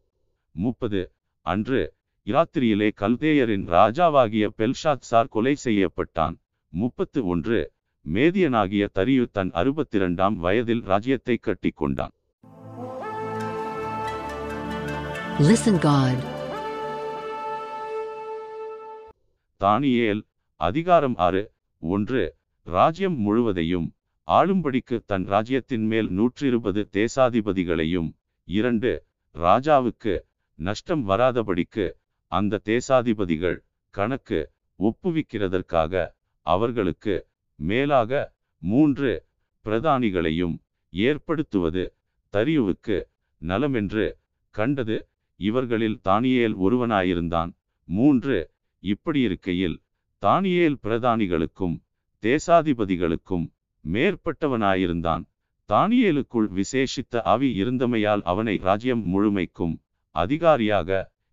முப்பது. 0.51 1.11
அன்று 1.41 1.93
இராத்திரியிலே 2.25 2.91
கல்தேயரின் 2.99 3.65
ராஜாவாகிய 3.67 4.47
பெல்ஷாத்சார் 4.57 5.27
கொலை 5.29 5.55
செய்யப்பட்டான். 5.65 6.39
முப்பத்து 6.69 7.25
ஒன்று. 7.25 7.71
மேதியனாகிய 8.13 8.87
தரியு 8.99 9.25
தன் 9.31 9.51
அறுபத்திரண்டாம் 9.51 10.33
வயதில் 10.33 10.81
ராஜ்யத்தை 10.81 11.37
கட்டி 11.37 11.69
கொண்டான். 11.69 12.11
தானியேல் 19.59 20.21
அதிகாரம் 20.55 21.15
ஆறு. 21.15 21.51
ஒன்று. 21.79 22.35
ராஜ்யம் 22.63 23.19
முழுவதையும் 23.19 23.93
ஆளும்படிக்கு 24.27 24.99
தன் 25.05 25.25
ராஜ்யத்தின் 25.25 25.85
மேல் 25.85 26.09
நூற்றிருபது 26.19 26.87
தேசாதிபதிகளையும். 26.91 28.13
இரண்டு. 28.43 29.03
ராஜாவுக்கு 29.33 30.19
நஷ்டம் 30.59 31.03
வராதபடிக்கு 31.09 31.85
அந்த 32.31 32.61
தேசாதிபதிகள் 32.65 33.57
கணக்கு 33.93 34.39
ஒப்புவிக்கிறதற்காக 34.79 35.93
அவர்களுக்கு 36.45 37.15
மேலாக 37.59 38.11
மூன்று 38.61 39.11
பிரதானிகளையும் 39.65 40.55
ஏற்படுத்துவது 40.93 41.83
தரியுவுக்கு 42.33 42.97
நலமென்று 43.41 44.05
கண்டது. 44.55 44.97
இவர்களில் 45.39 45.97
தானியேல் 46.09 46.55
ஒருவனாயிருந்தான். 46.65 47.51
மூன்று 47.87 48.37
இப்படியிருக்கையில் 48.83 49.77
தானியேல் 50.21 50.77
பிரதானிகளுக்கும் 50.83 51.75
தேசாதிபதிகளுக்கும் 52.23 53.45
மேற்பட்டவனாயிருந்தான். 53.85 55.23
தானியேலுக்குள் 55.69 56.49
விசேஷித்த 56.59 57.21
அவி 57.33 57.49
இருந்தமையால் 57.61 58.23
அவனை 58.23 58.55
ராஜ்யம் 58.67 59.03
முழுமைக்கும் 59.05 59.75
அதிகாரியாக 60.21 60.89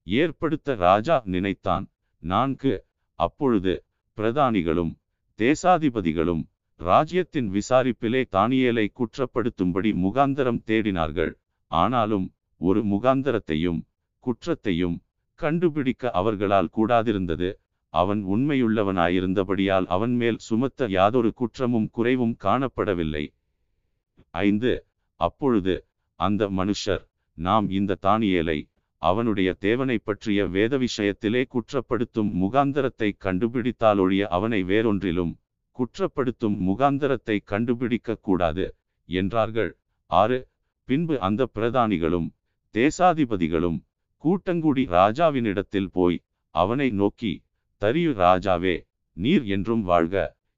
ஏற்படுத்த 0.07 0.75
ராஜா 0.87 1.17
நினைத்தான். 1.35 1.85
நான்கு 2.23 2.75
அப்பொழுது 3.19 3.73
பிரதானிகளும் 4.19 4.93
தேசாதிபதிகளும் 5.39 6.43
ராஜ்யத்தின் 6.81 7.49
விசாரிப்பிலே 7.51 8.23
தானியலை 8.37 8.87
குற்றப்படுத்தும்படி 8.99 9.91
முகாந்தரம் 10.05 10.61
தேடினார்கள். 10.71 11.33
ஆனாலும் 11.71 12.27
ஒரு 12.61 12.81
முகாந்தரத்தையும் 12.85 13.81
குற்றத்தையும் 14.25 14.97
கண்டுபிடிக்க 15.41 16.11
அவர்களால் 16.21 16.73
கூடாதிருந்தது. 16.77 17.51
அவன் 17.95 18.23
உண்மையுள்ளவனாயிருந்தபடியால் 18.35 19.87
அவன் 19.95 20.15
மேல் 20.21 20.39
சுமத்த 20.47 20.89
யாதொரு 20.97 21.31
குற்றமும் 21.41 21.89
குறைவும் 21.91 22.37
காணப்படவில்லை. 22.45 23.25
ஐந்து 24.35 24.73
அப்பொழுது 25.21 25.75
அந்த 26.21 26.43
மனுஷர் 26.59 27.05
நாம் 27.39 27.67
இந்த 27.79 27.99
தானியேலை 28.03 28.59
அவனுடைய 29.09 29.49
தேவனை 29.59 29.97
பற்றிய 29.99 30.41
வேத 30.47 30.75
விஷயத்திலே 30.79 31.43
குற்றப்படுத்தும் 31.55 32.31
முகாந்தரத்தை 32.43 33.09
கண்டுபிடித்தாலொழிய 33.25 34.23
அவனை 34.37 34.61
வேறொன்றிலும் 34.63 35.33
குற்றப்படுத்தும் 35.79 36.57
முகாந்தரத்தை 36.67 37.37
கண்டுபிடிக்க 37.45 38.19
கூடாது 38.27 38.65
என்றார்கள். 39.09 39.71
ஆறு 40.11 40.39
பின்பு 40.89 41.15
அந்த 41.21 41.43
பிரதானிகளும் 41.55 42.29
தேசாதிபதிகளும் 42.75 43.79
கூட்டங்கூடி 44.25 44.85
ராஜாவினிடத்தில் 44.91 45.91
போய் 45.93 46.19
அவனை 46.55 46.89
நோக்கி 47.01 47.33
தரியு 47.83 48.13
ராஜாவே 48.23 48.77
நீர் 49.17 49.45
என்றும் 49.47 49.83
வாழ்க. 49.83 50.15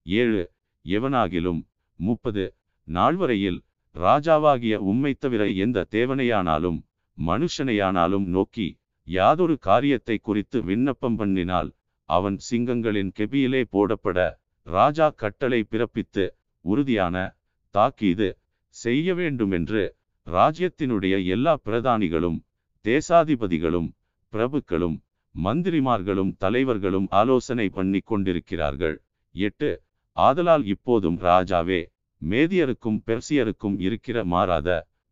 ஏழு 0.07 0.43
எவனாகிலும் 0.85 1.61
முப்பது 2.01 2.45
நாள்வரையில் 2.89 3.59
ராஜாவாகிய 3.95 4.75
உம்மை 4.91 5.13
தவிர 5.19 5.43
எந்த 5.65 5.87
தேவனையானாலும் 5.91 6.79
மனுஷனையானாலும் 7.19 8.27
நோக்கி 8.27 8.69
யாதொரு 9.09 9.55
காரியத்தை 9.59 10.17
குறித்து 10.19 10.59
விண்ணப்பம் 10.63 11.17
பண்ணினால் 11.19 11.71
அவன் 12.09 12.37
சிங்கங்களின் 12.51 13.11
கெபியிலே 13.19 13.63
போடப்பட 13.73 14.19
ராஜா 14.67 15.07
கட்டளை 15.17 15.61
பிறப்பித்து 15.71 16.25
உறுதியான 16.65 17.17
தாக்கீது 17.75 18.29
செய்ய 18.75 19.15
வேண்டுமென்று 19.15 19.83
ராஜ்யத்தினுடைய 20.27 21.15
எல்லா 21.27 21.55
பிரதானிகளும் 21.65 22.39
தேசாதிபதிகளும் 22.85 23.89
பிரபுக்களும் 24.33 24.97
மந்திரிமார்களும் 25.35 26.33
தலைவர்களும் 26.39 27.07
ஆலோசனை 27.11 27.67
பண்ணி 27.69 28.01
கொண்டிருக்கிறார்கள். 28.01 28.97
எட்டு 29.35 29.71
ஆதலால் 30.17 30.65
இப்போதும் 30.65 31.19
ராஜாவே 31.21 31.81
மேதியருக்கும் 32.23 32.99
பெர்சியருக்கும் 33.07 33.77
இருக்கிற 33.79 34.25
மாறாத 34.25 34.69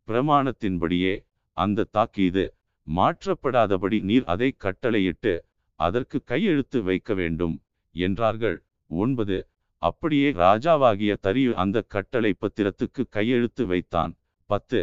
பிரமாணத்தின்படியே 0.07 1.13
அந்த 1.57 1.87
தாக்கீது 1.91 2.45
மாற்றப்படாதபடி 2.87 3.97
நீர் 4.09 4.25
அதை 4.25 4.49
கட்டளையிட்டு 4.57 5.33
அதற்கு 5.79 6.17
கையெழுத்து 6.23 6.77
வைக்க 6.83 7.09
வேண்டும் 7.13 7.55
என்றார்கள். 7.95 8.57
ஒன்பது. 8.89 9.37
அப்படியே 9.81 10.29
ராஜாவாகிய 10.43 11.13
தரியு 11.27 11.51
அந்த 11.53 11.77
கட்டளை 11.87 12.31
பத்திரத்துக்கு 12.43 13.01
கையெழுத்து 13.09 13.63
வைத்தான். 13.65 14.13
பத்து. 14.49 14.79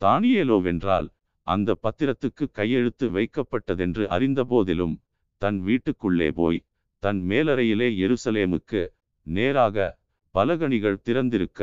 தானியேலோவென்றால் 0.00 1.08
அந்த 1.46 1.70
பத்திரத்துக்கு 1.82 2.44
கையெழுத்து 2.50 3.06
வைக்கப்பட்டதென்று 3.10 4.04
அறிந்தபோதிலும் 4.06 4.94
தன் 5.42 5.58
வீட்டுக்குள்ளே 5.60 6.28
போய் 6.32 6.60
தன் 7.02 7.20
மேலறையிலே 7.30 7.88
எருசலேமுக்கு 8.04 8.82
நேராக 9.26 9.86
பலகணிகள் 10.34 11.02
திறந்திருக்க 11.02 11.60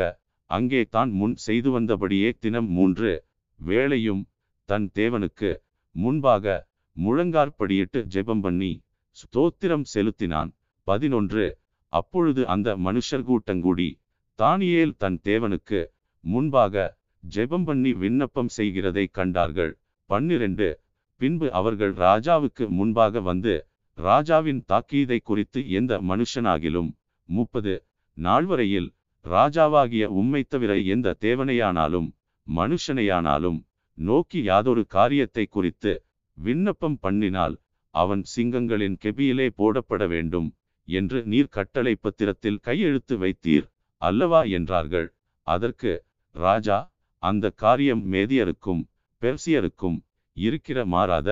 அங்கே 0.49 0.82
தான் 0.89 1.11
முன் 1.11 1.36
செய்து 1.45 1.70
வந்தபடியே 1.70 2.30
தினம் 2.39 2.70
மூன்று 2.70 3.11
வேளையும் 3.59 4.22
தன் 4.66 4.91
தேவனுக்கு 4.93 5.57
முன்பாக 5.91 6.68
முழங்கார்படியிட்டு 6.97 7.99
ஜெபம் 8.16 8.41
பண்ணி 8.41 8.84
ஸ்தோத்திரம் 9.18 9.86
செலுத்தினான். 9.93 10.51
பதினொன்று. 10.84 11.57
அப்பொழுது 11.93 12.47
அந்த 12.47 12.78
மனுஷர் 12.78 13.24
கூட்டங்கூடி 13.24 13.89
தானியேல் 14.38 14.93
தன் 14.97 15.20
தேவனுக்கு 15.24 15.88
முன்பாக 16.20 16.97
ஜெபம் 17.36 17.66
பண்ணி 17.66 17.93
விண்ணப்பம் 17.93 18.47
செய்கிறதை 18.47 19.07
கண்டார்கள். 19.07 19.80
பன்னிரண்டு. 20.05 20.80
பின்பு 21.16 21.51
அவர்கள் 21.51 21.93
ராஜாவுக்கு 21.93 22.68
முன்பாக 22.70 23.22
வந்து 23.22 23.68
ராஜாவின் 23.93 24.64
தாக்கீதை 24.66 25.20
குறித்து 25.20 25.70
எந்த 25.70 26.01
மனுஷனாகிலும். 26.01 26.91
முப்பது. 27.30 27.86
நாள்வரையில் 28.14 28.89
ராஜாவாகிய 29.24 30.05
உம்மை 30.05 30.43
தவிர 30.43 30.78
எந்த 30.78 31.16
தேவனையானாலும் 31.20 32.09
மனுஷனையானாலும் 32.47 33.59
நோக்கி 33.98 34.39
யாதொரு 34.44 34.84
காரியத்தை 34.88 35.46
குறித்து 35.48 35.94
விண்ணப்பம் 36.38 36.98
பண்ணினால் 37.02 37.56
அவன் 37.96 38.24
சிங்கங்களின் 38.36 38.98
கெபியிலே 39.04 39.48
போடப்பட 39.58 40.04
வேண்டும் 40.08 40.48
என்று 40.88 41.20
நீர் 41.24 41.50
கட்டளை 41.50 41.94
பத்திரத்தில் 42.02 42.60
கையெழுத்து 42.62 43.16
வைத்தீர் 43.18 43.68
அல்லவா 44.02 44.41
என்றார்கள். 44.58 45.08
அதற்கு 45.48 45.91
ராஜா 46.36 46.80
அந்த 47.24 47.52
காரியம் 47.56 48.04
மேதியருக்கும் 48.14 48.82
பெர்சியருக்கும் 49.22 49.98
இருக்கிற 50.38 50.80
மாறாத 50.86 51.30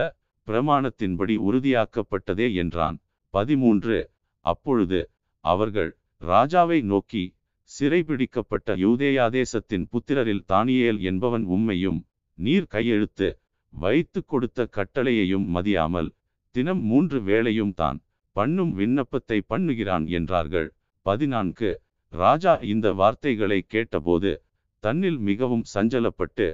பிரமாணத்தின்படி 0.48 1.36
உறுதியாக்கப்பட்டதே 1.48 2.48
என்றான். 2.54 2.98
பதிமூன்று. 3.34 4.00
அப்பொழுது 4.46 5.00
அவர்கள் 5.46 5.92
ராஜாவை 6.22 6.80
நோக்கி 6.84 7.24
சிறைபிடிக்கப்பட்ட 7.70 8.70
யூதேயாதேசத்தின் 8.76 9.86
புத்திரரில் 9.92 10.44
தானியேல் 10.48 11.00
என்பவன் 11.00 11.46
உம்மையும் 11.48 12.00
நீர் 12.46 12.68
கையெழுத்து 12.74 13.28
வைத்து 13.74 14.20
கொடுத்த 14.26 14.68
கட்டளையையும் 14.78 15.46
மதியாமல் 15.56 16.10
தினம் 16.56 16.82
மூன்று 16.90 17.18
வேளையும் 17.22 17.74
தான் 17.74 18.00
பண்ணும் 18.36 18.72
விண்ணப்பத்தை 18.74 19.38
பண்ணுகிறான் 19.52 20.06
என்றார்கள். 20.18 20.68
பதினான்கு. 21.06 21.70
ராஜா 22.14 22.54
இந்த 22.74 22.88
வார்த்தைகளை 22.94 23.60
கேட்டபோது 23.74 24.32
தன்னில் 24.84 25.20
மிகவும் 25.30 25.66
சஞ்சலப்பட்டு 25.74 26.48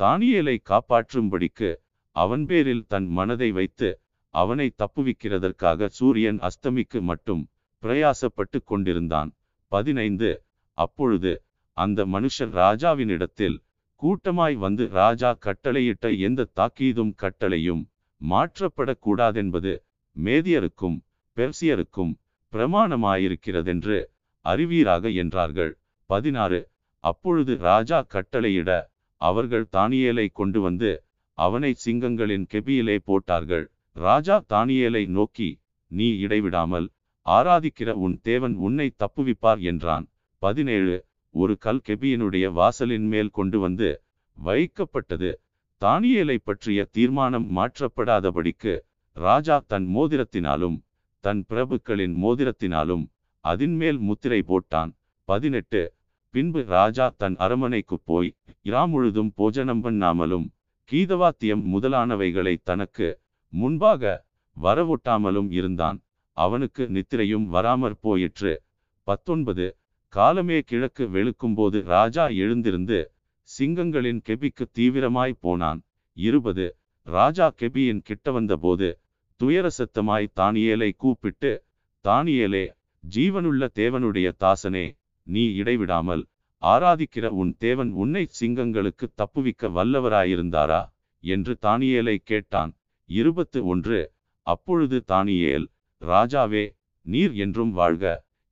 தானியேலை 0.00 0.56
காப்பாற்றும்படிக்கு 0.70 1.70
அவன் 2.16 2.44
பேரில் 2.50 2.84
தன் 2.92 3.08
மனதை 3.18 3.48
வைத்து 3.58 3.88
அவனை 4.34 4.66
தப்புவிக்கிறதற்காக 4.82 5.88
சூரியன் 5.98 6.38
அஸ்தமிக்கு 6.48 7.00
மட்டும் 7.10 7.42
பிரயாசப்பட்டு 7.82 8.58
கொண்டிருந்தான். 8.64 9.30
பதினைந்து. 9.72 10.30
அப்பொழுது 10.78 11.32
அந்த 11.76 12.00
மனுஷர் 12.14 12.52
ராஜாவினிடத்தில் 12.62 13.56
கூட்டமாய் 14.00 14.56
வந்து 14.56 14.84
ராஜா 15.00 15.30
கட்டளையிட்ட 15.46 16.06
எந்த 16.18 16.46
தாக்கீதும் 16.58 17.12
கட்டளையும் 17.22 17.82
மாற்றப்படக்கூடாதென்பது 18.20 19.72
மேதியருக்கும் 20.16 20.96
பெர்சியருக்கும் 21.36 22.12
பிரமாணமாயிருக்கிறதென்று 22.52 23.98
அறிவீராக 24.44 25.10
என்றார்கள். 25.22 25.72
பதினாறு. 26.10 26.60
அப்பொழுது 27.04 27.52
ராஜா 27.68 27.98
கட்டளையிட 28.14 28.70
அவர்கள் 29.20 29.66
தானியேலை 29.76 30.26
கொண்டு 30.32 30.60
வந்து 30.60 30.90
அவனை 31.38 31.72
சிங்கங்களின் 31.84 32.46
கெபியிலே 32.52 32.96
போட்டார்கள். 33.04 33.66
ராஜா 33.96 34.36
தானியேலை 34.52 35.04
நோக்கி 35.18 35.50
நீ 35.90 36.08
இடைவிடாமல் 36.24 36.88
ஆராதிக்கிற 37.26 37.90
உன் 38.04 38.16
தேவன் 38.22 38.54
உன்னை 38.66 38.88
தப்புவிப்பார் 39.02 39.60
என்றான். 39.70 40.06
பதினேழு. 40.42 40.96
ஒரு 41.30 41.58
கல் 41.58 41.80
கெபியினுடைய 41.88 42.52
வாசலின் 42.52 43.06
மேல் 43.06 43.30
கொண்டு 43.30 43.58
வந்து 43.58 44.02
வைக்கப்பட்டது. 44.44 45.34
தானியலை 45.80 46.38
பற்றிய 46.44 46.84
தீர்மானம் 46.84 47.56
மாற்றப்படாதபடிக்கு 47.56 48.80
ராஜா 49.12 49.64
தன் 49.66 49.86
மோதிரத்தினாலும் 49.96 50.82
தன் 51.20 51.44
பிரபுக்களின் 51.48 52.14
மோதிரத்தினாலும் 52.16 53.04
அதின்மேல் 53.40 53.98
முத்திரை 53.98 54.44
போட்டான். 54.48 54.92
பதினெட்டு. 55.24 55.92
பின்பு 56.30 56.64
ராஜா 56.64 57.14
தன் 57.16 57.36
அரமனைக்கு 57.36 58.00
போய் 58.04 58.36
இரா 58.62 58.84
முழுதும் 58.84 59.32
போஜனம் 59.34 59.84
பண்ணாமலும் 59.84 60.46
கீதவாத்தியம் 60.90 61.64
முதலானவைகளை 61.72 62.56
தனக்கு 62.62 63.20
முன்பாக 63.48 64.24
வரவொட்டாமலும் 64.62 65.50
இருந்தான். 65.50 66.02
அவனுக்கு 66.32 66.88
நித்திரையும் 66.88 67.46
வராமற் 67.46 67.98
போயிற்று. 68.00 68.62
பத்தொன்பது. 69.02 69.76
காலமே 70.14 70.60
கிழக்கு 70.60 71.04
வெளுக்கும்போது 71.08 71.82
ராஜா 71.84 72.26
எழுந்திருந்து 72.26 73.12
சிங்கங்களின் 73.48 74.20
கெபிக்கு 74.28 74.64
தீவிரமாய் 74.78 75.34
போனான். 75.40 75.80
இருபது. 76.16 76.76
ராஜா 77.06 77.46
கெபியின் 77.50 78.00
கிட்ட 78.02 78.32
வந்தபோது 78.32 78.88
துயர 79.40 79.68
சத்தமாய் 79.78 80.26
தானியேலை 80.36 80.90
கூப்பிட்டு 80.96 81.52
தானியேலே 82.04 82.64
ஜீவனுள்ள 83.14 83.68
தேவனுடைய 83.74 84.28
தாசனே 84.40 84.84
நீ 85.26 85.54
இடைவிடாமல் 85.54 86.26
ஆராதிக்கிற 86.62 87.26
உன் 87.40 87.54
தேவன் 87.58 87.90
உன்னை 87.92 88.24
சிங்கங்களுக்கு 88.40 89.06
தப்புவிக்க 89.14 89.68
வல்லவராயிருந்தாரா? 89.76 90.82
என்று 91.24 91.58
தானியேலை 91.62 92.16
கேட்டான். 92.24 92.72
இருபத்து 93.10 93.66
ஒன்று. 93.66 94.00
அப்பொழுது 94.46 95.04
தானியேல் 95.08 95.66
ராஜாவே 96.02 96.64
நீர் 97.06 97.34
என்றும் 97.34 97.72
வாழ்க. 97.72 98.04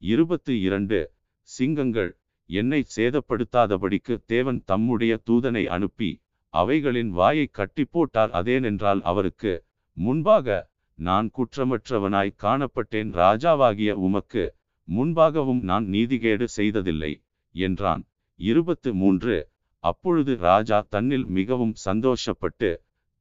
இருபத்து 0.03 0.61
இரண்டு. 0.61 1.01
சிங்கங்கள் 1.49 2.11
என்னை 2.51 2.80
சேதப்படுத்தாதபடிக்கு 2.96 4.14
தேவன் 4.26 4.59
தம்முடைய 4.64 5.12
தூதனை 5.30 5.64
அனுப்பி 5.76 6.11
அவைகளின் 6.55 7.11
வாயை 7.11 7.46
கட்டி 7.59 7.84
போட்டார் 7.84 8.30
அதேனென்றால் 8.30 9.01
அவருக்கு 9.03 9.53
முன்பாக 9.96 10.57
நான் 10.99 11.26
குற்றமற்றவனாய் 11.36 12.38
காணப்பட்டேன். 12.42 13.11
ராஜாவாகிய 13.22 13.90
உமக்கு 14.07 14.44
முன்பாகவும் 14.88 15.62
நான் 15.62 15.86
நீதிகேடு 15.86 16.46
செய்ததில்லை 16.57 17.12
என்றான். 17.55 18.03
இருபத்து 18.40 18.90
மூன்று. 18.94 19.36
அப்பொழுது 19.84 20.32
ராஜா 20.49 20.78
தன்னில் 20.88 21.26
மிகவும் 21.38 21.74
சந்தோஷப்பட்டு 21.84 22.70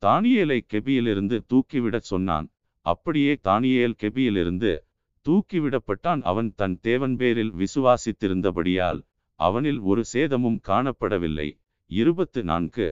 தானியேலை 0.04 0.60
கெபியிலிருந்து 0.74 1.38
தூக்கிவிடச் 1.52 2.10
சொன்னான். 2.12 2.48
அப்படியே 2.86 3.34
தானியேல் 3.44 4.00
கெபியிலிருந்து 4.04 4.72
தூக்கிவிடப்பட்டான் 5.28 6.22
அவன் 6.22 6.50
தன் 6.56 6.76
தேவன் 6.80 7.16
பேரில் 7.16 7.54
விசுவாசித்திருந்தபடியால் 7.62 9.00
அவனில் 9.40 9.80
ஒரு 9.80 10.04
சேதமும் 10.06 10.60
காணப்படவில்லை. 10.68 11.48
இருபத்து 11.92 12.44
நான்கு. 12.44 12.88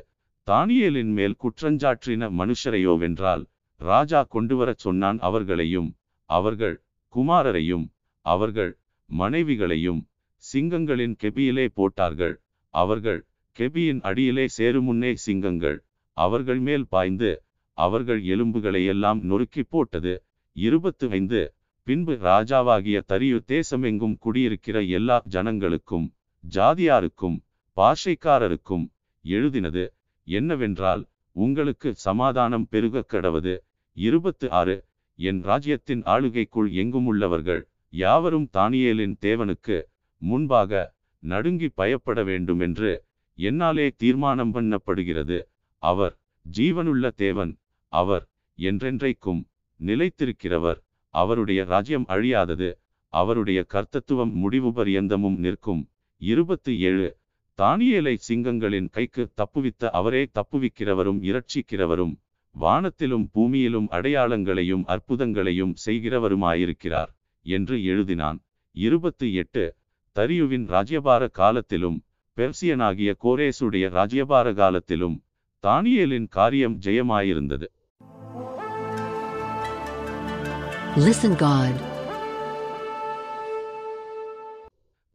தானியலின் 0.47 1.11
மேல் 1.17 1.35
குற்றஞ்சாற்றின 1.43 2.29
மனுஷரையோவென்றால் 2.39 3.43
ராஜா 3.81 4.21
கொண்டுவரச் 4.23 4.83
சொன்னான் 4.85 5.19
அவர்களையும் 5.19 5.89
அவர்கள் 6.29 6.75
குமாரரையும் 7.13 7.85
அவர்கள் 8.25 8.71
மனைவிகளையும் 9.09 10.01
சிங்கங்களின் 10.43 11.15
கெபியிலே 11.23 11.65
போட்டார்கள். 11.73 12.35
அவர்கள் 12.73 13.19
கெபியின் 13.57 13.99
அடியிலே 14.01 14.45
சேருமுன்னே 14.57 15.11
சிங்கங்கள் 15.25 15.77
அவர்கள் 16.17 16.61
மேல் 16.67 16.85
பாய்ந்து 16.87 17.31
அவர்கள் 17.77 18.21
எலும்புகளை 18.33 18.81
எல்லாம் 18.85 19.19
நொறுக்கி 19.23 19.63
போட்டது. 19.63 20.13
இருபத்து 20.55 21.05
ஐந்து. 21.09 21.41
பின்பு 21.87 22.13
ராஜாவாகிய 22.21 22.97
தரியு 23.11 23.39
தேசமெங்கும் 23.51 24.15
குடியிருக்கிற 24.17 24.77
எல்லா 24.97 25.17
ஜனங்களுக்கும் 25.29 26.07
ஜாதியாருக்கும் 26.43 27.35
பாஷைக்காரருக்கும் 27.77 28.85
எழுதினது 29.25 29.83
என்னவென்றால் 30.27 31.03
உங்களுக்கு 31.35 31.89
சமாதானம் 32.05 32.65
பெருக 32.69 33.03
கடவது. 33.13 33.53
இருபத்து 33.97 34.47
ஆறு 34.51 34.75
என் 35.19 35.41
ராஜ்யத்தின் 35.43 36.01
ஆளுகைக்குள் 36.05 36.69
எங்கும் 36.73 37.05
உள்ளவர்கள் 37.05 37.61
யாவரும் 37.93 38.47
தானியேலின் 38.57 39.15
தேவனுக்கு 39.25 39.77
முன்பாக 40.21 40.81
நடுங்கி 41.23 41.69
பயப்பட 41.81 42.23
வேண்டுமென்று 42.23 42.91
என்னாலே 43.39 43.87
தீர்மானம் 43.97 44.53
பண்ணப்படுகிறது. 44.55 45.39
அவர் 45.83 46.15
ஜீவனுள்ள 46.45 47.05
தேவன். 47.15 47.53
அவர் 47.93 48.25
என்றென்றைக்கும் 48.59 49.43
நிலைத்திருக்கிறவர். 49.79 50.81
அவருடைய 51.21 51.61
ராஜ்யம் 51.63 52.07
அழியாதது 52.07 52.69
அவருடைய 53.13 53.59
கர்த்தத்துவம் 53.73 54.33
முடிவு 54.41 54.69
பரியந்தமும் 54.69 55.37
நிற்கும். 55.45 55.83
இருபத்து 56.21 56.71
ஏழு 56.89 57.07
தானியலை 57.59 58.15
சிங்கங்களின் 58.27 58.89
கைக்கு 58.89 59.23
தப்புவித்த 59.41 59.89
அவரே 59.89 60.23
தப்புவிக்கிறவரும் 60.37 61.19
இரட்சிக்கிறவரும் 61.29 62.13
வானத்திலும் 62.55 63.25
பூமியிலும் 63.35 63.87
அடையாளங்களையும் 63.97 64.83
அற்புதங்களையும் 64.93 65.73
செய்கிறவருமாயிருக்கிறார் 65.85 67.11
என்று 67.45 67.75
எழுதினான். 67.91 68.39
இருபத்து 68.75 69.27
எட்டு 69.41 69.63
தரியுவின் 70.15 70.65
ராஜ்யபார 70.73 71.23
காலத்திலும் 71.39 71.97
பெர்சியனாகிய 72.37 73.11
கோரேசுடைய 73.23 73.85
ராஜ்யபார 73.97 74.47
காலத்திலும் 74.53 75.17
தானியேலின் 75.63 76.27
காரியம் 76.37 76.75
ஜெயமாயிருந்தது. 76.85 77.67
Listen 80.95 81.33
God. 81.35 81.73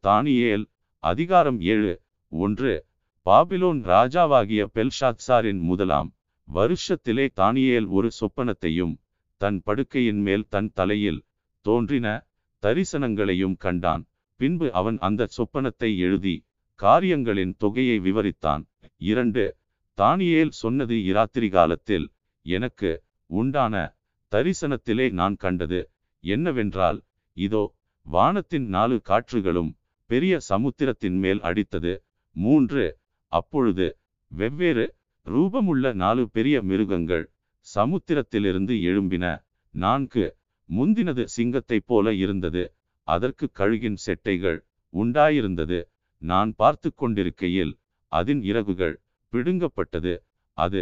தானியேல் 0.03 0.65
அதிகாரம் 0.99 1.61
ஏழு 1.61 2.01
ஒன்று. 2.29 2.85
பாபிலோன் 3.25 3.83
ராஜாவாகிய 3.83 4.65
பெல்ஷாத்சாரின் 4.73 5.59
முதலாம் 5.59 6.13
வருஷத்திலே 6.53 7.27
தானியேல் 7.35 7.87
ஒரு 7.87 8.09
சொப்பனத்தையும் 8.19 8.95
தன் 9.37 9.61
படுக்கையின் 9.65 10.21
மேல் 10.21 10.45
தன் 10.49 10.71
தலையில் 10.73 11.23
தோன்றின 11.61 12.25
தரிசனங்களையும் 12.61 13.57
கண்டான். 13.57 14.07
பின்பு 14.35 14.73
அவன் 14.73 14.97
அந்த 14.99 15.27
சொப்பனத்தை 15.37 15.97
எழுதி 15.97 16.45
காரியங்களின் 16.75 17.55
தொகையை 17.57 17.99
விவரித்தான். 17.99 18.65
இரண்டு. 18.97 19.57
தானியேல் 19.97 20.49
சொன்னது 20.49 20.95
இராத்திரி 20.95 21.49
காலத்தில் 21.49 22.11
எனக்கு 22.41 23.03
உண்டான 23.25 23.95
தரிசனத்திலே 24.31 25.05
நான் 25.11 25.35
கண்டது 25.35 25.79
என்னவென்றால் 26.23 26.99
இதோ 27.37 27.63
வானத்தின் 28.05 28.67
நாலு 28.67 28.95
காற்றுகளும் 29.09 29.71
பெரிய 30.09 30.33
சமுத்திரத்தின் 30.49 31.17
மேல் 31.19 31.41
அடித்தது. 31.49 31.93
மூன்று 32.35 32.85
அப்பொழுது 33.31 33.87
வெவ்வேறு 34.31 34.85
ரூபமுள்ள 35.27 35.93
நாலு 35.93 36.23
பெரிய 36.29 36.57
மிருகங்கள் 36.61 37.25
சமுத்திரத்திலிருந்து 37.67 38.73
எழும்பின. 38.89 39.25
நான்கு 39.73 40.25
முந்தினது 40.69 41.23
சிங்கத்தைப் 41.35 41.87
போல 41.87 42.13
இருந்தது. 42.23 42.63
அதற்கு 43.07 43.45
கழுகின் 43.59 43.99
செட்டைகள் 44.05 44.59
உண்டாயிருந்தது. 44.93 45.79
நான் 46.21 46.51
பார்த்து 46.55 46.89
கொண்டிருக்கையில் 46.93 47.73
அதன் 48.11 48.41
இறகுகள் 48.43 48.95
பிடுங்கப்பட்டது. 49.33 50.13
அது 50.57 50.81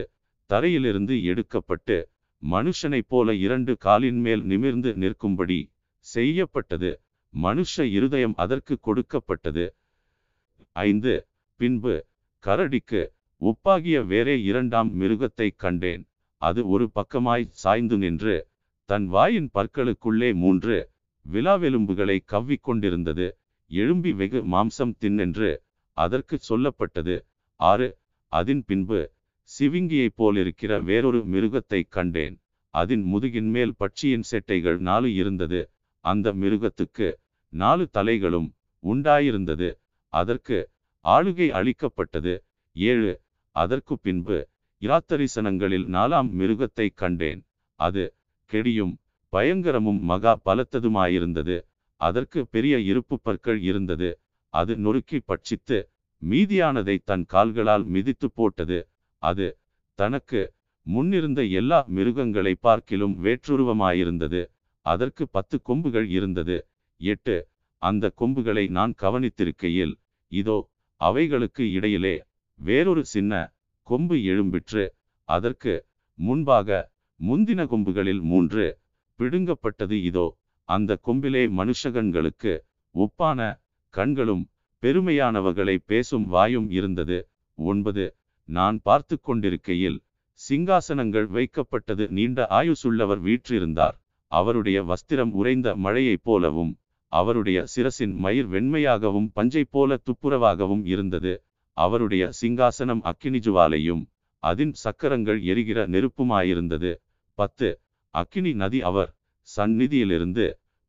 தரையிலிருந்து 0.50 1.16
எடுக்கப்பட்டு 1.32 1.98
மனுஷனைப் 2.44 3.08
போல 3.08 3.36
இரண்டு 3.36 3.78
காலின் 3.78 4.20
மேல் 4.20 4.44
நிமிர்ந்து 4.44 4.94
நிற்கும்படி 4.94 5.72
செய்யப்பட்டது. 5.98 7.02
மனுஷ 7.34 7.82
இருதயம் 7.92 8.34
அதற்கு 8.36 8.80
கொடுக்கப்பட்டது. 8.80 9.76
ஐந்து. 10.72 11.28
பின்பு 11.56 12.06
கரடிக்கு 12.44 13.02
உப்பாகிய 13.42 14.06
வேறே 14.06 14.42
இரண்டாம் 14.44 15.02
மிருகத்தைக் 15.02 15.56
கண்டேன். 15.56 16.08
அது 16.42 16.68
ஒரு 16.68 16.92
பக்கமாய் 16.96 17.48
சாய்ந்து 17.50 17.98
நின்று 17.98 18.48
தன் 18.86 19.08
வாயின் 19.08 19.50
பற்களுக்குள்ளே 19.54 20.34
மூன்று 20.34 20.90
விலாவெலும்புகளை 21.26 22.20
கவ்விக்கொண்டிருந்தது 22.32 23.32
எழும்பி 23.72 24.14
வெகு 24.14 24.44
மாம்சம் 24.44 24.94
தின்னென்று 25.02 25.58
அதற்கு 25.98 26.40
சொல்லப்பட்டது. 26.50 27.16
ஆறு. 27.56 27.98
அதின் 28.32 28.62
பின்பு 28.66 29.12
சிவிங்கியைப் 29.50 30.18
போலிருக்கிற 30.18 30.84
வேறொரு 30.84 31.26
மிருகத்தைக் 31.26 31.92
கண்டேன். 31.92 32.36
அதன் 32.74 33.04
முதுகின் 33.04 33.50
மேல் 33.50 33.74
பட்சியின் 33.80 34.24
செட்டைகள் 34.32 34.78
நாலு 34.78 35.14
இருந்தது. 35.14 35.70
அந்த 36.06 36.34
மிருகத்துக்கு 36.34 37.08
நாலு 37.54 37.90
தலைகளும் 37.94 38.50
உண்டாயிருந்தது. 38.84 39.70
அதற்கு 40.14 40.70
ஆளுகை 41.04 41.50
அளிக்கப்பட்டது. 41.50 42.44
ஏழு 42.76 43.22
அதற்கு 43.56 44.00
பின்பு 44.00 44.38
இராத்தரிசனங்களில் 44.82 45.88
நாலாம் 45.96 46.30
மிருகத்தை 46.40 46.90
கண்டேன். 46.94 47.42
அது 47.80 48.04
கெடியும் 48.52 48.94
பயங்கரமும் 49.32 50.00
மகா 50.02 50.40
பலத்ததுமாயிருந்தது. 50.46 51.58
அதற்கு 52.02 52.48
பெரிய 52.48 52.80
இருப்பு 52.80 53.20
பற்கள் 53.22 53.60
இருந்தது. 53.62 54.10
அது 54.54 54.78
நொறுக்கி 54.78 55.22
பட்சித்து 55.28 55.78
மீதியானதை 56.22 57.00
தன் 57.04 57.26
கால்களால் 57.26 57.86
மிதித்து 57.86 58.32
போட்டது. 58.32 58.80
அது 59.24 59.48
தனக்கு 60.00 60.42
முன்னிருந்த 60.86 61.42
எல்லா 61.60 61.80
மிருகங்களை 61.96 62.54
பார்க்கிலும் 62.66 63.16
வேற்றுருவமாயிருந்தது. 63.26 64.42
அதற்கு 64.86 65.24
பத்து 65.28 65.56
கொம்புகள் 65.62 66.08
இருந்தது. 66.18 66.58
எட்டு 67.02 67.36
அந்த 67.82 68.06
கொம்புகளை 68.22 68.64
நான் 68.78 68.94
கவனித்திருக்கையில் 69.02 69.94
இதோ 70.32 70.58
அவைகளுக்கு 71.02 71.64
இடையிலே 71.72 72.16
வேறொரு 72.60 73.04
சின்ன 73.14 73.34
கொம்பு 73.88 74.16
எழும்பிற்று. 74.32 74.84
அதற்கு 75.30 75.74
முன்பாக 76.20 76.70
முந்தின 77.20 77.62
கொம்புகளில் 77.74 78.22
மூன்று 78.32 78.66
பிடுங்கப்பட்டது. 79.20 79.96
இதோ 80.10 80.28
அந்த 80.70 80.98
கொம்பிலே 81.08 81.44
மனுஷகன்களுக்கு 81.60 82.54
ஒப்பான 82.96 83.40
கண்களும் 83.94 84.44
பெருமையானவர்களை 84.84 85.76
பேசும் 85.92 86.26
வாயும் 86.28 86.68
இருந்தது. 86.78 87.18
ஒன்பது 87.58 88.04
நான் 88.50 88.78
பார்த்து 88.84 89.16
கொண்டிருக்கையில் 89.20 89.98
சிங்காசனங்கள் 90.40 91.28
வைக்கப்பட்டது 91.36 92.06
நீண்ட 92.10 92.46
ஆயுசுள்ளவர் 92.50 93.22
வீற்றிருந்தார். 93.28 93.96
அவருடைய 94.32 94.78
வஸ்திரம் 94.84 95.32
உறைந்த 95.32 95.68
மழையைப் 95.76 96.24
போலவும் 96.24 96.72
அவருடைய 97.12 97.60
சிரசின் 97.74 98.16
மயிர் 98.16 98.50
வெண்மையாகவும் 98.50 99.30
பஞ்சை 99.34 99.64
போல 99.70 99.98
துப்புரவாகவும் 100.06 100.84
இருந்தது. 100.86 101.34
அவருடைய 101.78 102.24
சிங்காசனம் 102.42 103.02
அக்கினிஜுவாலையும் 103.12 104.04
அதின் 104.44 104.74
சக்கரங்கள் 104.84 105.40
எரிகிற 105.44 105.80
நெருப்புமாயிருந்தது. 105.88 106.92
பத்து 107.40 107.70
அக்கினி 108.14 108.54
நதி 108.54 108.80
அவர் 108.82 109.12
சந்நிதியிலிருந்து 109.48 110.46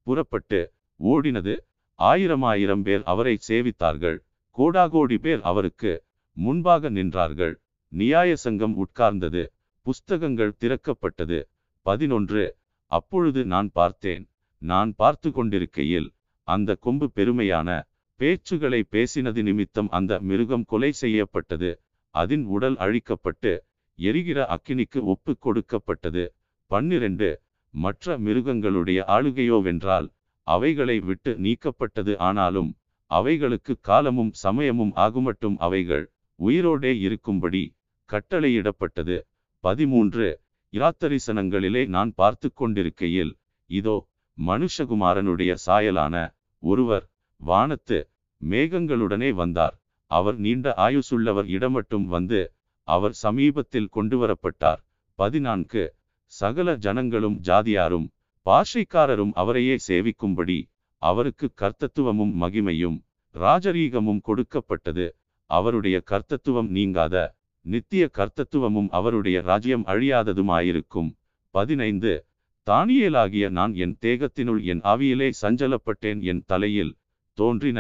புறப்பட்டு 0.06 0.60
ஓடினது. 1.00 1.54
ஆயிரமாயிரம் 1.98 2.82
பேர் 2.82 3.02
அவரை 3.04 3.34
சேவித்தார்கள். 3.48 4.18
கோடாகோடி 4.56 5.18
பேர் 5.18 5.42
அவருக்கு 5.42 5.92
முன்பாக 6.40 6.90
நின்றார்கள். 6.90 7.54
நியாய 7.92 8.36
சங்கம் 8.36 8.74
உட்கார்ந்தது. 8.76 9.42
புஸ்தகங்கள் 9.86 10.56
திறக்கப்பட்டது. 10.60 11.38
பதினொன்று. 11.86 12.44
அப்பொழுது 12.90 13.44
நான் 13.44 13.70
பார்த்தேன். 13.72 14.24
நான் 14.62 14.92
பார்த்து 14.96 15.32
கொண்டிருக்கையில் 15.32 16.08
அந்த 16.48 16.74
கொம்பு 16.74 17.06
பெருமையான 17.14 17.68
பேச்சுகளை 18.20 18.80
பேசினது 18.90 19.42
நிமித்தம் 19.42 19.90
அந்த 19.90 20.20
மிருகம் 20.20 20.64
கொலை 20.64 20.92
செய்யப்பட்டது. 20.92 21.70
அதன் 22.14 22.44
உடல் 22.44 22.76
அழிக்கப்பட்டு 22.76 23.52
எரிகிற 23.98 24.46
அக்கினிக்கு 24.48 25.00
ஒப்பு 25.02 25.36
கொடுக்கப்பட்டது. 25.38 26.24
பன்னிரண்டு. 26.70 27.30
மற்ற 27.74 28.18
மிருகங்களுடைய 28.18 29.04
ஆளுகையோவென்றால் 29.08 30.08
அவைகளை 30.46 31.00
விட்டு 31.00 31.32
நீக்கப்பட்டது. 31.38 32.12
ஆனாலும் 32.18 32.70
அவைகளுக்கு 33.10 33.76
காலமும் 33.80 34.32
சமயமும் 34.44 34.92
ஆகுமட்டும் 34.96 35.58
அவைகள். 35.58 36.06
உயிரோடே 36.40 36.92
இருக்கும்படி 37.06 37.62
கட்டளையிடப்பட்டது. 38.10 39.16
பதிமூன்று 39.64 40.28
இராத்தரிசனங்களிலே 40.72 41.82
நான் 41.96 42.10
பார்த்து 42.20 42.48
கொண்டிருக்கையில் 42.52 43.32
இதோ 43.70 43.96
மனுஷகுமாரனுடைய 44.38 45.52
சாயலான 45.66 46.14
ஒருவர் 46.62 47.06
வானத்து 47.40 47.98
மேகங்களுடனே 48.40 49.30
வந்தார். 49.40 49.74
அவர் 50.10 50.38
நீண்ட 50.44 50.66
ஆயுசுள்ளவர் 50.86 51.48
இடமட்டும் 51.56 52.06
வந்து 52.14 52.40
அவர் 52.88 53.14
சமீபத்தில் 53.24 53.92
கொண்டு 53.96 54.16
வரப்பட்டார் 54.22 54.80
பதினான்கு 55.18 55.82
சகல 56.32 56.68
ஜனங்களும் 56.86 57.36
ஜாதியாரும் 57.48 58.08
பாஷைக்காரரும் 58.46 59.32
அவரையே 59.40 59.76
சேவிக்கும்படி 59.86 60.58
அவருக்கு 61.02 61.46
கர்த்தத்துவமும் 61.62 62.34
மகிமையும் 62.42 62.98
ராஜரீகமும் 63.34 64.22
கொடுக்கப்பட்டது. 64.28 65.06
அவருடைய 65.50 65.96
கர்த்தத்துவம் 66.10 66.68
நீங்காத 66.76 67.16
நித்திய 67.66 68.04
கர்த்தத்துவமும் 68.18 68.90
அவருடைய 68.98 69.38
ராஜ்யம் 69.40 69.84
அழியாததுமாயிருக்கும். 69.86 71.10
பதினைந்து 71.54 72.12
தானியேலாகிய 72.66 73.46
நான் 73.58 73.72
என் 73.84 73.96
தேகத்தினுள் 74.00 74.60
என் 74.72 74.82
ஆவியிலே 74.92 75.28
சஞ்சலப்பட்டேன் 75.42 76.20
என் 76.30 76.42
தலையில் 76.46 76.92
தோன்றின 77.38 77.78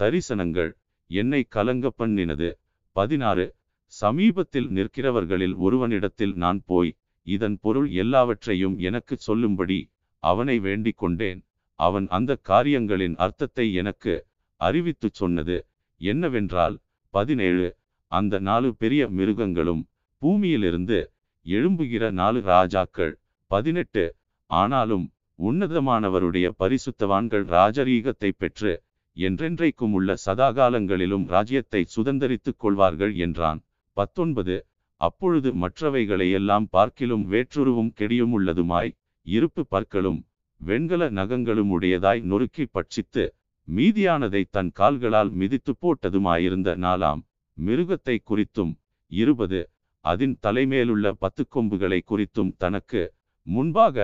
தரிசனங்கள் 0.00 0.70
என்னை 1.10 1.40
கலங்க 1.56 1.92
பண்ணினது. 1.98 2.48
பதினாறு 2.96 3.46
சமீபத்தில் 3.92 4.68
நிற்கிறவர்களில் 4.76 5.56
ஒருவனிடத்தில் 5.56 6.34
நான் 6.34 6.60
போய் 6.66 6.90
இதன் 7.26 7.58
பொருள் 7.60 7.88
எல்லாவற்றையும் 8.02 8.76
எனக்கு 8.88 9.14
சொல்லும்படி 9.18 9.78
அவனை 10.22 10.56
வேண்டிக் 10.58 11.00
கொண்டேன். 11.02 11.40
அவன் 11.80 12.06
அந்த 12.16 12.32
காரியங்களின் 12.50 13.16
அர்த்தத்தை 13.16 13.66
எனக்கு 13.74 14.14
அறிவித்துச் 14.60 15.18
சொன்னது 15.20 15.56
என்னவென்றால் 16.00 16.76
பதினேழு. 17.14 17.66
அந்த 18.12 18.38
நாலு 18.48 18.68
பெரிய 18.82 19.02
மிருகங்களும் 19.18 19.82
பூமியிலிருந்து 20.22 20.98
எழும்புகிற 21.46 22.04
நாலு 22.20 22.40
ராஜாக்கள். 22.52 23.12
பதினெட்டு. 23.50 24.04
ஆனாலும் 24.50 25.06
உன்னதமானவருடைய 25.38 26.46
பரிசுத்தவான்கள் 26.62 27.44
ராஜரீகத்தை 27.56 28.30
பெற்று 28.38 28.72
என்றென்றைக்கும் 29.16 29.94
உள்ள 29.98 30.14
சதாகாலங்களிலும் 30.26 31.24
ராஜ்யத்தை 31.26 31.82
சுதந்தரித்துக் 31.94 32.60
கொள்வார்கள் 32.62 33.14
என்றான். 33.26 33.60
பத்தொன்பது. 33.96 34.56
அப்பொழுது 35.00 35.48
மற்றவைகளை 35.62 36.26
எல்லாம் 36.38 36.66
பார்க்கிலும் 36.68 37.24
வேற்றுருவும் 37.32 37.90
கெடியும் 38.00 38.34
உள்ளதுமாய் 38.36 38.92
இருப்பு 39.26 39.62
பற்களும் 39.66 40.20
வெண்கல 40.60 41.02
நகங்களும் 41.18 41.70
உடையதாய் 41.76 42.20
நொறுக்கி 42.30 42.64
பட்சித்து 42.74 43.24
மீதியானதை 43.68 44.42
தன் 44.50 44.70
கால்களால் 44.72 45.30
மிதித்து 45.32 45.72
போட்டதுமாயிருந்த 45.74 46.70
நாலாம் 46.76 47.20
மிருகத்தை 47.58 48.16
குறித்தும் 48.30 48.72
இருபது 49.12 49.60
அதன் 50.04 50.34
தலைமேலுள்ள 50.46 51.12
பத்து 51.18 51.42
கொம்புகளை 51.48 52.00
குறித்தும் 52.06 52.52
தனக்கு 52.56 53.02
முன்பாக 53.46 53.96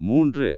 மூன்று 0.00 0.48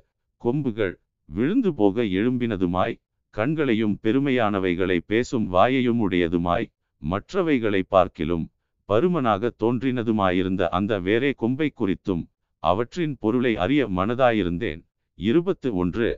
கொம்புகள் 0.42 0.94
விழுந்து 1.28 1.70
போக 1.74 2.04
எழும்பினதுமாய் 2.18 2.98
கண்களையும் 3.34 3.94
பெருமையானவைகளை 4.02 4.98
பேசும் 5.06 5.46
வாயையும் 5.52 6.00
உடையதுமாய் 6.04 6.66
மற்றவைகளை 7.02 7.82
பார்க்கிலும் 7.88 8.46
பருமனாக 8.88 9.50
தோன்றினதுமாயிருந்த 9.62 10.62
அந்த 10.68 10.92
வேறே 11.00 11.30
கொம்பை 11.32 11.68
குறித்தும் 11.72 12.22
அவற்றின் 12.62 13.14
பொருளை 13.20 13.52
அறிய 13.56 13.82
மனதாயிருந்தேன். 13.88 14.80
இருபத்து 15.18 15.68
ஒன்று 15.74 16.08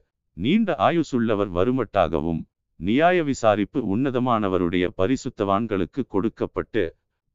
நீண்ட 0.43 0.70
ஆயுசுள்ளவர் 0.78 1.51
வருமட்டாகவும் 1.51 2.41
நியாய 2.80 3.22
விசாரிப்பு 3.22 3.78
உன்னதமானவருடைய 3.95 4.84
பரிசுத்தவான்களுக்கு 4.97 6.03
கொடுக்கப்பட்டு 6.07 6.82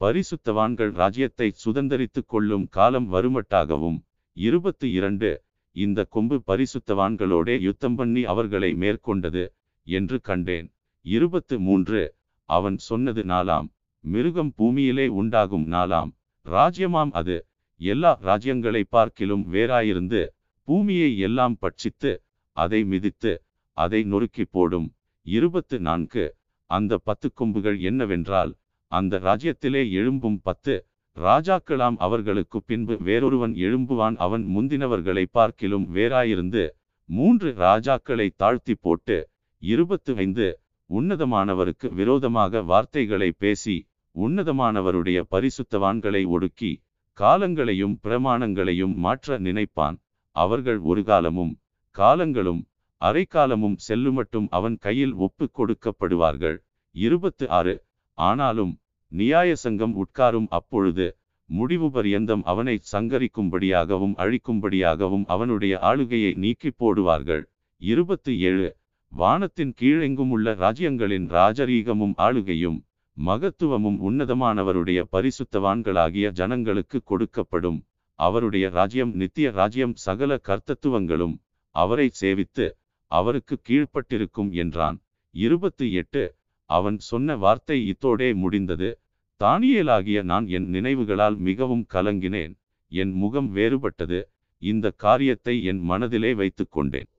பரிசுத்தவான்கள் 0.02 0.92
ராஜ்யத்தை 0.92 1.48
சுதந்தரித்துக் 1.64 2.28
கொள்ளும் 2.28 2.66
காலம் 2.70 3.08
வருமட்டாகவும் 3.14 4.00
இருபத்து 4.38 4.86
இரண்டு 4.92 5.30
இந்த 5.76 6.00
கொம்பு 6.06 6.36
பரிசுத்தவான்களோடே 6.48 7.56
யுத்தம் 7.60 7.96
பண்ணி 7.96 8.22
அவர்களை 8.26 8.70
மேற்கொண்டது 8.74 9.44
என்று 9.88 10.18
கண்டேன். 10.22 10.68
இருபத்து 11.06 11.56
மூன்று 11.60 12.02
அவன் 12.50 12.78
சொன்னது 12.88 13.24
நாலாம் 13.24 13.68
மிருகம் 14.04 14.52
பூமியிலே 14.56 15.06
உண்டாகும் 15.20 15.66
நாலாம் 15.72 16.12
ராஜ்யமாம் 16.46 17.12
அது. 17.12 17.38
எல்லா 17.82 18.12
ராஜ்யங்களை 18.22 18.84
பார்க்கிலும் 18.90 19.44
வேறாயிருந்து 19.54 20.22
பூமியை 20.68 21.12
எல்லாம் 21.18 21.56
பட்சித்து 21.62 22.12
அதை 22.56 22.82
மிதித்து 22.92 23.34
அதை 23.78 24.00
நொறுக்கி 24.12 24.44
போடும். 24.46 24.88
இருபத்து 25.26 25.78
நான்கு. 25.88 26.26
அந்த 26.70 26.94
பத்து 27.08 27.28
கொம்புகள் 27.34 27.78
என்னவென்றால் 27.90 28.52
அந்த 28.92 29.20
ராஜ்யத்திலே 29.28 29.82
எழும்பும் 30.00 30.38
பத்து 30.44 30.76
ராஜாக்களாம் 31.18 31.98
அவர்களுக்கு 32.06 32.58
பின்பு 32.64 32.96
வேறொருவன் 33.08 33.54
எழும்புவான். 33.66 34.16
அவன் 34.26 34.44
முந்தினவர்களை 34.56 35.26
பார்க்கிலும் 35.32 35.86
வேறாயிருந்து 35.96 36.64
மூன்று 37.10 37.50
ராஜாக்களை 37.66 38.28
தாழ்த்தி 38.36 38.76
போட்டு 38.76 39.18
இருபத்து 39.62 40.12
ஐந்து 40.16 40.48
உன்னதமானவருக்கு 40.90 41.88
விரோதமாக 42.00 42.62
வார்த்தைகளை 42.72 43.30
பேசி 43.38 43.76
உன்னதமானவருடைய 44.16 45.20
பரிசுத்தவான்களை 45.34 46.22
ஒடுக்கி 46.36 46.72
காலங்களையும் 47.18 47.96
பிரமாணங்களையும் 48.04 48.96
மாற்ற 49.04 49.38
நினைப்பான். 49.38 49.98
அவர்கள் 50.36 50.80
ஒரு 50.92 51.02
காலமும் 51.04 51.54
காலங்களும் 52.00 52.62
அரைக்காலமும் 53.02 53.78
செல்லுமட்டும் 53.88 54.48
அவன் 54.58 54.76
கையில் 54.86 55.14
ஒப்பு 55.26 55.46
கொடுக்கப்படுவார்கள். 55.52 56.58
இருபத்து 56.96 57.46
ஆறு 57.58 57.76
ஆனாலும் 58.18 58.74
நியாய 59.12 59.50
சங்கம் 59.64 59.94
உட்காரும் 60.04 60.48
அப்பொழுது 60.58 61.06
முடிவு 61.50 61.88
பரியந்தம் 61.96 62.44
அவனை 62.44 62.76
சங்கரிக்கும்படியாகவும் 62.92 64.16
அழிக்கும்படியாகவும் 64.24 65.26
அவனுடைய 65.34 65.74
ஆளுகையை 65.90 66.32
நீக்கி 66.44 66.70
போடுவார்கள். 66.80 67.44
இருபத்து 67.82 68.32
ஏழு 68.50 68.68
வானத்தின் 69.12 69.74
கீழெங்கும் 69.82 70.32
உள்ள 70.36 70.56
ராஜ்யங்களின் 70.64 71.28
ராஜரீகமும் 71.36 72.16
ஆளுகையும் 72.28 72.80
மகத்துவமும் 73.18 74.00
உன்னதமானவருடைய 74.08 75.02
பரிசுத்தவான்களாகிய 75.14 76.28
ஜனங்களுக்கு 76.40 76.98
கொடுக்கப்படும். 77.12 77.80
அவருடைய 78.20 78.66
ராஜ்யம் 78.70 79.12
நித்திய 79.22 79.48
ராஜ்யம் 79.60 79.96
சகல 80.06 80.32
கர்த்தத்துவங்களும் 80.48 81.36
அவரை 81.76 82.12
சேவித்து 82.22 82.72
அவருக்கு 83.12 83.56
கீழ்ப்பட்டிருக்கும் 83.70 84.52
என்றான். 84.52 84.98
இருபத்து 85.32 85.94
எட்டு. 85.94 86.36
அவன் 86.70 87.00
சொன்ன 87.00 87.36
வார்த்தை 87.36 87.80
இத்தோடே 87.90 88.36
முடிந்தது. 88.36 89.00
தானியேலாகிய 89.44 90.24
நான் 90.24 90.48
என் 90.48 90.70
நினைவுகளால் 90.70 91.38
மிகவும் 91.38 91.86
கலங்கினேன். 91.94 92.54
என் 92.88 93.14
முகம் 93.14 93.56
வேறுபட்டது. 93.56 94.20
இந்த 94.58 94.94
காரியத்தை 94.96 95.64
என் 95.64 95.82
மனதிலே 95.82 96.34
வைத்துக் 96.34 96.72
கொண்டேன். 96.72 97.10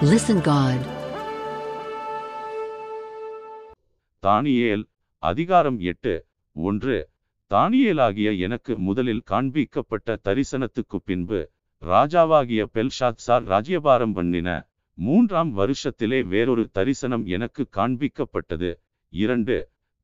Listen 0.00 0.38
God. 0.48 0.80
தானியேல் 4.22 4.84
அதிகாரம் 5.18 5.78
எட்டு 5.80 6.26
ஒன்று. 6.52 7.11
தானியேலாகிய 7.52 8.28
எனக்கு 8.46 8.72
முதலில் 8.86 9.24
காண்பிக்கப்பட்ட 9.30 10.14
தரிசனத்துக்கு 10.26 10.98
பின்பு 11.08 11.40
ராஜாவாகிய 11.82 12.62
பெல்ஷாத்சார் 12.74 13.44
ராஜ்யபாரம் 13.44 14.14
பண்ணின 14.18 14.48
மூன்றாம் 14.98 15.50
வருஷத்திலே 15.58 16.20
வேறொரு 16.32 16.64
தரிசனம் 16.72 17.24
எனக்கு 17.26 17.62
காண்பிக்கப்பட்டது. 17.78 18.70
இரண்டு 19.12 19.56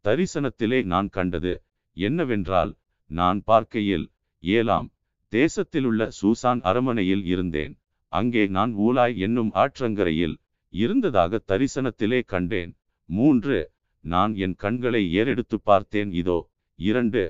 தரிசனத்திலே 0.04 0.78
நான் 0.84 1.08
கண்டது 1.08 1.54
என்னவென்றால் 1.96 2.72
நான் 3.10 3.40
பார்க்கையில் 3.44 4.06
ஏலாம் 4.44 4.88
தேசத்திலுள்ள 5.32 6.02
சூசான் 6.18 6.60
அரமனையில் 6.70 7.24
இருந்தேன். 7.24 7.72
அங்கே 8.12 8.44
நான் 8.56 8.72
ஊலாய் 8.86 9.16
என்னும் 9.26 9.50
ஆற்றங்கரையில் 9.62 10.36
இருந்ததாக 10.74 11.40
தரிசனத்திலே 11.50 12.20
கண்டேன். 12.34 12.72
மூன்று 13.08 13.58
நான் 14.04 14.32
என் 14.44 14.56
கண்களை 14.56 15.02
ஏறெடுத்து 15.18 15.56
பார்த்தேன். 15.62 16.12
இதோ 16.20 16.38
இரண்டு 16.78 17.22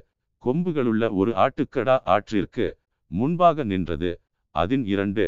கொம்புகளுள்ள 0.45 1.05
ஒரு 1.15 1.31
ஆட்டுக்கடா 1.45 1.97
ஆற்றிற்கு 2.07 2.67
முன்பாக 3.11 3.65
நின்றது. 3.65 4.11
அதன் 4.55 4.85
இரண்டு 4.85 5.25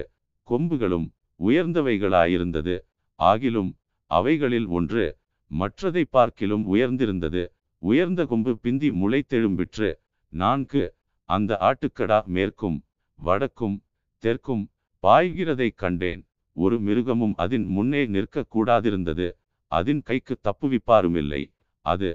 கொம்புகளும் 0.48 1.06
உயர்ந்தவைகளாயிருந்தது. 1.40 2.74
ஆகிலும் 3.18 3.70
அவைகளில் 4.10 4.68
ஒன்று 4.68 5.04
மற்றதை 5.50 6.02
பார்க்கிலும் 6.10 6.64
உயர்ந்திருந்தது. 6.74 7.42
உயர்ந்த 7.82 8.24
கொம்பு 8.26 8.52
பிந்தி 8.62 8.88
முளைத்தெழும்பிற்று 8.90 9.88
நான்கு 10.32 10.82
அந்த 11.28 11.56
ஆட்டுக்கடா 11.60 12.18
மேற்கும் 12.36 12.78
வடக்கும் 13.18 13.76
தெற்கும் 14.24 14.64
பாய்கிறதைக் 15.02 15.78
கண்டேன். 15.82 16.22
ஒரு 16.56 16.76
மிருகமும் 16.80 17.34
அதன் 17.36 17.66
முன்னே 17.66 18.06
நிற்க 18.06 18.44
கூடாதிருந்தது 18.54 19.26
அதின் 19.72 20.02
கைக்கு 20.02 20.34
தப்புவிப்பாருமில்லை. 20.44 21.42
அது 21.84 22.10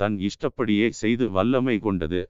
தன் 0.00 0.16
இஷ்டப்படியே 0.18 0.88
செய்து 1.02 1.30
வல்லமை 1.30 1.76
கொண்டது. 1.78 2.20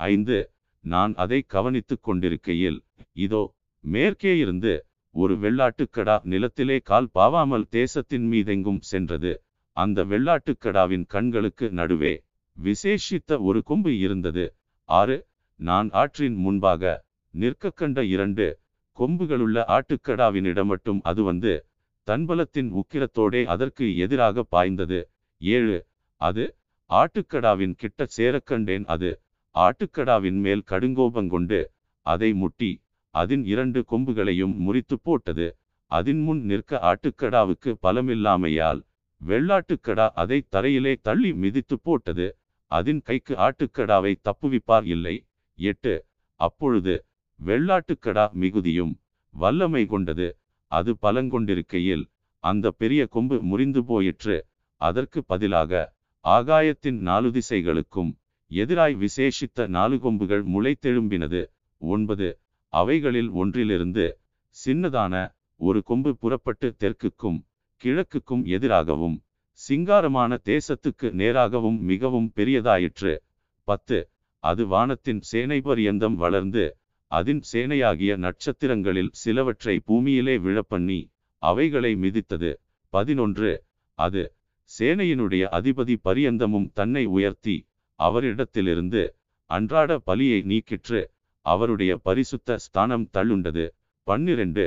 ஐந்து. 0.00 0.38
நான் 0.84 1.12
அதை 1.14 1.38
கவனித்துக் 1.46 2.04
கொண்டிருக்கையில் 2.06 2.78
இதோ 3.16 3.42
மேற்கே 3.84 4.32
இருந்து 4.38 4.72
ஒரு 5.14 5.34
வெள்ளாட்டுக்கடா 5.42 6.16
நிலத்திலே 6.32 6.76
கால் 6.82 7.08
பாவாமல் 7.14 7.66
தேசத்தின் 7.70 8.26
மீதெங்கும் 8.32 8.82
சென்றது. 8.90 9.32
அந்த 9.76 9.98
வெள்ளாட்டுக்கடாவின் 10.04 11.06
கண்களுக்கு 11.06 11.66
நடுவே 11.70 12.14
விசேஷித்த 12.56 13.38
ஒரு 13.48 13.60
கொம்பு 13.62 13.92
இருந்தது. 13.98 14.44
ஆறு. 14.88 15.16
நான் 15.60 15.88
ஆற்றின் 16.00 16.36
முன்பாக 16.36 16.82
நிற்க 17.34 17.70
கண்ட 17.70 17.98
இரண்டு 18.14 18.46
கொம்புகளுள்ள 18.98 19.58
ஆட்டுக்கடாவினிடம் 19.76 20.70
மட்டும் 20.72 21.00
அது 21.02 21.22
வந்து 21.22 21.52
தன்பலத்தின் 22.08 22.70
உக்கிரத்தோடே 22.80 23.42
அதற்கு 23.54 23.84
எதிராக 23.96 24.44
பாய்ந்தது. 24.54 25.00
ஏழு. 25.40 25.78
அது 26.20 26.44
ஆட்டுக்கடாவின் 26.90 27.74
கிட்ட 27.74 28.06
சேரக்கண்டேன் 28.16 28.84
அது 28.94 29.10
ஆட்டுக்கடாவின் 29.56 30.38
மேல் 30.44 30.62
கடுங்கோபங்கொண்டு 30.72 31.60
அதை 32.06 32.30
முட்டி 32.40 32.70
அதன் 33.14 33.44
இரண்டு 33.52 33.80
கொம்புகளையும் 33.90 34.54
முறித்து 34.64 34.96
போட்டது. 35.02 35.46
அதன் 35.90 36.20
முன் 36.26 36.40
நிற்க 36.50 36.78
ஆட்டுக்கடாவுக்கு 36.90 37.70
பலமில்லாமையால் 37.84 38.80
வெள்ளாட்டுக்கடா 39.20 40.06
அதை 40.20 40.38
தரையிலே 40.54 40.92
தள்ளி 41.02 41.30
மிதித்து 41.42 41.76
போட்டது. 41.82 42.26
அதன் 42.70 43.00
கைக்கு 43.08 43.34
ஆட்டுக்கடாவை 43.46 44.12
தப்புவிப்பார் 44.26 44.86
இல்லை. 44.94 45.16
எட்டு 45.58 45.94
அப்பொழுது 46.40 46.94
வெள்ளாட்டுக்கடா 47.40 48.24
மிகுதியும் 48.42 48.92
வல்லமை 49.34 49.82
கொண்டது. 49.92 50.28
அது 50.72 50.92
பலங்கொண்டிருக்கையில் 51.02 52.04
அந்த 52.44 52.66
பெரிய 52.80 53.02
கொம்பு 53.14 53.36
முறிந்து 53.50 53.80
போயிற்று. 53.90 54.36
அதற்கு 54.80 55.18
பதிலாக 55.30 55.72
ஆகாயத்தின் 56.24 56.98
நாலு 57.08 57.28
திசைகளுக்கும் 57.36 58.12
எதிராய் 58.50 58.94
விசேஷித்த 58.96 59.66
நாலு 59.66 59.96
கொம்புகள் 60.00 60.44
முளைத்தெழும்பினது. 60.44 61.40
ஒன்பது. 61.82 62.28
அவைகளில் 62.72 63.30
ஒன்றிலிருந்து 63.30 64.04
சின்னதான 64.56 65.14
ஒரு 65.60 65.82
கொம்பு 65.82 66.16
புறப்பட்டு 66.16 66.68
தெற்குக்கும் 66.80 67.38
கிழக்குக்கும் 67.82 68.44
எதிராகவும் 68.46 69.16
சிங்காரமான 69.60 70.38
தேசத்துக்கு 70.44 71.08
நேராகவும் 71.20 71.78
மிகவும் 71.80 72.32
பெரியதாயிற்று. 72.36 73.12
பத்து. 73.68 73.98
அது 74.44 74.66
வானத்தின் 74.66 75.20
சேனை 75.20 75.60
பரியந்தம் 75.60 76.16
வளர்ந்து 76.16 76.64
அதின் 77.10 77.42
சேனையாகிய 77.52 78.12
நட்சத்திரங்களில் 78.16 79.12
சிலவற்றை 79.12 79.76
பூமியிலே 79.80 80.38
விழப்பண்ணி 80.38 81.00
அவைகளை 81.42 81.94
மிதித்தது. 81.94 82.50
பதினொன்று. 82.92 83.52
அது 83.98 84.22
சேனையினுடைய 84.70 85.44
அதிபதி 85.58 85.94
பரியந்தமும் 86.04 86.68
தன்னை 86.72 87.04
உயர்த்தி 87.06 87.56
அவரிடத்திலிருந்து 87.98 89.02
அன்றாட 89.50 89.90
பலியை 90.06 90.40
நீக்கிற்று. 90.50 91.00
அவருடைய 91.46 91.92
பரிசுத்த 91.96 92.58
ஸ்தானம் 92.58 93.06
தள்ளுண்டது. 93.12 93.64
பன்னிரண்டு. 94.06 94.66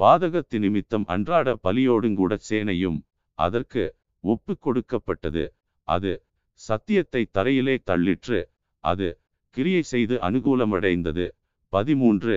பாதகத்து 0.00 0.58
நிமித்தம் 0.58 1.06
அன்றாட 1.06 1.56
பலியோடுங்கூட 1.64 2.32
சேனையும் 2.48 2.98
அதற்கு 3.38 3.84
ஒப்பு 4.24 4.58
கொடுக்கப்பட்டது. 4.58 5.44
அது 5.88 6.12
சத்தியத்தை 6.60 7.22
தரையிலே 7.38 7.76
தள்ளிற்று. 7.90 8.40
அது 8.84 9.08
கிரியை 9.56 9.82
செய்து 9.82 10.16
அனுகூலமடைந்தது. 10.28 11.26
பதிமூன்று. 11.72 12.36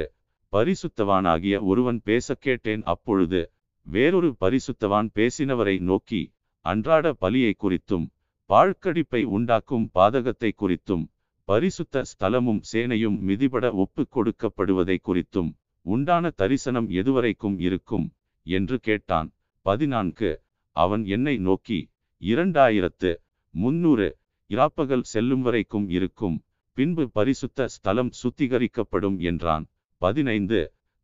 பரிசுத்தவானாகிய 0.54 1.56
ஒருவன் 1.62 2.00
பேச 2.04 2.36
கேட்டேன் 2.36 2.84
அப்பொழுது 2.84 3.42
வேறொரு 3.88 4.30
பரிசுத்தவான் 4.40 5.10
பேசினவரை 5.16 5.76
நோக்கி 5.80 6.22
அன்றாட 6.66 7.14
பலியை 7.22 7.54
குறித்தும் 7.60 8.08
பாழ்கடிப்பை 8.52 9.24
உண்டாக்கும் 9.24 9.92
பாதகத்தை 9.96 10.50
குறித்தும் 10.54 11.04
பரிசுத்த 11.44 12.02
ஸ்தலமும் 12.02 12.62
சேனையும் 12.72 13.18
மிதிபட 13.28 13.72
ஒப்புக் 13.74 14.12
கொடுக்கப்படுவதை 14.16 14.98
குறித்தும் 15.04 15.52
உண்டான 15.82 16.30
தரிசனம் 16.30 16.90
எதுவரைக்கும் 16.90 17.60
இருக்கும்? 17.60 18.08
என்று 18.46 18.80
கேட்டான். 18.80 19.30
பதினான்கு. 19.66 20.32
அவன் 20.76 21.06
என்னை 21.06 21.38
நோக்கி 21.38 21.80
இரண்டாயிரத்து 22.22 23.12
முன்னூறு 23.50 24.18
இராப்பகல் 24.50 25.06
செல்லும் 25.14 25.42
வரைக்கும் 25.42 25.90
இருக்கும் 25.90 26.44
பின்பு 26.78 27.12
பரிசுத்த 27.12 27.68
ஸ்தலம் 27.68 28.12
சுத்திகரிக்கப்படும் 28.22 29.18
என்றான். 29.20 29.66
பதினைந்து. 29.98 30.62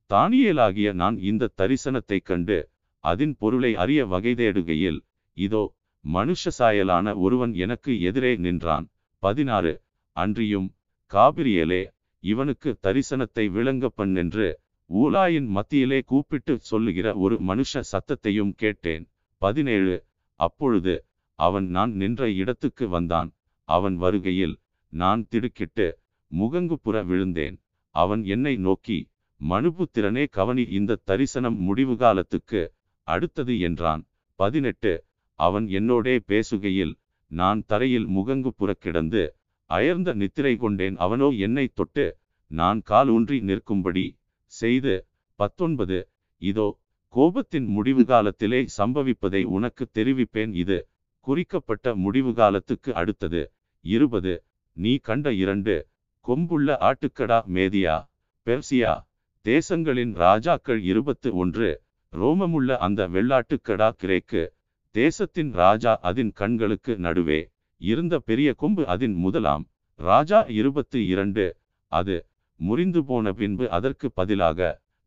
தானியேலாகிய 0.10 0.94
நான் 0.94 1.20
இந்த 1.22 1.54
தரிசனத்தைக் 1.58 2.28
கண்டு 2.32 2.60
அதன் 3.04 3.36
பொருளை 3.40 3.76
அறிய 3.76 4.06
வகை 4.06 4.34
தேடுகையில் 4.34 5.00
இதோ 5.38 5.64
மனுஷ 6.04 6.52
சாயலான 6.60 7.16
ஒருவன் 7.16 7.54
எனக்கு 7.54 8.02
எதிரே 8.02 8.36
நின்றான். 8.36 8.90
பதினாறு. 9.20 9.82
அன்றியும் 10.12 10.76
காபிரியலே 11.12 11.92
இவனுக்கு 12.20 12.78
தரிசனத்தை 12.84 13.50
விளங்க 13.50 13.92
என்று 13.96 14.60
ஊலாயின் 14.94 15.46
மத்தியிலே 15.46 16.02
கூப்பிட்டு 16.02 16.60
சொல்லுகிற 16.60 17.16
ஒரு 17.16 17.36
மனுஷ 17.36 17.84
சத்தத்தையும் 17.92 18.54
கேட்டேன். 18.56 19.12
பதினேழு. 19.38 20.06
அப்பொழுது 20.36 21.06
அவன் 21.34 21.68
நான் 21.68 21.92
நின்ற 21.92 22.32
இடத்துக்கு 22.32 22.90
வந்தான். 22.90 23.36
அவன் 23.64 23.98
வருகையில் 23.98 24.60
நான் 24.90 25.26
திடுக்கிட்டு 25.30 26.00
முகங்குப்புற 26.32 27.06
விழுந்தேன். 27.06 27.64
அவன் 27.90 28.24
என்னை 28.24 28.56
நோக்கி 28.56 29.10
மனுபுத்திரனே 29.50 30.30
கவனி 30.30 30.62
இந்த 30.62 31.00
தரிசனம் 31.04 31.58
முடிவு 31.60 31.98
காலத்துக்கு 31.98 32.74
அடுத்தது 33.04 33.60
என்றான். 33.60 34.08
பதினெட்டு. 34.36 35.06
அவன் 35.40 35.66
என்னோடே 35.78 36.16
பேசுகையில் 36.32 36.94
நான் 37.32 37.62
தரையில் 37.72 38.08
முகங்கு 38.08 38.52
கிடந்து 38.86 39.24
அயர்ந்த 39.70 40.10
நித்திரை 40.14 40.54
கொண்டேன். 40.58 40.96
அவனோ 40.96 41.28
என்னை 41.46 41.66
தொட்டு 41.74 42.06
நான் 42.52 42.80
கால் 42.82 43.10
ஊன்றி 43.10 43.38
நிற்கும்படி 43.50 44.06
செய்து 44.54 44.94
பத்தொன்பது 45.40 45.98
இதோ 46.42 46.68
கோபத்தின் 47.14 47.68
முடிவு 47.76 48.04
காலத்திலே 48.06 48.60
சம்பவிப்பதை 48.78 49.42
உனக்கு 49.56 49.84
தெரிவிப்பேன். 49.94 50.52
இது 50.62 50.78
குறிக்கப்பட்ட 51.28 51.96
முடிவு 51.96 52.32
காலத்துக்கு 52.34 52.90
அடுத்தது. 52.96 53.42
இருபது 53.86 54.34
நீ 54.78 54.94
கண்ட 55.08 55.28
இரண்டு 55.34 55.76
கொம்புள்ள 56.26 56.70
ஆட்டுக்கடா 56.90 57.40
மேதியா 57.56 57.96
பெர்சியா 58.48 58.94
தேசங்களின் 59.46 60.14
ராஜாக்கள் 60.16 60.82
இருபத்து 60.84 61.30
ஒன்று 61.36 61.70
ரோமமுள்ள 62.14 62.78
அந்த 62.86 63.02
வெள்ளாட்டுக்கடா 63.08 63.88
கிரேக்கு 64.02 64.44
தேசத்தின் 64.98 65.52
ராஜா 65.54 65.92
அதன் 66.02 66.32
கண்களுக்கு 66.32 66.94
நடுவே 66.98 67.40
இருந்த 67.82 68.16
பெரிய 68.20 68.50
கொம்பு 68.54 68.84
அதன் 68.88 69.16
முதலாம். 69.24 69.64
ராஜா 70.00 70.40
இருபத்து 70.60 71.00
இரண்டு. 71.08 71.46
அது 71.92 72.16
முறிந்து 72.60 73.02
போன 73.06 73.34
பின்பு 73.34 73.66
அதற்கு 73.78 74.08
பதிலாக 74.12 74.60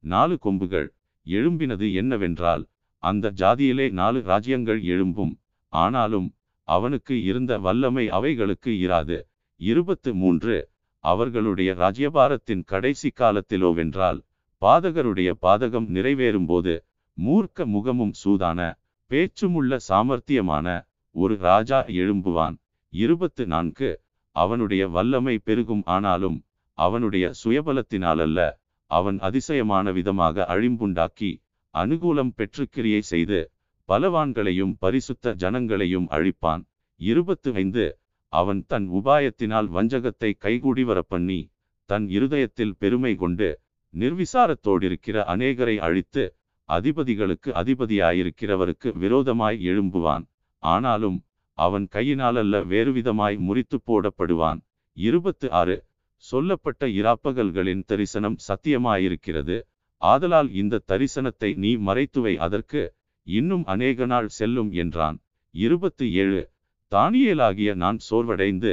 நாலு 0.04 0.34
கொம்புகள் 0.38 0.88
எழும்பினது 1.26 1.86
என்னவென்றால் 1.94 2.62
அந்த 3.02 3.32
ஜாதியிலே 3.40 3.86
நாலு 4.00 4.20
ராஜ்யங்கள் 4.30 4.80
எழும்பும். 4.92 5.34
ஆனாலும் 5.72 6.28
அவனுக்கு 6.68 7.14
இருந்த 7.22 7.52
வல்லமை 7.58 8.04
அவைகளுக்கு 8.18 8.72
இராது. 8.86 9.18
இருபத்து 9.60 10.10
மூன்று. 10.14 10.56
அவர்களுடைய 11.04 11.70
ராஜ்யபாரத்தின் 11.82 12.62
கடைசி 12.64 13.08
காலத்திலோவென்றால் 13.20 14.18
பாதகருடைய 14.62 15.30
பாதகம் 15.46 15.88
நிறைவேறும்போது 15.96 16.74
மூர்க்க 17.18 17.66
முகமும் 17.74 18.14
சூதான 18.22 18.60
பேச்சுமுள்ள 19.10 19.76
சாமர்த்தியமான 19.88 20.66
ஒரு 21.16 21.34
ராஜா 21.38 21.78
எழும்புவான். 22.00 22.56
இருபத்து 22.92 23.46
நான்கு. 23.46 23.88
அவனுடைய 24.36 24.82
வல்லமை 24.88 25.38
பெருகும் 25.38 25.82
ஆனாலும் 25.84 26.36
அவனுடைய 26.78 27.30
சுயபலத்தினாலல்ல 27.40 28.40
அவன் 28.90 29.18
அதிசயமான 29.18 29.92
விதமாக 29.92 30.46
அழிம்புண்டாக்கி 30.48 31.30
அனுகூலம் 31.74 32.32
பெற்று 32.34 32.64
கிரியை 32.66 33.00
செய்து 33.00 33.40
பலவான்களையும் 33.88 34.74
பரிசுத்த 34.78 35.34
ஜனங்களையும் 35.34 36.06
அழிப்பான். 36.16 36.62
இருபத்து 37.00 37.50
ஐந்து. 37.54 37.86
அவன் 38.32 38.64
தன் 38.66 38.86
உபாயத்தினால் 38.90 39.68
வஞ்சகத்தை 39.76 40.30
கைகூடி 40.38 40.84
வரப்பண்ணி 40.84 41.40
தன் 41.90 42.06
இருதயத்தில் 42.08 42.74
பெருமை 42.78 43.14
கொண்டு 43.14 43.48
நிர்விசாரத்தோடிருக்கிற 43.94 45.16
அநேகரை 45.32 45.76
அழித்து 45.86 46.24
அதிபதிகளுக்கு 46.76 47.50
அதிபதியாயிருக்கிறவருக்கு 47.60 48.88
விரோதமாய் 49.02 49.58
எழும்புவான். 49.70 50.24
ஆனாலும் 50.62 51.18
அவன் 51.58 51.86
கையினாலல்ல 51.94 52.56
வேறுவிதமாய் 52.72 53.38
முறித்து 53.46 53.78
போடப்படுவான். 53.86 54.60
இருபத்து 54.96 55.46
ஆறு 55.60 55.76
சொல்லப்பட்ட 56.24 56.82
இராப்பகல்களின் 57.00 57.82
தரிசனம் 57.90 58.38
சத்தியமாயிருக்கிறது. 58.48 59.56
ஆதலால் 60.02 60.50
இந்த 60.52 60.82
தரிசனத்தை 60.92 61.50
நீ 61.56 61.70
மறைத்துவை 61.88 62.34
அதற்கு 62.46 62.82
இன்னும் 63.26 63.64
அநேக 63.64 64.06
நாள் 64.06 64.28
செல்லும் 64.38 64.70
என்றான். 64.82 65.18
இருபத்து 65.54 66.04
ஏழு 66.22 66.42
தானியேலாகிய 66.92 67.70
நான் 67.82 67.98
சோர்வடைந்து 68.08 68.72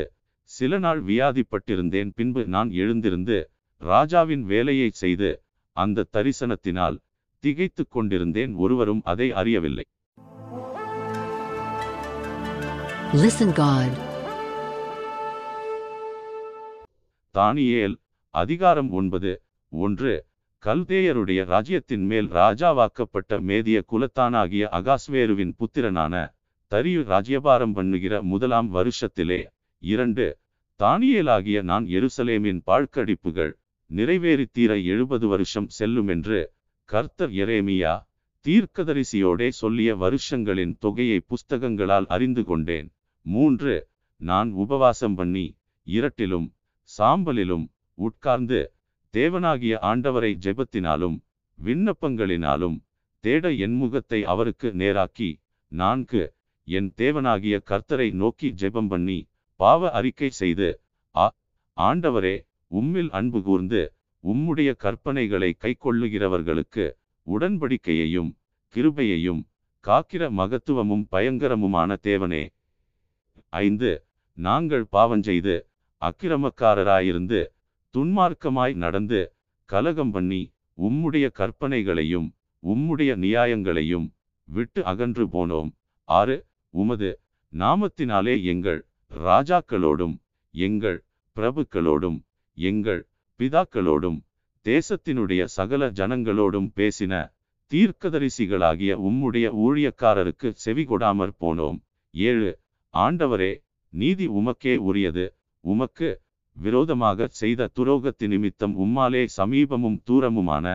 சில 0.51 0.77
நாள் 0.85 1.01
வியாதிப்பட்டிருந்தேன். 1.03 2.11
பின்பு 2.17 2.41
நான் 2.55 2.69
எழுந்திருந்து 2.81 3.37
ராஜாவின் 3.81 4.43
வேலையை 4.51 4.89
செய்து 5.01 5.29
அந்த 5.77 6.07
தரிசனத்தினால் 6.15 6.97
திகைத்து 7.43 7.83
கொண்டிருந்தேன் 7.89 8.55
ஒருவரும் 8.59 9.03
அதை 9.07 9.29
அறியவில்லை 9.33 9.85
Listen 13.17 13.49
God. 13.55 13.91
தானியேல் 17.35 17.95
அதிகாரம் 18.33 18.89
ஒன்பது 18.91 19.31
ஒன்று 19.71 20.13
கல்தேயருடைய 20.63 21.39
ராஜ்யத்தின் 21.45 22.05
மேல் 22.05 22.29
ராஜாவாக்கப்பட்ட 22.35 23.39
மேதிய 23.41 23.77
குலத்தானாகிய 23.91 24.63
அகாஸ்வேருவின் 24.71 25.53
புத்திரனான 25.59 26.13
தரியு 26.71 27.01
ராஜ்யபாரம் 27.05 27.75
பண்ணுகிற 27.77 28.21
முதலாம் 28.23 28.69
வருஷத்திலே 28.73 29.39
இரண்டு 29.83 30.25
தானியேலாகிய 30.79 31.61
நான் 31.63 31.85
எருசலேமின் 31.93 32.61
பாழ்கடிப்புகள் 32.67 33.53
நிறைவேறித் 33.89 34.53
தீர 34.53 34.73
எழுபது 34.93 35.27
வருஷம் 35.27 35.69
செல்லுமென்று 35.77 36.39
கர்த்தர் 36.89 37.33
எரேமியா 37.35 37.93
தீர்க்கதரிசியோடே 38.45 39.47
சொல்லிய 39.51 39.89
வருஷங்களின் 39.95 40.73
தொகையை 40.79 41.17
புஸ்தகங்களால் 41.29 42.07
அறிந்து 42.07 42.43
கொண்டேன். 42.43 42.87
மூன்று 43.25 43.73
நான் 44.21 44.49
உபவாசம் 44.53 45.15
பண்ணி 45.15 45.45
இரட்டிலும் 45.87 46.47
சாம்பலிலும் 46.89 47.65
உட்கார்ந்து 47.97 48.59
தேவனாகிய 49.13 49.73
ஆண்டவரை 49.81 50.31
ஜெபத்தினாலும் 50.45 51.17
விண்ணப்பங்களினாலும் 51.59 52.77
தேட 53.23 53.51
என் 53.57 53.75
முகத்தை 53.75 54.19
அவருக்கு 54.23 54.67
நேராக்கி 54.73 55.29
நான்கு 55.71 56.23
என் 56.67 56.89
தேவனாகிய 56.97 57.55
கர்த்தரை 57.65 58.09
நோக்கி 58.13 58.49
ஜெபம் 58.61 58.87
பண்ணி 58.87 59.19
பாவ 59.59 59.91
அறிக்கை 59.91 60.29
செய்து 60.41 60.69
ஆ 61.15 61.25
ஆண்டவரே 61.77 62.35
உம்மில் 62.71 63.11
அன்பு 63.11 63.39
கூர்ந்து 63.41 63.81
உம்முடைய 64.29 64.69
கற்பனைகளை 64.83 65.49
கைக்கொள்ளுகிறவர்களுக்கு 65.63 66.85
உடன்படிக்கையையும் 67.27 68.31
கிருபையையும் 68.75 69.41
காக்கிற 69.85 70.23
மகத்துவமும் 70.39 71.05
பயங்கரமுமான 71.11 71.89
தேவனே. 72.07 72.43
ஐந்து 73.53 73.91
நாங்கள் 74.37 74.85
பாவஞ்செய்து 74.91 75.55
அக்கிரமக்காரராயிருந்து 76.01 77.39
துன்மார்க்கமாய் 77.93 78.73
நடந்து 78.83 79.19
கலகம் 79.69 80.11
பண்ணி 80.11 80.41
உம்முடைய 80.77 81.25
கற்பனைகளையும் 81.39 82.27
உம்முடைய 82.63 83.11
நியாயங்களையும் 83.23 84.07
விட்டு 84.47 84.81
அகன்று 84.83 85.25
போனோம். 85.33 85.69
ஆறு 86.09 86.37
உமது 86.73 87.09
நாமத்தினாலே 87.53 88.35
எங்கள் 88.43 88.79
ராஜாக்களோடும் 89.11 90.15
எங்கள் 90.53 90.99
பிரபுக்களோடும் 91.35 92.17
எங்கள் 92.57 93.01
பிதாக்களோடும் 93.39 94.19
தேசத்தினுடைய 94.65 95.41
சகல 95.55 95.89
ஜனங்களோடும் 95.89 96.69
பேசின 96.75 97.13
தீர்க்கதரிசிகளாகிய 97.71 98.91
உம்முடைய 99.07 99.47
ஊழியக்காரருக்கு 99.65 100.47
செவிகொடாமற் 100.65 101.35
போனோம். 101.41 101.77
ஏழு 102.13 102.49
ஆண்டவரே 102.93 103.51
நீதி 103.93 104.27
உமக்கே 104.29 104.73
உரியது. 104.89 105.25
உமக்கு 105.63 106.09
விரோதமாக 106.57 107.27
செய்த 107.31 107.69
துரோகத்து 107.75 108.27
நிமித்தம் 108.27 108.73
உம்மாலே 108.77 109.23
சமீபமும் 109.37 109.97
தூரமுமான 110.07 110.65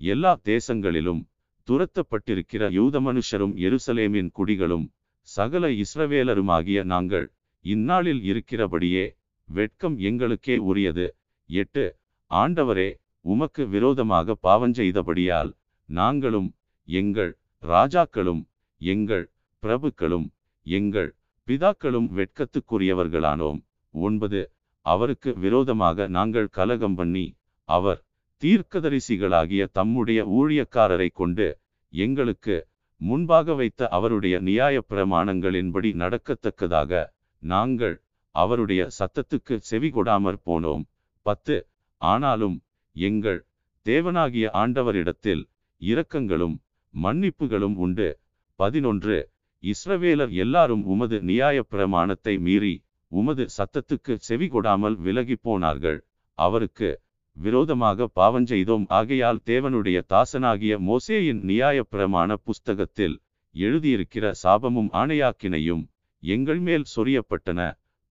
எல்லா 0.00 0.32
தேசங்களிலும் 0.44 1.22
துரத்தப்பட்டிருக்கிற 1.68 2.62
யூத 2.70 3.00
மனுஷரும் 3.00 3.54
எருசலேமின் 3.66 4.30
குடிகளும் 4.38 4.86
சகல 5.28 5.68
இஸ்ரவேலருமாகிய 5.82 6.84
நாங்கள் 6.84 7.26
இந்நாளில் 7.64 8.22
இருக்கிறபடியே 8.22 9.04
வெட்கம் 9.48 9.96
எங்களுக்கே 9.98 10.56
உரியது. 10.70 11.06
எட்டு 11.50 11.84
ஆண்டவரே 12.30 12.94
உமக்கு 13.20 13.66
விரோதமாக 13.66 14.36
பாவஞ்செய்தபடியால் 14.42 15.52
நாங்களும் 15.84 16.54
எங்கள் 16.84 17.38
ராஜாக்களும் 17.62 18.42
எங்கள் 18.76 19.30
பிரபுக்களும் 19.62 20.26
எங்கள் 20.62 21.14
பிதாக்களும் 21.46 22.08
வெட்கத்துக்குரியவர்களானோம். 22.10 23.60
ஒன்பது 23.90 24.50
அவருக்கு 24.80 25.34
விரோதமாக 25.34 26.06
நாங்கள் 26.06 26.48
கலகம் 26.48 26.94
பண்ணி 26.94 27.36
அவர் 27.64 28.04
தீர்க்கதரிசிகளாகிய 28.42 29.66
தம்முடைய 29.72 30.26
ஊழியக்காரரை 30.26 31.08
கொண்டு 31.12 31.58
எங்களுக்கு 31.88 32.68
முன்பாக 32.96 33.54
வைத்த 33.54 33.88
அவருடைய 33.88 34.40
நியாயப் 34.40 34.86
பிரமாணங்களின்படி 34.88 35.90
நடக்கத்தக்கதாக 35.94 37.06
நாங்கள் 37.38 38.02
அவருடைய 38.34 38.88
சத்தத்துக்கு 38.98 39.56
செவி 39.56 39.88
கொடாமற் 39.88 40.42
போனோம். 40.46 40.82
பத்து 41.22 41.66
ஆனாலும் 42.00 42.62
எங்கள் 42.96 43.44
தேவனாகிய 43.86 44.48
ஆண்டவரிடத்தில் 44.52 45.42
இரக்கங்களும் 45.80 46.56
மன்னிப்புகளும் 47.02 47.74
உண்டு. 47.76 48.08
பதினொன்று. 48.54 49.30
இஸ்ரவேலர் 49.62 50.32
எல்லாரும் 50.34 50.84
உமது 50.84 51.22
நியாயப் 51.22 51.70
பிரமாணத்தை 51.70 52.38
மீறி 52.38 52.84
உமது 53.08 53.46
சத்தத்துக்கு 53.56 54.14
செவி 54.14 54.46
கொடாமல் 54.46 54.96
விலகிப் 55.00 55.42
போனார்கள். 55.42 55.98
அவருக்கு 56.38 56.90
விரோதமாக 57.36 58.08
பாவஞ்செய்தோம் 58.16 58.84
ஆகையால் 58.88 59.40
தேவனுடைய 59.44 60.00
தாசனாகிய 60.08 60.78
மோசேயின் 60.78 61.42
நியாயப் 61.42 61.90
பிரமாண 61.90 62.34
புஸ்தகத்தில் 62.44 63.16
எழுதியிருக்கிற 63.54 64.32
சாபமும் 64.42 64.90
ஆணையாக்கினையும் 64.92 65.84
எங்கள் 66.22 66.58
மேல் 66.58 66.84
சொரியப்பட்டன. 66.96 67.60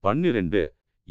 பன்னிரண்டு. 0.04 0.62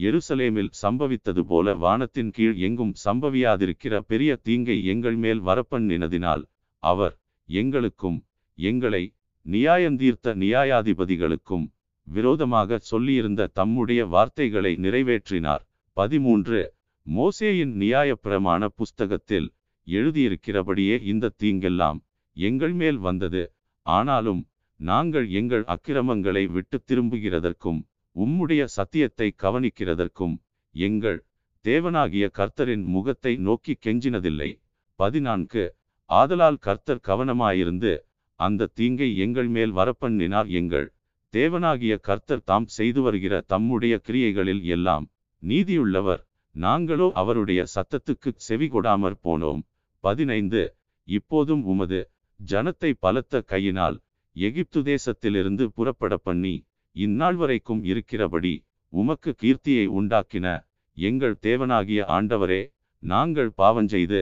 எருசலேமில் 0.02 0.72
சம்பவித்தது 0.82 1.42
போல 1.44 1.74
வானத்தின் 1.76 2.32
கீழ் 2.32 2.58
எங்கும் 2.68 2.94
சம்பவியாதிருக்கிற 3.06 3.94
பெரிய 4.08 4.32
தீங்கை 4.44 4.78
எங்கள் 4.86 5.16
மேல் 5.16 5.42
வரப்பண்ணினதினால் 5.42 6.44
அவர் 6.84 7.16
எங்களுக்கும் 7.50 8.20
எங்களை 8.58 9.04
நியாயந்தீர்த்த 9.46 10.34
நியாயாதிபதிகளுக்கும் 10.36 11.66
விரோதமாக 12.08 12.80
சொல்லியிருந்த 12.92 13.42
தம்முடைய 13.54 14.02
வார்த்தைகளை 14.06 14.72
நிறைவேற்றினார். 14.76 15.64
பதிமூன்று 15.98 16.60
மோசேயின் 17.06 17.74
நியாயப்பிரமாண 17.84 18.68
புஸ்தகத்தில் 18.76 19.48
எழுதியிருக்கிறபடியே 19.88 20.96
இந்த 21.04 21.34
தீங்கெல்லாம் 21.44 22.00
எங்கள் 22.38 22.76
மேல் 22.82 23.00
வந்தது. 23.08 23.44
ஆனாலும் 23.86 24.42
நாங்கள் 24.80 25.28
எங்கள் 25.32 25.64
அக்கிரமங்களை 25.68 26.44
விட்டு 26.48 26.78
திரும்புகிறதற்கும் 26.88 27.80
உம்முடைய 28.16 28.64
சத்தியத்தை 28.64 29.28
கவனிக்கிறதற்கும் 29.38 30.36
எங்கள் 30.76 31.20
தேவனாகிய 31.66 32.26
கர்த்தரின் 32.38 32.84
முகத்தை 32.84 33.34
நோக்கி 33.38 33.74
கெஞ்சினதில்லை. 33.86 34.50
பதினான்கு. 34.96 35.64
ஆதலால் 36.10 36.58
கர்த்தர் 36.58 37.06
கவனமாயிருந்து 37.08 37.92
அந்த 38.40 38.70
தீங்கை 38.74 39.10
எங்கள் 39.18 39.48
மேல் 39.48 39.72
வரப்பண்ணினார் 39.72 40.50
எங்கள் 40.50 40.88
தேவனாகிய 41.34 41.96
கர்த்தர் 42.00 42.44
தாம் 42.44 42.68
செய்து 42.68 43.02
வருகிற 43.02 43.42
தம்முடைய 43.42 43.96
கிரியைகளில் 44.08 44.64
எல்லாம் 44.64 45.06
நீதியுள்ளவர். 45.44 46.22
நாங்களோ 46.56 47.08
அவருடைய 47.12 47.62
சத்தத்துக்கு 47.76 48.30
செவி 48.36 48.68
கொடாமற் 48.68 49.20
போனோம். 49.24 49.62
பதினைந்து. 50.04 50.64
இப்போதும் 51.08 51.64
உமது 51.64 52.00
ஜனத்தை 52.40 52.92
பலத்த 53.00 53.42
கையினால் 53.42 53.98
எகிப்து 54.36 54.80
தேசத்திலிருந்து 54.82 55.66
புறப்பட 55.66 56.18
பண்ணி 56.18 56.56
இந்நாள் 56.96 57.36
வரைக்கும் 57.36 57.84
இருக்கிறபடி 57.84 58.54
உமக்கு 58.94 59.36
கீர்த்தியை 59.42 59.86
உண்டாக்கின 59.88 60.48
எங்கள் 60.94 61.36
தேவனாகிய 61.42 62.00
ஆண்டவரே 62.08 62.62
நாங்கள் 63.00 63.52
பாவஞ்செய்து 63.58 64.22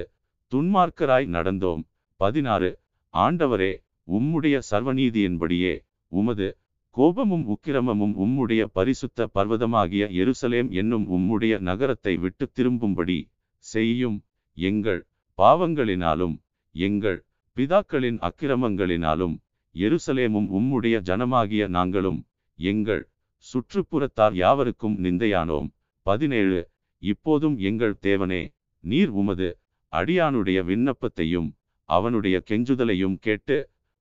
துன்மார்க்கராய் 0.52 1.28
நடந்தோம். 1.28 1.82
பதினாறு. 2.20 2.80
ஆண்டவரே 3.14 3.72
உம்முடைய 4.08 4.60
சர்வநீதியின்படியே 4.72 5.74
உமது 6.12 6.48
கோபமும் 6.90 7.46
உக்கிரமமும் 7.48 8.14
உம்முடைய 8.16 8.66
பரிசுத்த 8.74 9.28
பர்வதமாகிய 9.34 10.04
எருசலேம் 10.22 10.70
என்னும் 10.70 11.06
உம்முடைய 11.10 11.60
நகரத்தை 11.60 12.18
விட்டு 12.18 12.52
திரும்பும்படி 12.52 13.18
செய்யும் 13.60 14.18
எங்கள் 14.58 15.02
பாவங்களினாலும் 15.40 16.36
எங்கள் 16.72 17.20
பிதாக்களின் 17.58 18.20
அக்கிரமங்களினாலும் 18.20 19.36
எருசலேமும் 19.76 20.48
உம்முடைய 20.50 20.96
ஜனமாகிய 21.02 21.68
நாங்களும் 21.68 22.20
எங்கள் 22.58 23.04
சுற்றுப்புறத்தார் 23.46 24.36
யாவருக்கும் 24.42 24.96
நிந்தையானோம். 25.04 25.68
பதினேழு 26.06 26.60
இப்போதும் 27.04 27.58
எங்கள் 27.70 27.96
தேவனே 28.02 28.42
நீர் 28.84 29.12
உமது 29.22 29.50
அடியானுடைய 29.94 30.60
விண்ணப்பத்தையும் 30.70 31.50
அவனுடைய 31.90 32.38
கெஞ்சுதலையும் 32.50 33.18
கேட்டு 33.20 33.58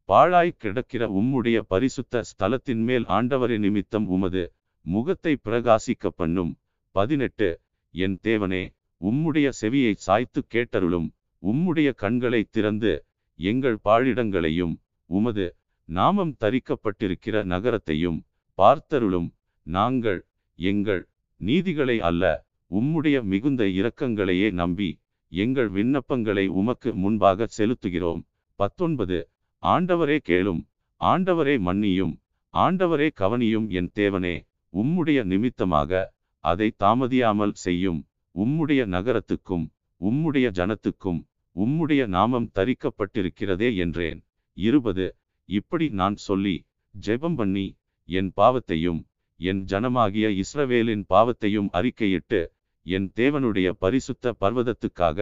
பாழாய் 0.09 0.59
கிடக்கிற 0.59 1.02
உம்முடைய 1.20 1.59
பரிசுத்த 1.68 2.22
ஸ்தலத்தின் 2.30 2.82
மேல் 2.88 3.07
ஆண்டவரின் 3.09 3.59
நிமித்தம் 3.59 4.07
உமது 4.07 4.42
முகத்தை 4.86 5.32
பிரகாசிக்க 5.44 6.11
பண்ணும். 6.14 6.52
பதினெட்டு 6.94 7.48
என் 7.94 8.16
தேவனே 8.22 8.62
உம்முடைய 9.00 9.46
செவியை 9.61 9.92
சாய்த்து 9.96 10.42
கேட்டருளும். 10.54 11.09
உம்முடைய 11.42 11.88
கண்களை 11.94 12.42
திறந்து 12.50 12.92
எங்கள் 13.38 13.78
பாழிடங்களையும் 13.84 14.74
உமது 15.11 15.46
நாமம் 15.88 16.32
தரிக்கப்பட்டிருக்கிற 16.44 17.44
நகரத்தையும் 17.44 18.18
பார்த்தருளும் 18.59 19.28
நாங்கள் 19.66 20.20
எங்கள் 20.59 21.02
நீதிகளை 21.40 21.96
அல்ல 22.00 22.24
உம்முடைய 22.70 23.16
மிகுந்த 23.22 23.62
இரக்கங்களையே 23.78 24.48
நம்பி 24.52 24.88
எங்கள் 25.32 25.70
விண்ணப்பங்களை 25.70 26.44
உமக்கு 26.61 26.90
முன்பாக 26.94 27.48
செலுத்துகிறோம். 27.57 28.22
பத்தொன்பது. 28.61 29.18
ஆண்டவரே 29.62 30.16
கேளும் 30.28 30.62
ஆண்டவரே 31.00 31.57
மன்னியும் 31.66 32.14
ஆண்டவரே 32.54 33.09
கவனியும் 33.20 33.66
என் 33.78 33.90
தேவனே 33.94 34.36
உம்முடைய 34.72 35.18
நிமித்தமாக 35.24 35.90
அதை 36.44 36.68
தாமதியாமல் 36.84 37.54
செய்யும். 37.64 38.00
உம்முடைய 38.34 38.82
நகரத்துக்கும் 38.94 39.66
உம்முடைய 40.00 40.46
ஜனத்துக்கும் 40.59 41.20
உம்முடைய 41.57 42.02
நாமம் 42.07 42.50
தரிக்கப்பட்டிருக்கிறதே 42.54 43.68
என்றேன். 43.76 44.18
இருபது. 44.57 45.07
இப்படி 45.48 45.86
நான் 46.00 46.16
சொல்லி 46.28 46.57
ஜெபம் 46.94 47.36
பண்ணி 47.36 47.66
என் 48.09 48.30
பாவத்தையும் 48.36 49.00
என் 49.40 49.62
ஜனமாகிய 49.70 50.26
இஸ்ரவேலின் 50.42 51.04
பாவத்தையும் 51.09 51.68
அறிக்கையிட்டு 51.78 52.40
என் 52.86 53.09
தேவனுடைய 53.16 53.68
பரிசுத்த 53.82 54.34
பர்வதத்துக்காக 54.40 55.18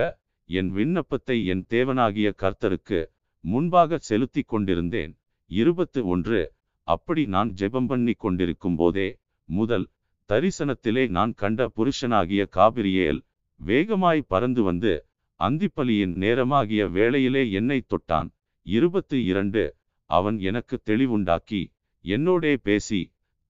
என் 0.51 0.71
விண்ணப்பத்தை 0.71 1.37
என் 1.53 1.65
தேவனாகிய 1.71 2.29
கர்த்தருக்கு 2.43 3.01
முன்பாக 3.45 3.99
செலுத்தி 3.99 4.43
கொண்டிருந்தேன். 4.43 5.13
இருபத்து 5.51 6.01
ஒன்று 6.07 6.41
அப்படி 6.89 7.23
நான் 7.27 7.51
ஜெபம் 7.61 7.87
பண்ணி 7.87 8.15
கொண்டிருக்கும் 8.15 8.77
போதே 8.77 9.09
முதல் 9.49 9.87
தரிசனத்திலே 10.31 11.05
நான் 11.09 11.33
கண்ட 11.35 11.69
புருஷனாகிய 11.77 12.43
காபிரியேல் 12.57 13.21
வேகமாய் 13.61 14.29
பறந்து 14.29 14.63
வந்து 14.63 14.93
அந்திப்பலியின் 15.41 16.15
நேரமாகிய 16.23 16.83
வேளையிலே 16.91 17.43
என்னை 17.51 17.79
தொட்டான். 17.87 18.29
இருபத்து 18.67 19.17
இரண்டு 19.25 19.63
அவன் 20.11 20.37
எனக்கு 20.41 20.77
தெளிவுண்டாக்கி 20.85 21.63
என்னோடே 22.05 22.53
பேசி 22.63 23.01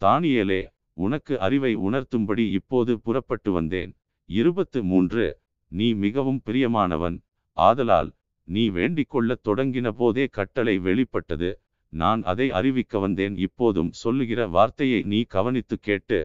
தானியேலே 0.00 0.62
உனக்கு 0.96 1.34
அறிவை 1.40 1.72
உணர்த்தும்படி 1.76 2.44
இப்போது 2.50 2.92
புறப்பட்டு 3.00 3.50
வந்தேன். 3.52 3.92
இருபத்து 4.28 4.78
மூன்று 4.84 5.24
நீ 5.72 5.88
மிகவும் 5.94 6.40
பிரியமானவன். 6.46 7.16
ஆதலால் 7.56 8.10
நீ 8.48 8.64
வேண்டிக் 8.68 9.10
கொள்ளத் 9.10 9.44
தொடங்கின 9.48 9.88
போதே 9.90 10.24
கட்டளை 10.26 10.78
வெளிப்பட்டது. 10.78 11.50
நான் 11.92 12.22
அதை 12.22 12.46
அறிவிக்க 12.50 12.98
வந்தேன். 12.98 13.34
இப்போதும் 13.36 13.90
சொல்லுகிற 13.92 14.40
வார்த்தையை 14.46 15.00
நீ 15.02 15.20
கவனித்து 15.34 15.76
கேட்டு 15.78 16.18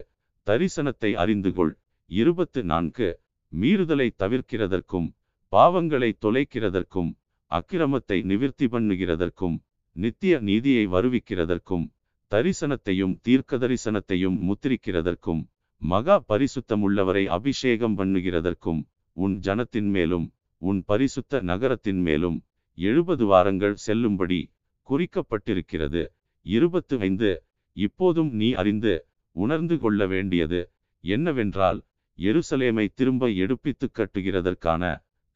தரிசனத்தை 0.46 1.10
அறிந்து 1.14 1.50
கொள். 1.52 1.72
இருபத்து 2.10 2.60
நான்கு 2.64 3.08
மீறுதலை 3.52 4.08
தவிர்க்கிறதற்கும் 4.22 5.08
பாவங்களை 5.52 6.10
தொலைக்கிறதற்கும் 6.24 7.10
அக்கிரமத்தை 7.50 8.18
நிவிர்த்தி 8.22 8.66
பண்ணுகிறதற்கும் 8.66 9.56
நித்திய 9.96 10.34
நீதியை 10.40 10.84
வருவிக்கிறதற்கும் 10.86 11.86
தரிசனத்தையும் 12.32 13.14
தீர்க்க 13.22 13.58
தரிசனத்தையும் 13.58 14.36
முத்திரிக்கிறதற்கும் 14.48 15.40
மகா 15.82 16.16
பரிசுத்தமுள்ளவரை 16.28 17.24
அபிஷேகம் 17.28 17.96
பண்ணுகிறதற்கும் 17.98 18.80
உன் 19.16 19.34
ஜனத்தின் 19.38 19.90
மேலும் 19.90 20.26
உன் 20.62 20.80
பரிசுத்த 20.86 21.40
நகரத்தின் 21.40 22.00
மேலும் 22.00 22.38
எழுபது 22.78 23.24
வாரங்கள் 23.26 23.76
செல்லும்படி 23.86 24.40
குறிக்கப்பட்டிருக்கிறது. 24.88 26.02
இருபத்து 26.46 26.94
ஐந்து 26.98 27.30
இப்போதும் 27.76 28.30
நீ 28.32 28.48
அறிந்து 28.52 28.92
உணர்ந்து 29.36 29.76
கொள்ள 29.78 30.06
வேண்டியது 30.06 30.60
என்னவென்றால் 31.04 31.78
எருசலேமை 32.18 32.86
திரும்ப 32.94 33.28
எடுப்பித்து 33.42 33.86
கட்டுகிறதற்கான 33.92 34.82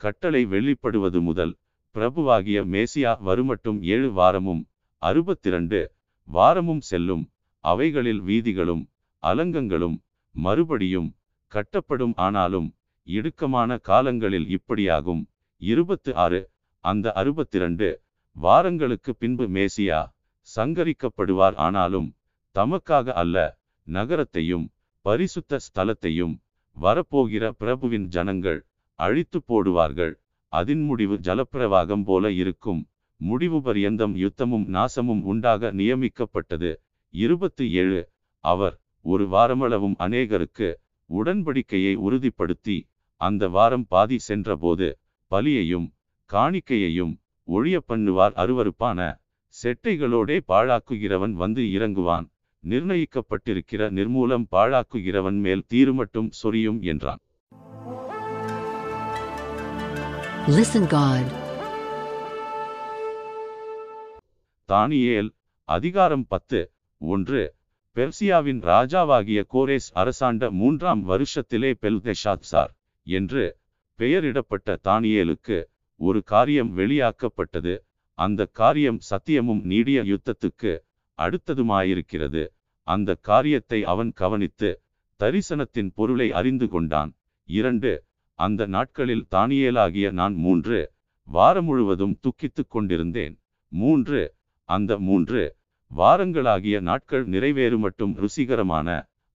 கட்டளை 0.01 0.43
வெளிப்படுவது 0.47 1.21
முதல் 1.21 1.53
பிரபுவாகிய 1.95 2.61
மேசியா 2.75 3.13
வருமட்டும் 3.27 3.81
ஏழு 3.87 4.09
வாரமும் 4.13 4.63
அறுபத்திரண்டு 5.03 5.81
வாரமும் 6.29 6.81
செல்லும் 6.81 7.31
அவைகளில் 7.65 8.21
வீதிகளும் 8.21 8.89
அலங்கங்களும் 9.23 9.97
மறுபடியும் 10.31 11.17
கட்டப்படும். 11.53 12.15
ஆனாலும் 12.17 12.75
இடுக்கமான 13.09 13.81
காலங்களில் 13.81 14.49
இப்படியாகும். 14.57 15.27
இருபத்து 15.57 16.15
ஆறு 16.15 16.51
அந்த 16.79 17.13
அறுபத்திரண்டு 17.13 17.89
வாரங்களுக்கு 18.37 19.15
பின்பு 19.15 19.49
மேசியா 19.49 20.01
சங்கரிக்கப்படுவார். 20.57 21.57
ஆனாலும் 21.57 22.09
தமக்காக 22.55 23.13
அல்ல 23.13 23.37
நகரத்தையும் 23.83 24.67
பரிசுத்த 25.01 25.59
ஸ்தலத்தையும் 25.67 26.35
வரப்போகிற 26.77 27.51
பிரபுவின் 27.51 28.07
ஜனங்கள் 28.07 28.67
அழித்து 28.95 29.39
போடுவார்கள். 29.49 30.15
அதின் 30.53 30.85
முடிவு 30.85 31.15
ஜலப்பிரவாகம் 31.15 32.05
போல 32.05 32.33
இருக்கும். 32.33 32.89
முடிவு 33.25 33.59
பரியந்தம் 33.63 34.15
யுத்தமும் 34.17 34.67
நாசமும் 34.77 35.23
உண்டாக 35.23 35.73
நியமிக்கப்பட்டது. 35.73 36.71
இருபத்தி 37.11 37.67
ஏழு. 37.73 38.01
அவர் 38.41 38.75
ஒரு 39.01 39.25
வாரமளவும் 39.29 39.95
அநேகருக்கு 39.99 40.69
உடன்படிக்கையை 41.09 41.93
உறுதிப்படுத்தி 42.07 42.77
அந்த 43.21 43.49
வாரம் 43.49 43.87
பாதி 43.89 44.19
சென்றபோது 44.19 44.89
பலியையும் 45.31 45.89
காணிக்கையையும் 46.33 47.15
ஒழிய 47.45 47.83
பண்ணுவார் 47.89 48.35
அருவருப்பான 48.43 48.99
செட்டைகளோடே 49.63 50.39
பாழாக்குகிறவன் 50.49 51.37
வந்து 51.43 51.63
இறங்குவான். 51.63 52.27
நிர்ணயிக்கப்பட்டிருக்கிற 52.65 53.89
நிர்மூலம் 53.99 54.45
பாழாக்குகிறவன் 54.57 55.41
மேல் 55.47 55.65
தீருமட்டும் 55.75 56.31
சொரியும் 56.43 56.83
என்றான். 56.83 57.23
Listen 60.59 60.85
God. 60.97 61.44
தானியேல் 64.69 65.29
அதிகாரம் 65.69 66.27
பத்து 66.29 66.61
ஒன்று. 66.99 67.55
பெர்சியாவின் 67.97 68.61
ராஜாவாகிய 68.63 69.41
கோரேஸ் 69.53 69.89
அரசாண்ட 69.93 70.51
மூன்றாம் 70.51 71.09
வருஷத்திலே 71.09 71.71
பெல்தெஷாத்சார் 71.83 72.73
என்று 73.07 73.57
பெயரிடப்பட்ட 73.99 74.77
தானியேலுக்கு 74.85 75.59
ஒரு 76.01 76.23
காரியம் 76.23 76.79
வெளியாக்கப்பட்டது. 76.79 77.75
அந்த 78.19 78.47
காரியம் 78.53 78.99
சத்தியமும் 79.11 79.63
நீடிய 79.63 80.03
யுத்தத்துக்கு 80.03 80.73
அடுத்ததுமாயிருக்கிறது. 81.19 82.49
அந்த 82.83 83.15
காரியத்தை 83.21 83.85
அவன் 83.85 84.13
கவனித்து 84.13 84.71
தரிசனத்தின் 85.21 85.91
பொருளை 85.95 86.33
அறிந்து 86.33 86.69
கொண்டான். 86.69 87.13
இரண்டு 87.49 88.05
அந்த 88.39 88.67
நாட்களில் 88.67 89.27
தானியேலாகிய 89.31 90.11
நான் 90.11 90.35
மூன்று 90.35 90.93
வாரம் 91.29 91.65
முழுவதும் 91.65 92.17
துக்கித்துக் 92.21 92.71
கொண்டிருந்தேன். 92.71 93.37
மூன்று 93.69 94.35
அந்த 94.69 94.93
மூன்று 94.99 95.43
வாரங்களாகிய 95.91 96.77
நாட்கள் 96.81 97.25
நிறைவேறுமட்டும் 97.27 98.15
ருசிகரமான 98.19 98.89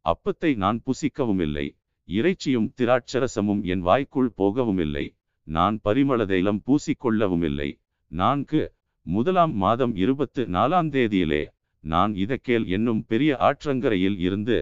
அப்பத்தை 0.06 0.52
நான் 0.56 0.80
புசிக்கவும் 0.86 1.42
இல்லை 1.42 1.66
இறைச்சியும் 2.10 2.70
திராட்சரசமும் 2.78 3.62
என் 3.66 3.82
வாய்க்குள் 3.82 4.32
போகவுமில்லை 4.38 5.06
நான் 5.48 5.76
பரிமள 5.84 6.26
தைலம் 6.26 6.62
பூசிக்கொள்ளவுமில்லை 6.68 7.70
நான்கு 8.12 8.62
முதலாம் 9.06 9.54
மாதம் 9.56 9.94
இருபத்து 9.96 10.42
நாலாம் 10.48 10.90
தேதியிலே 10.94 11.44
நான் 11.84 12.14
இதக்கேல் 12.16 12.66
என்னும் 12.68 13.02
பெரிய 13.08 13.32
ஆற்றங்கரையில் 13.40 14.18
இருந்து 14.20 14.58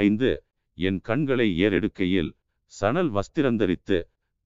ஐந்து 0.00 0.30
என் 0.78 1.00
கண்களை 1.00 1.48
ஏறெடுக்கையில் 1.58 2.30
சணல் 2.72 3.10
வஸ்திரந்தரித்து 3.10 3.98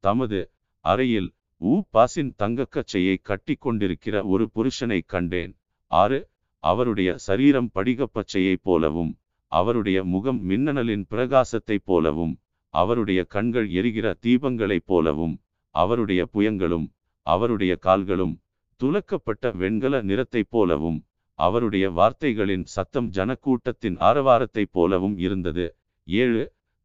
தமது 0.05 0.39
அறையில் 0.85 1.31
ஊ 1.65 1.74
பாசின் 1.93 2.31
தங்கக்கச்சையை 2.43 3.16
கட்டி 3.23 3.55
கொண்டிருக்கிற 3.55 4.16
ஒரு 4.24 4.45
புருஷனை 4.55 5.01
கண்டேன். 5.07 5.53
ஆறு 5.91 6.19
அவருடைய 6.65 7.11
சரீரம் 7.16 7.70
படிகப்பச்சையைப் 7.74 8.62
போலவும் 8.62 9.12
அவருடைய 9.53 9.99
முகம் 10.05 10.41
மின்னணலின் 10.43 11.05
பிரகாசத்தைப் 11.11 11.85
போலவும் 11.85 12.35
அவருடைய 12.74 13.24
கண்கள் 13.24 13.69
எரிகிற 13.70 14.07
தீபங்களைப் 14.20 14.86
போலவும் 14.86 15.35
அவருடைய 15.74 16.23
புயங்களும் 16.32 16.86
அவருடைய 17.27 17.77
கால்களும் 17.77 18.35
துலக்கப்பட்ட 18.81 19.53
வெண்கல 19.57 20.01
நிறத்தைப் 20.03 20.51
போலவும் 20.51 20.99
அவருடைய 21.39 21.91
வார்த்தைகளின் 21.91 22.65
சத்தம் 22.65 23.11
ஜனக்கூட்டத்தின் 23.11 23.97
ஆரவாரத்தைப் 24.01 24.73
போலவும் 24.73 25.16
இருந்தது. 25.19 25.66
ஏழு 26.09 26.43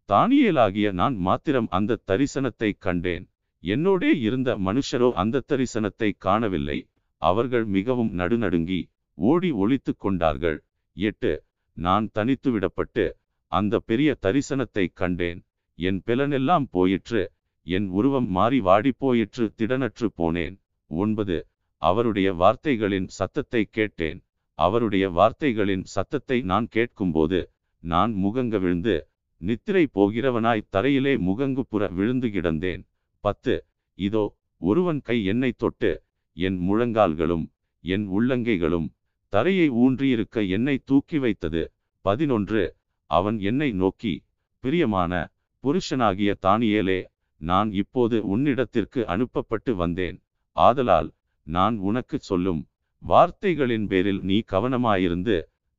தானியேலாகிய 0.09 0.91
நான் 0.91 1.15
மாத்திரம் 1.19 1.67
அந்த 1.69 1.99
தரிசனத்தை 2.07 2.69
கண்டேன். 2.77 3.25
என்னோடே 3.63 4.11
இருந்த 4.27 4.49
மனுஷரோ 4.67 5.09
அந்த 5.21 5.43
தரிசனத்தை 5.51 6.09
காணவில்லை. 6.17 6.77
அவர்கள் 7.21 7.65
மிகவும் 7.75 8.11
நடுநடுங்கி 8.19 8.81
ஓடி 9.17 9.49
ஒழித்து 9.61 9.91
கொண்டார்கள். 9.95 10.59
எட்டு 10.97 11.31
நான் 11.77 12.05
தனித்து 12.11 12.49
விடப்பட்டு 12.51 13.05
அந்த 13.51 13.79
பெரிய 13.79 14.09
தரிசனத்தை 14.25 14.85
கண்டேன். 14.93 15.39
என் 15.79 15.99
பிலனெல்லாம் 16.07 16.65
போயிற்று. 16.71 17.21
என் 17.67 17.87
உருவம் 17.89 18.29
மாறி 18.29 18.59
வாடி 18.67 18.91
போயிற்று 19.03 19.45
திடனற்று 19.59 20.07
போனேன். 20.19 20.55
ஒன்பது 20.91 21.37
அவருடைய 21.81 22.29
வார்த்தைகளின் 22.33 23.07
சத்தத்தை 23.17 23.61
கேட்டேன். 23.77 24.19
அவருடைய 24.59 25.05
வார்த்தைகளின் 25.17 25.83
சத்தத்தை 25.95 26.37
நான் 26.51 26.67
கேட்கும்போது 26.67 27.39
நான் 27.83 28.13
முகங்க 28.23 28.55
விழுந்து 28.59 28.95
நித்திரை 29.41 29.83
போகிறவனாய் 29.97 30.69
தரையிலே 30.75 31.13
முகங்குப்புற 31.27 31.83
விழுந்து 31.97 32.27
கிடந்தேன். 32.27 32.81
பத்து 33.23 33.55
இதோ 33.99 34.23
ஒருவன் 34.61 34.99
கை 35.01 35.17
என்னை 35.25 35.51
தொட்டு 35.63 35.91
என் 36.37 36.57
முழங்கால்களும் 36.67 37.45
என் 37.83 38.05
உள்ளங்கைகளும் 38.15 38.87
தரையை 39.33 39.67
ஊன்றியிருக்க 39.81 40.37
என்னை 40.49 40.75
தூக்கி 40.89 41.17
வைத்தது. 41.17 41.63
பதினொன்று 42.05 42.63
அவன் 43.11 43.37
என்னை 43.49 43.69
நோக்கி 43.81 44.13
பிரியமான 44.63 45.13
புருஷனாகிய 45.63 46.31
தானியேலே 46.45 46.99
நான் 47.41 47.69
இப்போது 47.71 48.17
உன்னிடத்திற்கு 48.33 49.01
அனுப்பப்பட்டு 49.05 49.71
வந்தேன். 49.75 50.17
ஆதலால் 50.57 51.09
நான் 51.47 51.75
உனக்கு 51.89 52.17
சொல்லும் 52.19 52.61
வார்த்தைகளின் 53.03 53.85
பேரில் 53.87 54.21
நீ 54.29 54.37
கவனமாயிருந்து 54.51 55.35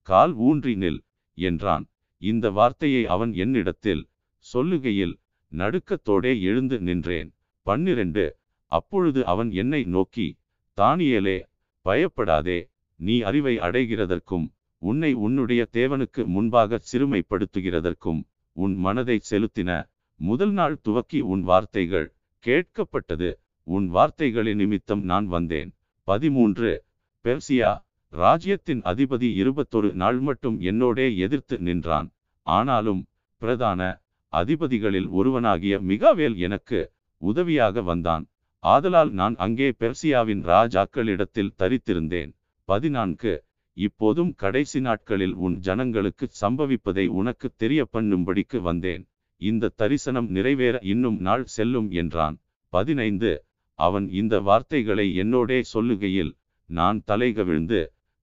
கால் 0.09 0.35
ஊன்றி 0.49 0.75
நில் 0.75 1.01
என்றான். 1.39 1.85
இந்த 2.23 2.47
வார்த்தையை 2.51 3.03
அவன் 3.07 3.33
என்னிடத்தில் 3.35 4.03
சொல்லுகையில் 4.47 5.15
நடுக்கத்தோடே 5.57 6.41
எழுந்து 6.41 6.81
நின்றேன். 6.81 7.35
பன்னிரண்டு 7.63 8.37
அப்பொழுது 8.67 9.27
அவன் 9.27 9.53
என்னை 9.53 9.85
நோக்கி 9.85 10.39
தானியேலே 10.77 11.43
பயப்படாதே 11.83 12.71
நீ 12.97 13.21
அறிவை 13.21 13.59
அடைகிறதற்கும் 13.59 14.53
உன்னை 14.79 15.13
உன்னுடைய 15.13 15.67
தேவனுக்கு 15.73 16.27
முன்பாக 16.27 16.81
சிறுமைப்படுத்துகிறதற்கும் 16.93 18.23
உன் 18.53 18.77
மனதை 18.77 19.21
செலுத்தின 19.31 19.91
முதல் 20.17 20.53
நாள் 20.53 20.81
துவக்கி 20.81 21.21
உன் 21.21 21.43
வார்த்தைகள் 21.43 22.15
கேட்கப்பட்டது 22.47 23.35
உன் 23.63 23.89
வார்த்தைகளின் 23.89 24.57
நிமித்தம் 24.57 25.03
நான் 25.03 25.27
வந்தேன். 25.27 25.77
பதிமூன்று 26.03 26.85
பெர்சியா 27.25 27.85
ராஜ்யத்தின் 28.09 28.83
அதிபதி 28.83 29.33
இருபத்தொரு 29.35 29.93
நாள் 29.93 30.19
மட்டும் 30.19 30.61
என்னோடே 30.61 31.17
எதிர்த்து 31.17 31.59
நின்றான். 31.59 32.13
ஆனாலும் 32.43 33.07
பிரதான 33.37 34.00
அதிபதிகளில் 34.33 35.09
ஒருவனாகிய 35.09 35.77
மிகாவேல் 35.91 36.37
எனக்கு 36.37 36.81
உதவியாக 37.23 37.83
வந்தான். 37.83 38.25
ஆதலால் 38.65 39.11
நான் 39.11 39.37
அங்கே 39.37 39.69
பெர்சியாவின் 39.79 40.43
ராஜாக்களிடத்தில் 40.45 41.55
தரித்திருந்தேன். 41.59 42.33
பதினான்கு. 42.69 43.33
இப்போதும் 43.77 44.33
கடைசி 44.35 44.81
நாட்களில் 44.81 45.35
உன் 45.35 45.57
ஜனங்களுக்கு 45.59 46.27
சம்பவிப்பதை 46.41 47.07
உனக்கு 47.21 47.49
தெரிய 47.57 47.83
பண்ணும்படிக்கு 47.93 48.59
வந்தேன். 48.61 49.03
இந்த 49.37 49.73
தரிசனம் 49.77 50.29
நிறைவேற 50.29 50.79
இன்னும் 50.83 51.19
நாள் 51.21 51.45
செல்லும் 51.45 51.91
என்றான். 51.91 52.37
பதினைந்து. 52.73 53.33
அவன் 53.79 54.07
இந்த 54.11 54.35
வார்த்தைகளை 54.41 55.07
என்னோடே 55.19 55.59
சொல்லுகையில் 55.75 56.33
நான் 56.71 56.99
தலைகவிழ்ந்து 57.07 57.81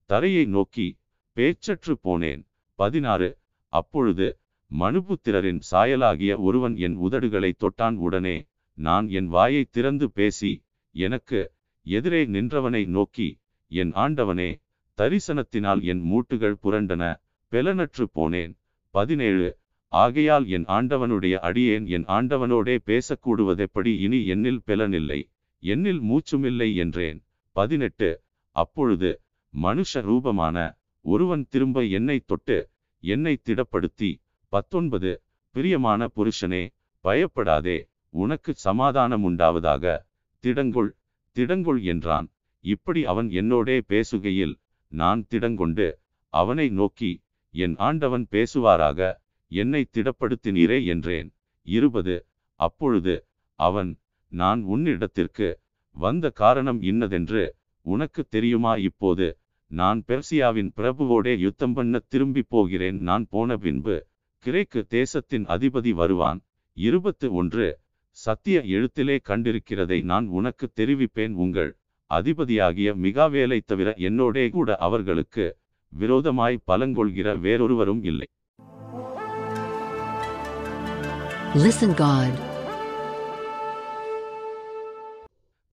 தரையை 0.09 0.45
நோக்கி 0.45 0.87
பேச்சற்று 1.37 1.93
போனேன். 2.03 2.41
பதினாறு. 2.79 3.29
அப்பொழுது 3.73 4.27
மனுபுத்திரரின் 4.71 5.59
சாயலாகிய 5.71 6.31
ஒருவன் 6.37 6.75
என் 6.77 6.95
உதடுகளை 6.97 7.51
தொட்டான் 7.63 7.97
உடனே 7.97 8.37
நான் 8.77 9.07
என் 9.09 9.27
வாயை 9.27 9.63
திறந்து 9.65 10.07
பேசி 10.11 10.51
எனக்கு 10.95 11.39
எதிரே 11.85 12.21
நின்றவனை 12.25 12.81
நோக்கி 12.87 13.29
என் 13.71 13.91
ஆண்டவனே 13.95 14.49
தரிசனத்தினால் 14.97 15.81
என் 15.83 16.01
மூட்டுகள் 16.01 16.57
புரண்டன 16.63 17.03
பெலனற்று 17.51 18.05
போனேன். 18.15 18.53
பதினேழு 18.95 19.47
ஆகையால் 19.93 20.45
என் 20.47 20.65
ஆண்டவனுடைய 20.77 21.35
அடியேன் 21.49 21.85
என் 21.87 22.05
ஆண்டவனோடே 22.17 22.75
பேசக்கூடுவதெப்படி 22.89 23.93
இனி 24.05 24.19
என்னில் 24.33 24.61
பெலனில்லை 24.67 25.19
என்னில் 25.63 26.01
மூச்சுமில்லை 26.09 26.69
என்றேன். 26.75 27.19
பதினெட்டு 27.55 28.09
அப்பொழுது 28.55 29.09
மனுஷ 29.53 30.01
ரூபமான 30.01 30.57
ஒருவன் 31.05 31.43
திரும்ப 31.49 31.83
என்னை 31.97 32.17
தொட்டு 32.25 32.57
என்னை 33.03 33.33
திடப்படுத்தி 33.43 34.11
பத்தொன்பது 34.53 35.11
பிரியமான 35.55 36.01
புருஷனே 36.15 36.63
பயப்படாதே 37.05 37.77
உனக்கு 38.13 38.51
சமாதானம் 38.65 39.23
உண்டாவதாக. 39.29 39.85
திடங்கொள் 40.43 40.91
திடங்கொள் 41.35 41.81
என்றான். 41.83 42.27
இப்படி 42.63 43.01
அவன் 43.05 43.29
என்னோடே 43.39 43.77
பேசுகையில் 43.91 44.55
நான் 44.91 45.21
திடங்கொண்டு 45.27 45.87
அவனை 46.33 46.67
நோக்கி 46.69 47.11
என் 47.53 47.75
ஆண்டவன் 47.87 48.25
பேசுவாராக 48.31 48.99
என்னை 49.51 49.81
திடப்படுத்தினீரே 49.91 50.79
என்றேன். 50.85 51.29
இருபது 51.67 52.15
அப்பொழுது 52.59 53.15
அவன் 53.59 53.91
நான் 54.31 54.61
உன்னிடத்திற்கு 54.63 55.47
வந்த 55.97 56.25
காரணம் 56.41 56.79
இன்னதென்று 56.81 57.43
உனக்கு 57.85 58.21
தெரியுமா? 58.29 58.73
இப்போது 58.87 59.27
நான் 59.71 59.99
பெர்சியாவின் 60.07 60.69
பிரபுவோடே 60.77 61.33
யுத்தம் 61.37 61.73
பண்ண 61.73 61.99
திரும்பி 62.07 62.43
போகிறேன். 62.53 62.97
நான் 62.99 63.25
போன 63.29 63.57
பின்பு 63.57 63.95
கிரேக்கு 64.45 64.87
தேசத்தின் 64.87 65.45
அதிபதி 65.45 65.91
வருவான். 65.91 66.41
இருபத்து 66.73 67.33
ஒன்று. 67.33 67.79
சத்திய 68.09 68.59
எழுத்திலே 68.59 69.19
கண்டிருக்கிறதை 69.29 70.03
நான் 70.03 70.27
உனக்கு 70.27 70.69
தெரிவிப்பேன். 70.75 71.33
உங்கள் 71.33 71.77
அதிபதியாகிய 72.13 72.93
மிகாவேலை 72.95 73.59
தவிர 73.65 73.93
என்னோடே 73.97 74.49
கூட 74.49 74.75
அவர்களுக்கு 74.75 75.57
விரோதமாய் 75.89 76.59
பலங்கொள்கிற 76.67 77.39
வேறொருவரும் 77.39 78.03
இல்லை. 78.03 78.27
Listen 81.53 81.93
God. 81.95 82.33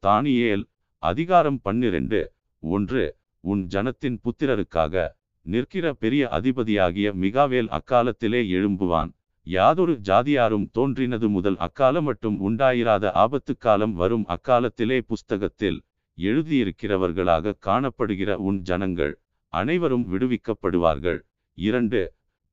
தானியேல் 0.02 0.64
அதிகாரம் 0.98 1.60
பன்னிரண்டு. 1.62 2.32
ஒன்று. 2.58 3.16
உன் 3.40 3.66
ஜனத்தின் 3.66 4.18
புத்திரருக்காக 4.24 5.08
நிற்கிற 5.46 5.86
பெரிய 5.94 6.22
அதிபதியாகிய 6.30 7.08
மிகாவேல் 7.24 7.70
அக்காலத்திலே 7.78 8.40
எழும்புவான். 8.56 9.10
யாதொரு 9.46 9.94
ஜாதியாரும் 10.08 10.66
தோன்றினது 10.72 11.28
முதல் 11.28 11.58
அக்காலம் 11.66 12.06
மட்டும் 12.08 12.36
உண்டாயிராத 12.48 13.10
ஆபத்து 13.24 13.54
காலம் 13.56 13.94
வரும் 13.94 14.24
அக்காலத்திலே 14.26 14.98
புஸ்தகத்தில் 15.06 15.78
எழுதியிருக்கிறவர்களாக 16.18 17.54
காணப்படுகிற 17.66 18.30
உன் 18.48 18.60
ஜனங்கள் 18.60 19.14
அனைவரும் 19.52 20.06
விடுவிக்கப்படுவார்கள். 20.12 21.20
இரண்டு 21.58 22.00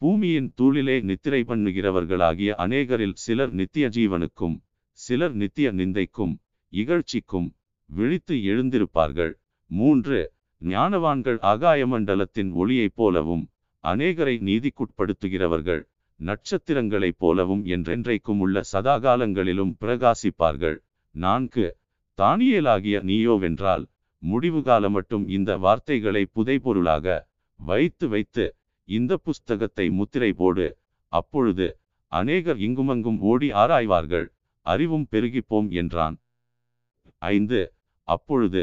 பூமியின் 0.01 0.49
தூளிலே 0.61 0.97
நித்திரை 1.03 1.41
பண்ணுகிறவர்களாகிய 1.47 2.51
அநேகரில் 2.65 3.17
சிலர் 3.23 3.51
நித்திய 3.51 3.87
ஜீவனுக்கும் 3.87 4.55
சிலர் 4.99 5.33
நித்திய 5.33 5.67
நிந்தைக்கும் 5.71 6.33
இகழ்ச்சிக்கும் 6.73 7.49
விழித்து 7.89 8.35
எழுந்திருப்பார்கள். 8.51 9.33
மூன்று 9.71 10.19
ஞானவான்கள் 10.61 11.37
ஆகாயமண்டலத்தின் 11.51 12.49
ஒளியைப் 12.61 12.95
போலவும் 12.95 13.43
அநேகரை 13.83 14.35
நீதிக்குட்படுத்துகிறவர்கள் 14.47 15.81
நட்சத்திரங்களைப் 16.19 17.17
போலவும் 17.17 17.63
என்றென்றைக்கும் 17.65 18.41
உள்ள 18.43 18.61
சதாகாலங்களிலும் 18.73 19.71
பிரகாசிப்பார்கள். 19.81 20.77
நான்கு 21.15 21.65
தானியேலாகிய 22.17 22.97
நீயோவென்றால் 23.09 23.85
முடிவு 24.23 24.59
காலம் 24.61 24.91
மட்டும் 24.91 25.23
இந்த 25.27 25.51
வார்த்தைகளை 25.57 26.23
புதைபொருளாக 26.35 27.05
வைத்து 27.59 28.05
வைத்து 28.07 28.45
இந்த 28.87 29.17
புஸ்தகத்தை 29.17 29.85
முத்திரை 29.89 30.31
போடு. 30.33 30.67
அப்பொழுது 31.13 31.67
அநேகர் 32.11 32.59
இங்குமங்கும் 32.67 33.19
ஓடி 33.31 33.49
ஆராய்வார்கள் 33.53 34.27
அறிவும் 34.65 35.07
பெருகிப்போம் 35.11 35.69
என்றான். 35.81 36.15
ஐந்து 37.31 37.61
அப்பொழுது 38.07 38.61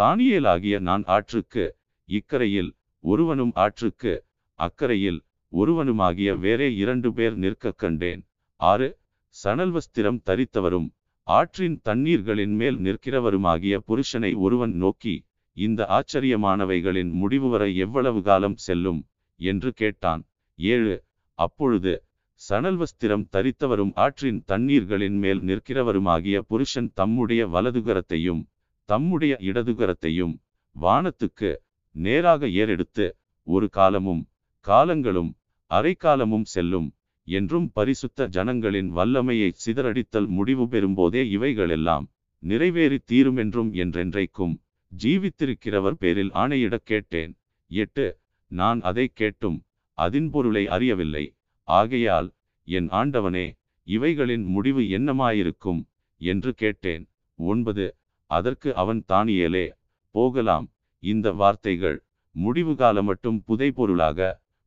தானியேலாகிய 0.00 0.78
நான் 0.78 1.02
ஆற்றுக்கு 1.06 1.76
இக்கரையில் 2.08 2.70
ஒருவனும் 3.04 3.52
ஆற்றுக்கு 3.54 4.24
அக்கரையில் 4.58 5.20
ஒருவனுமாகிய 5.52 6.38
வேறே 6.38 6.76
இரண்டு 6.76 7.12
பேர் 7.12 7.36
நிற்கக் 7.36 7.78
கண்டேன். 7.78 8.22
ஆறு 8.60 8.98
சணல் 9.28 9.72
வஸ்திரம் 9.72 10.18
தரித்தவரும் 10.26 10.88
ஆற்றின் 11.22 11.80
தண்ணீர்களின் 11.82 12.54
மேல் 12.54 12.78
நிற்கிறவருமாகிய 12.78 13.78
புருஷனை 13.86 14.36
ஒருவன் 14.36 14.74
நோக்கி 14.74 15.14
இந்த 15.56 15.86
ஆச்சரியமானவைகளின் 15.88 17.12
முடிவு 17.12 17.48
வரை 17.48 17.76
எவ்வளவு 17.76 18.22
காலம் 18.22 18.56
செல்லும்? 18.56 19.06
என்று 19.40 19.72
கேட்டான். 19.72 20.22
ஏழு 20.58 21.02
அப்பொழுது 21.38 22.04
சணல் 22.34 22.78
வஸ்திரம் 22.78 23.26
தரித்தவரும் 23.32 23.92
ஆற்றின் 23.94 24.44
தண்ணீர்களின் 24.46 25.18
மேல் 25.18 25.40
நிற்கிறவருமாகிய 25.40 26.38
புருஷன் 26.38 26.90
தம்முடைய 26.94 27.48
வலதுகரத்தையும் 27.48 28.42
தம்முடைய 28.88 29.36
இடதுகரத்தையும் 29.40 30.34
வானத்துக்கு 30.76 31.50
நேராக 31.94 32.46
ஏறெடுத்து 32.48 33.06
ஒரு 33.46 33.68
காலமும் 33.68 34.22
காலங்களும் 34.66 35.30
அரைக்காலமும் 35.70 36.46
செல்லும் 36.54 36.88
என்றும் 37.28 37.72
பரிசுத்த 37.72 38.26
ஜனங்களின் 38.28 38.90
வல்லமையை 38.96 39.50
சிதறடித்தல் 39.64 40.28
முடிவு 40.28 40.64
பெறும்போதே 40.64 41.22
இவைகளெல்லாம் 41.28 42.06
நிறைவேறி 42.42 42.98
தீருமென்றும் 43.10 43.70
என்றென்றைக்கும் 43.74 44.54
ஜீவித்திருக்கிறவர் 44.92 45.96
பேரில் 45.98 46.32
ஆணையிடக் 46.32 46.84
கேட்டேன். 46.84 47.32
எட்டு 47.70 48.06
நான் 48.50 48.80
அதை 48.80 49.06
கேட்டும் 49.14 49.56
அதின் 49.98 50.28
பொருளை 50.30 50.64
அறியவில்லை. 50.68 51.24
ஆகையால் 51.68 52.28
என் 52.68 52.88
ஆண்டவனே 52.90 53.46
இவைகளின் 53.88 54.44
முடிவு 54.44 54.82
என்னமாயிருக்கும்? 54.96 55.80
என்று 56.20 56.54
கேட்டேன். 56.54 57.04
ஒன்பது 57.38 57.86
அதற்கு 58.30 58.74
அவன் 58.74 59.04
தானியேலே 59.08 59.66
போகலாம். 60.14 60.66
இந்த 61.02 61.32
வார்த்தைகள் 61.32 61.98
முடிவு 62.30 62.72
காலமட்டும் 62.72 63.38
புதைபொருளாக 63.46 64.20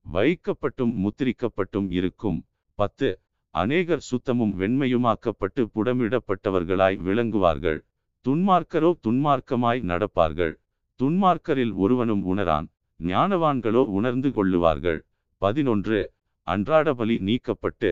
வைக்கப்பட்டும் 0.05 0.93
முத்திரிக்கப்பட்டும் 1.03 1.87
இருக்கும். 1.89 2.39
பத்து 2.79 3.19
அநேகர் 3.49 4.03
சுத்தமும் 4.09 4.53
வெண்மையுமாக்கப்பட்டு 4.59 5.61
புடமிடப்பட்டவர்களாய் 5.75 6.97
விளங்குவார்கள். 7.07 7.79
துன்மார்க்கரோ 8.25 8.91
துன்மார்க்கமாய் 9.07 9.81
நடப்பார்கள். 9.83 10.53
துன்மார்க்கரில் 10.99 11.73
ஒருவனும் 11.73 12.23
உணரான். 12.25 12.67
ஞானவான்களோ 12.99 13.83
உணர்ந்து 13.97 14.29
கொள்ளுவார்கள். 14.29 14.99
பதினொன்று 15.41 16.13
அன்றாட 16.47 16.93
பலி 16.93 17.15
நீக்கப்பட்டு 17.17 17.91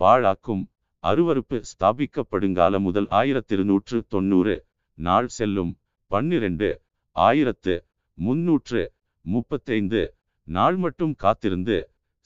பாழாக்கும். 0.00 0.62
அருவருப்பு 1.04 1.62
ஸ்தாபிக்கப்படுங்கால 1.70 2.78
முதல் 2.80 3.06
ஆயிரத்திருநூற்று 3.10 3.98
தொண்ணூறு. 4.08 4.66
நாள் 4.98 5.28
செல்லும் 5.36 5.72
பன்னிரண்டு 6.10 6.68
ஆயிரத்து 7.16 7.74
முன்னூற்று 8.18 8.82
முப்பத்தைந்து 9.24 10.02
நாள் 10.48 10.76
மட்டும் 10.76 11.14
காத்திருந்து 11.14 11.76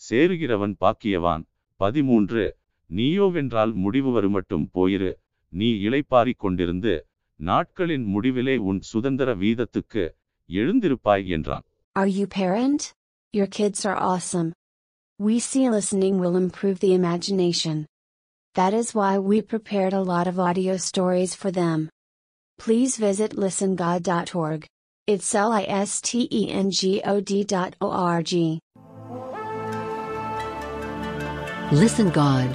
சேருகிறவன் 0.03 0.75
பாக்கியவான் 0.81 1.45
பதிமூன்று 1.81 2.45
நீயோவென்றால் 2.91 3.73
முடிவு 3.85 4.11
வருமட்டும் 4.17 4.67
போயிரு 4.73 5.11
நீ 5.53 5.69
இளைப்பாறிக் 5.87 6.43
கொண்டிருந்து 6.45 6.95
நாட்களின் 7.41 8.07
முடிவிலே 8.15 8.57
உன் 8.69 8.81
சுதந்திர 8.91 9.35
வீதத்துக்கு 9.35 10.05
எழுந்திருப்பாய் 10.51 11.27
என்றான் 11.37 11.67
Are 11.97 12.11
you 12.19 12.27
parent? 12.35 12.83
Your 13.35 13.49
kids 13.51 13.79
are 13.85 13.99
awesome. 14.05 14.49
We 15.21 15.37
see 15.41 15.65
listening 15.69 16.15
will 16.19 16.37
improve 16.37 16.77
the 16.79 16.93
imagination. 16.95 17.77
That 18.57 18.73
is 18.73 18.89
why 18.95 19.13
we 19.21 19.39
prepared 19.45 19.93
a 19.93 20.05
lot 20.05 20.27
of 20.27 20.39
audio 20.41 20.75
stories 20.79 21.33
for 21.35 21.51
them. 21.53 21.79
Please 22.59 22.97
visit 22.99 23.35
listengod.org. 23.35 24.67
It's 25.09 25.35
L 25.35 25.53
I 25.53 25.63
S 25.65 26.01
T 26.01 26.29
E 26.31 26.51
N 26.53 26.71
G 26.71 27.01
O 27.05 27.21
D 27.21 27.45
dot 27.45 27.77
O 27.81 27.91
R 27.91 28.23
G. 28.23 28.33
Listen 31.73 32.09
God. 32.13 32.49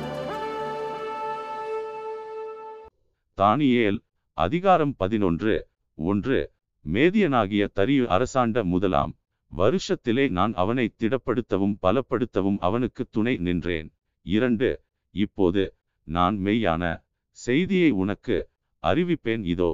தானியேல் 3.38 4.00
அதிகாரம் 4.38 4.94
பதினொன்று 4.98 5.54
ஒன்று 5.98 6.40
மேதியனாகிய 6.86 7.70
தரியு 7.76 8.04
அரசாண்ட 8.08 8.64
முதலாம் 8.66 9.14
வருஷத்திலே 9.52 10.26
நான் 10.30 10.54
அவனை 10.56 10.86
திடப்படுத்தவும் 11.00 11.76
பலப்படுத்தவும் 11.82 12.60
அவனுக்கு 12.62 13.06
துணை 13.12 13.38
நின்றேன் 13.38 13.90
இரண்டு 14.26 14.70
இப்போது 15.16 15.64
நான் 16.08 16.38
மெய்யான 16.46 16.84
செய்தியை 17.38 17.90
உனக்கு 18.04 18.38
அறிவிப்பேன் 18.84 19.44
இதோ 19.54 19.72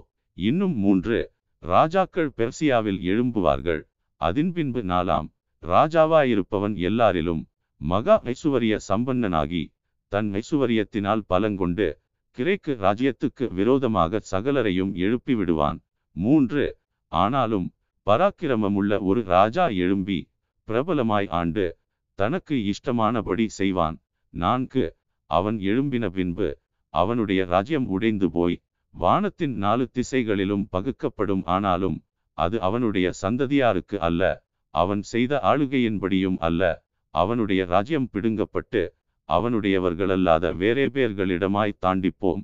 இன்னும் 0.48 0.76
மூன்று 0.76 1.18
ராஜாக்கள் 1.64 2.30
பெர்சியாவில் 2.38 3.00
எழும்புவார்கள். 3.12 3.82
அதின் 4.22 4.52
பின்பு 4.52 4.82
நாலாம் 4.92 5.28
ராஜாவாயிருப்பவன் 5.64 6.76
எல்லாரிலும் 6.90 7.42
மகா 7.82 8.16
ஐசுவரிய 8.34 8.76
சம்பன்னனாகி 8.88 9.64
தன் 10.12 10.30
ஐசுவரியத்தினால் 10.34 11.24
பலங்கொண்டு 11.28 11.88
கிரேக்கு 12.38 12.74
ராஜ்யத்துக்கு 12.86 13.46
விரோதமாக 13.54 14.22
சகலரையும் 14.32 14.94
எழுப்பி 15.06 15.36
விடுவான் 15.36 15.80
மூன்று 16.16 16.66
ஆனாலும் 17.12 17.68
பராக்கிரமமுள்ள 18.08 19.02
ஒரு 19.10 19.22
ராஜா 19.36 19.66
எழும்பி 19.84 20.20
பிரபலமாய் 20.68 21.30
ஆண்டு 21.40 21.66
தனக்கு 22.20 22.56
இஷ்டமானபடி 22.72 23.46
செய்வான். 23.60 23.98
நான்கு 24.34 24.86
அவன் 25.30 25.58
எழும்பின 25.70 26.06
பின்பு 26.10 26.48
அவனுடைய 26.94 27.42
ராஜ்யம் 27.54 27.88
உடைந்து 27.96 28.28
போய் 28.32 28.58
வானத்தின் 28.94 29.56
நாலு 29.56 29.88
திசைகளிலும் 29.88 30.68
பகுக்கப்படும். 30.72 31.44
ஆனாலும் 31.46 32.04
அது 32.34 32.62
அவனுடைய 32.62 33.12
சந்ததியாருக்கு 33.22 33.98
அல்ல 33.98 34.44
அவன் 34.70 35.02
செய்த 35.02 35.40
ஆளுகையின்படியும் 35.44 36.38
அல்ல. 36.40 36.62
அவனுடைய 37.10 37.66
ராஜ்யம் 37.66 38.10
பிடுங்கப்பட்டு 38.14 38.82
அவனுடையவர்களல்லாத 39.30 40.56
வேறே 40.56 40.86
பேர்களிடமாய் 40.86 41.80
தாண்டிப்போம். 41.82 42.44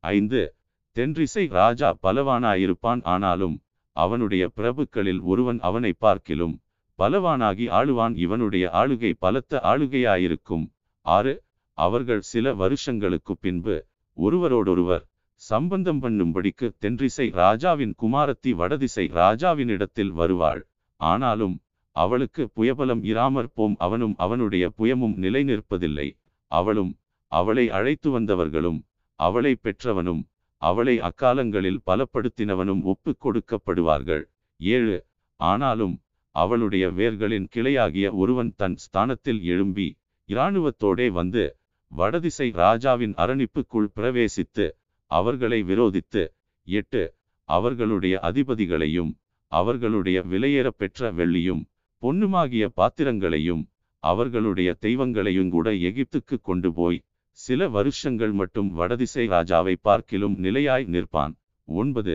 ஐந்து 0.00 0.54
தென்றிசை 0.96 1.46
ராஜா 1.46 1.96
பலவானாயிருப்பான். 2.02 3.00
ஆனாலும் 3.02 3.56
அவனுடைய 3.96 4.50
பிரபுக்களில் 4.56 5.20
ஒருவன் 5.20 5.58
அவனை 5.60 5.92
பார்க்கிலும் 5.98 6.60
பலவானாகி 6.98 7.66
ஆளுவான். 7.78 8.14
இவனுடைய 8.16 8.70
ஆளுகை 8.72 9.12
பலத்த 9.18 9.60
ஆளுகையாயிருக்கும். 9.62 10.66
ஆறு 11.00 11.42
அவர்கள் 11.78 12.20
சில 12.20 12.54
வருஷங்களுக்கு 12.54 13.36
பின்பு 13.36 13.76
ஒருவரோடொருவர் 14.16 15.04
சம்பந்தம் 15.42 16.00
பண்ணும்படிக்கு 16.02 16.66
தென்றிசை 16.78 17.26
ராஜாவின் 17.32 17.94
குமாரத்தி 18.02 18.50
வடதிசை 18.50 19.04
ராஜாவினிடத்தில் 19.14 20.12
வருவாள். 20.12 20.62
ஆனாலும் 21.00 21.56
அவளுக்கு 21.96 22.42
புயபலம் 22.56 23.02
இராமற் 23.04 23.54
போம் 23.54 23.74
அவனும் 23.78 24.14
அவனுடைய 24.16 24.64
புயமும் 24.78 25.16
நிலை 25.16 25.42
நிற்பதில்லை 25.44 26.08
அவளும் 26.52 26.92
அவளை 27.32 27.64
அழைத்து 27.70 28.08
வந்தவர்களும் 28.10 28.80
அவளை 29.20 29.52
பெற்றவனும் 29.62 30.22
அவளை 30.62 30.94
அக்காலங்களில் 31.00 31.82
பலப்படுத்தினவனும் 31.86 32.82
ஒப்புக் 32.82 33.20
கொடுக்கப்படுவார்கள். 33.24 34.24
ஏழு 34.60 34.96
ஆனாலும் 35.40 35.94
அவளுடைய 36.34 36.84
வேர்களின் 36.90 37.46
கிளையாகிய 37.54 38.06
ஒருவன் 38.12 38.52
தன் 38.56 38.76
ஸ்தானத்தில் 38.76 39.40
எழும்பி 39.42 39.88
இராணுவத்தோடே 40.28 41.06
வந்து 41.12 41.44
வடதிசை 41.92 42.48
ராஜாவின் 42.54 43.14
அரணிப்புக்குள் 43.14 43.92
பிரவேசித்து 43.96 44.66
அவர்களை 45.14 45.58
விரோதித்து 45.62 46.22
எட்டு 46.68 47.02
அவர்களுடைய 47.48 48.14
அதிபதிகளையும் 48.22 49.12
அவர்களுடைய 49.52 50.18
விலையேறப் 50.30 50.78
பெற்ற 50.78 51.12
வெள்ளியும் 51.12 51.62
பொன்னுமாகிய 52.02 52.64
பாத்திரங்களையும் 52.74 53.62
அவர்களுடைய 54.04 54.70
தெய்வங்களையும் 54.80 55.50
கூட 55.50 55.68
எகிப்துக்கு 55.88 56.36
கொண்டு 56.42 56.70
போய் 56.72 56.98
சில 57.38 57.68
வருஷங்கள் 57.68 58.32
மட்டும் 58.32 58.68
வடதிசை 58.70 59.24
ராஜாவை 59.28 59.74
பார்க்கிலும் 59.80 60.36
நிலையாய் 60.38 60.86
நிற்பான். 60.94 61.32
ஒன்பது 61.68 62.14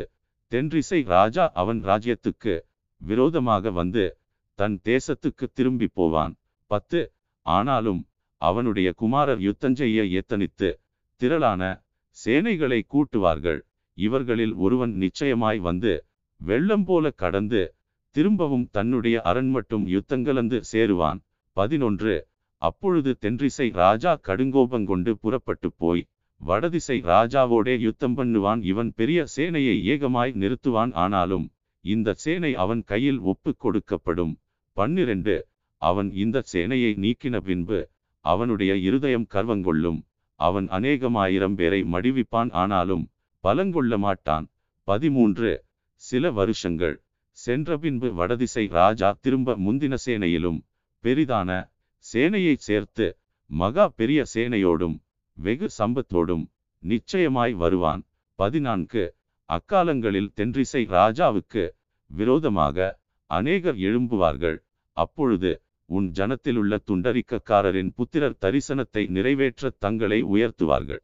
தென்றிசை 0.51 0.99
ராஜா 1.13 1.45
அவன் 1.53 1.79
ராஜ்யத்துக்கு 1.83 2.53
விரோதமாக 3.01 3.71
வந்து 3.71 4.05
தன் 4.59 4.77
தேசத்துக்கு 4.83 5.45
திரும்பி 5.53 5.87
போவான். 5.93 6.33
பத்து 6.71 7.01
ஆனாலும் 7.45 8.01
அவனுடைய 8.41 8.89
குமாரர் 9.01 9.41
யுத்தஞ்செய்ய 9.41 10.01
எத்தனித்து 10.19 10.69
திரளான 11.21 11.61
சேனைகளை 12.17 12.79
கூட்டுவார்கள். 12.93 13.59
இவர்களில் 13.93 14.53
ஒருவன் 14.53 14.93
நிச்சயமாய் 14.93 15.59
வந்து 15.59 16.05
வெள்ளம் 16.41 16.83
போல 16.83 17.11
கடந்து 17.11 17.73
திரும்பவும் 18.15 18.69
தன்னுடைய 18.71 19.21
அரண் 19.21 19.49
மட்டும் 19.49 19.87
யுத்தங்கலந்து 19.87 20.61
சேருவான். 20.71 21.19
பதினொன்று. 21.51 22.27
அப்பொழுது 22.57 23.17
தென்றிசை 23.17 23.69
ராஜா 23.69 24.19
கடுங்கோபங்கொண்டு 24.27 25.11
புறப்பட்டு 25.11 25.73
போய் 25.77 26.07
வடதிசை 26.37 27.01
ராஜாவோடே 27.01 27.79
யுத்தம் 27.79 28.17
பண்ணுவான். 28.17 28.63
இவன் 28.63 28.91
பெரிய 28.95 29.25
சேனையை 29.35 29.75
ஏகமாய் 29.93 30.33
நிறுத்துவான். 30.43 30.93
ஆனாலும் 30.93 31.51
இந்த 31.81 32.13
சேனை 32.13 32.55
அவன் 32.55 32.83
கையில் 32.83 33.19
ஒப்பு 33.19 33.55
கொடுக்கப்படும். 33.63 34.33
பன்னிரண்டு. 34.77 35.47
அவன் 35.77 36.09
இந்த 36.13 36.43
சேனையை 36.53 36.91
நீக்கின 37.05 37.37
பின்பு 37.37 37.89
அவனுடைய 38.25 38.77
இருதயம் 38.77 39.27
கர்வங்கொள்ளும். 39.33 39.99
அவன் 40.39 40.67
அநேகமாயிரம் 40.77 41.55
பேரை 41.55 41.79
மடிவிப்பான். 41.93 42.51
ஆனாலும் 42.61 43.03
பலங்கொள்ள 43.43 43.93
மாட்டான். 43.97 44.45
பதிமூன்று. 44.87 45.51
சில 46.03 46.31
வருஷங்கள். 46.31 46.95
சென்ற 47.37 47.77
பின்பு 47.77 48.07
வடதிசை 48.13 48.63
ராஜா 48.77 49.09
திரும்ப 49.21 49.55
முந்தின 49.65 49.95
சேனையிலும் 50.05 50.59
பெரிதான 51.03 51.49
சேனையை 52.05 52.55
சேர்த்து 52.67 53.07
மகா 53.49 53.85
பெரிய 53.99 54.19
சேனையோடும் 54.33 54.95
வெகு 55.37 55.67
சம்பத்தோடும் 55.77 56.45
நிச்சயமாய் 56.83 57.53
வருவான். 57.63 58.01
பதினான்கு. 58.39 59.03
அக்காலங்களில் 59.49 60.31
தென்றிசை 60.33 60.81
ராஜாவுக்கு 60.97 61.63
விரோதமாக 62.11 62.77
அநேகர் 63.29 63.79
எழும்புவார்கள். 63.87 64.57
அப்பொழுது 64.97 65.51
உன் 65.89 66.11
ஜனத்திலுள்ள 66.11 66.73
துண்டரிக்கக்காரரின் 66.87 67.91
புத்திரர் 67.95 68.37
தரிசனத்தை 68.41 69.07
நிறைவேற்ற 69.07 69.69
தங்களை 69.79 70.23
உயர்த்துவார்கள். 70.23 71.01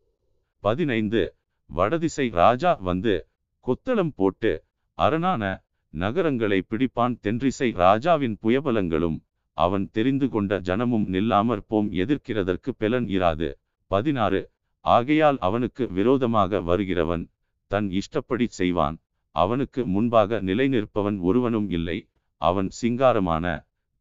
பதினைந்து. 0.60 1.36
வடதிசை 1.70 2.30
ராஜா 2.30 2.72
வந்து 2.82 3.28
கொத்தளம் 3.66 4.12
போட்டு 4.16 4.52
அரணான 4.94 5.44
நகரங்களை 5.90 6.60
பிடிப்பான். 6.70 7.20
தென்றிசை 7.20 7.72
ராஜாவின் 7.72 8.38
புயபலங்களும் 8.44 9.18
அவன் 9.58 9.90
தெரிந்து 9.92 10.30
கொண்ட 10.30 10.60
ஜனமும் 10.60 11.08
நில்லாமற் 11.16 11.66
போம். 11.68 11.92
எதிர்க்கிறதற்கு 11.92 12.72
பெலன் 12.80 13.08
இராது. 13.18 13.50
பதினாறு. 13.92 14.42
ஆகையால் 14.86 15.38
அவனுக்கு 15.40 15.84
விரோதமாக 15.88 16.60
வருகிறவன் 16.60 17.26
தன் 17.72 17.90
இஷ்டப்படி 17.92 18.48
செய்வான். 18.48 18.98
அவனுக்கு 19.36 19.82
முன்பாக 19.86 20.40
நிலை 20.40 20.68
நிற்பவன் 20.70 21.18
ஒருவனும் 21.20 21.70
இல்லை. 21.70 21.98
அவன் 22.42 22.70
சிங்காரமான 22.82 23.46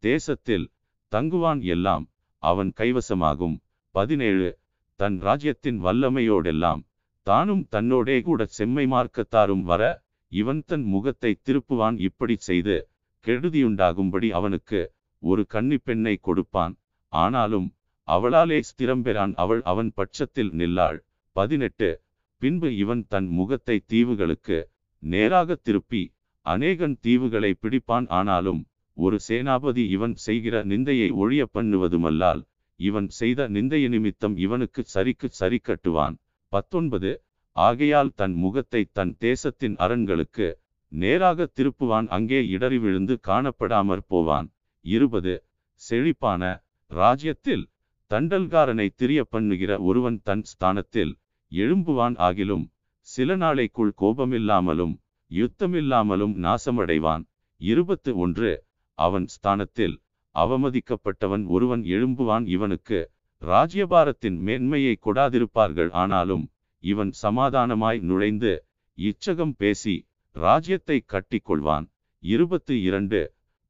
தேசத்தில் 0.08 0.70
தங்குவான் 1.12 1.62
எல்லாம் 1.62 2.04
அவன் 2.38 2.72
கைவசமாகும். 2.76 3.56
பதினேழு. 3.90 4.58
தன் 4.96 5.20
ராஜ்யத்தின் 5.20 5.84
வல்லமையோடெல்லாம் 5.84 6.80
தானும் 7.22 7.66
தன்னோடே 7.70 8.22
கூட 8.22 8.44
செம்மை 8.46 8.86
மார்க்கத்தாரும் 8.86 9.62
வர 9.62 10.02
இவன் 10.28 10.62
தன் 10.66 10.82
முகத்தை 10.82 11.40
திருப்புவான். 11.44 11.98
இப்படி 11.98 12.36
செய்து 12.36 12.88
கெடுதியுண்டாகும்படி 13.26 14.30
அவனுக்கு 14.30 14.92
ஒரு 15.18 15.46
கன்னிப் 15.46 15.84
பெண்ணை 15.84 16.16
கொடுப்பான். 16.16 16.76
ஆனாலும் 17.08 17.74
அவளாலே 18.06 18.58
ஸ்திரம் 18.58 19.02
பெறான். 19.02 19.32
அவள் 19.34 19.62
அவன் 19.64 19.92
பட்சத்தில் 19.94 20.50
நில்லாள். 20.50 20.98
பதினெட்டு. 21.32 22.00
பின்பு 22.36 22.76
இவன் 22.76 23.04
தன் 23.08 23.26
முகத்தை 23.26 23.84
தீவுகளுக்கு 23.92 24.68
நேராக 24.98 25.54
திருப்பி 25.54 26.14
அநேகன் 26.40 26.98
தீவுகளை 27.06 27.54
பிடிப்பான். 27.62 28.08
ஆனாலும் 28.08 28.66
ஒரு 28.96 29.16
சேனாபதி 29.28 29.84
இவன் 29.88 30.14
செய்கிற 30.16 30.64
நிந்தையை 30.64 31.08
ஒழிய 31.12 31.42
பண்ணுவதுமல்லால் 31.54 32.42
இவன் 32.80 33.08
செய்த 33.08 33.48
நிந்தைய 33.48 33.88
நிமித்தம் 33.88 34.36
இவனுக்கு 34.36 34.82
சரிக்கு 34.94 35.28
சரி 35.40 35.58
கட்டுவான். 35.62 36.14
பத்தொன்பது 36.52 37.10
ஆகையால் 37.56 38.12
தன் 38.14 38.34
முகத்தை 38.34 38.82
தன் 38.92 39.12
தேசத்தின் 39.18 39.76
அரண்களுக்கு 39.76 40.46
நேராக 40.92 41.46
திருப்புவான் 41.56 42.08
அங்கே 42.08 42.40
இடறி 42.46 42.78
விழுந்து 42.78 43.14
காணப்படாமற் 43.28 44.06
போவான். 44.08 44.48
இருபது 44.84 45.34
செழிப்பான 45.80 46.42
ராஜ்யத்தில் 46.90 47.64
தண்டல்காரனை 48.10 48.88
திரிய 48.96 49.20
பண்ணுகிற 49.24 49.72
ஒருவன் 49.80 50.18
தன் 50.22 50.44
ஸ்தானத்தில் 50.44 51.12
எழும்புவான் 51.52 52.16
ஆகிலும் 52.18 52.64
சில 53.08 53.36
நாளைக்குள் 53.36 53.92
கோபமில்லாமலும் 54.02 54.94
யுத்தமில்லாமலும் 55.30 56.34
நாசமடைவான். 56.44 57.24
இருபத்து 57.60 58.10
ஒன்று 58.16 58.52
அவன் 58.98 59.26
ஸ்தானத்தில் 59.26 59.94
அவமதிக்கப்பட்டவன் 60.34 61.44
ஒருவன் 61.46 61.82
எழும்புவான். 61.94 62.44
இவனுக்கு 62.46 62.98
ராஜ்யபாரத்தின் 63.42 64.38
மேன்மையை 64.46 64.94
கொடாதிருப்பார்கள். 65.06 65.90
ஆனாலும் 66.02 66.44
இவன் 66.84 67.12
சமாதானமாய் 67.22 68.00
நுழைந்து 68.00 68.52
இச்சகம் 68.98 69.54
பேசி 69.56 69.96
ராஜ்யத்தை 70.36 70.98
கட்டிக்கொள்வான். 71.12 71.86
இருபத்து 72.22 72.74
இரண்டு 72.82 73.20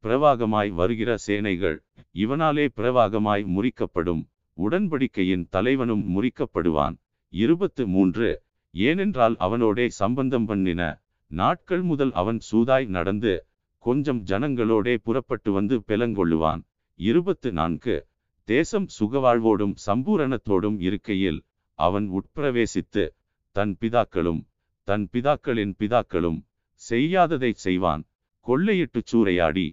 பிரவாகமாய் 0.05 0.70
வருகிற 0.70 1.10
சேனைகள் 1.26 1.76
இவனாலே 2.14 2.66
பிரவாகமாய் 2.78 3.44
முறிக்கப்படும். 3.55 4.22
உடன்படிக்கையின் 4.59 5.46
தலைவனும் 5.51 6.05
முறிக்கப்படுவான். 6.14 6.96
இருபத்து 7.32 7.82
மூன்று 7.86 8.28
ஏனென்றால் 8.74 9.36
அவனோடே 9.36 9.86
சம்பந்தம் 9.88 10.46
பண்ணின 10.46 10.82
நாட்கள் 11.30 11.82
முதல் 11.82 12.12
அவன் 12.12 12.38
சூதாய் 12.51 12.86
நடந்து 12.86 13.32
கொஞ்சம் 13.86 14.20
ஜனங்களோடே 14.24 14.94
புறப்பட்டு 15.06 15.51
வந்து 15.52 15.77
பெலங்கொள்ளுவான். 15.89 16.61
இருபத்து 17.01 17.48
நான்கு 17.52 17.97
தேசம் 18.48 18.86
சுகவாழ்வோடும் 18.98 19.74
சம்பூரணத்தோடும் 19.86 20.78
இருக்கையில் 20.78 21.40
அவன் 21.78 22.06
உட்பிரவேசித்து 22.19 23.05
தன் 23.56 23.74
பிதாக்களும் 23.81 24.40
தன் 24.89 25.05
பிதாக்களின் 25.12 25.74
பிதாக்களும் 25.81 26.39
செய்யாததை 26.81 27.51
செய்வான். 27.65 28.02
கொள்ளையிட்டுச் 28.47 29.11
சூறையாடி 29.12 29.66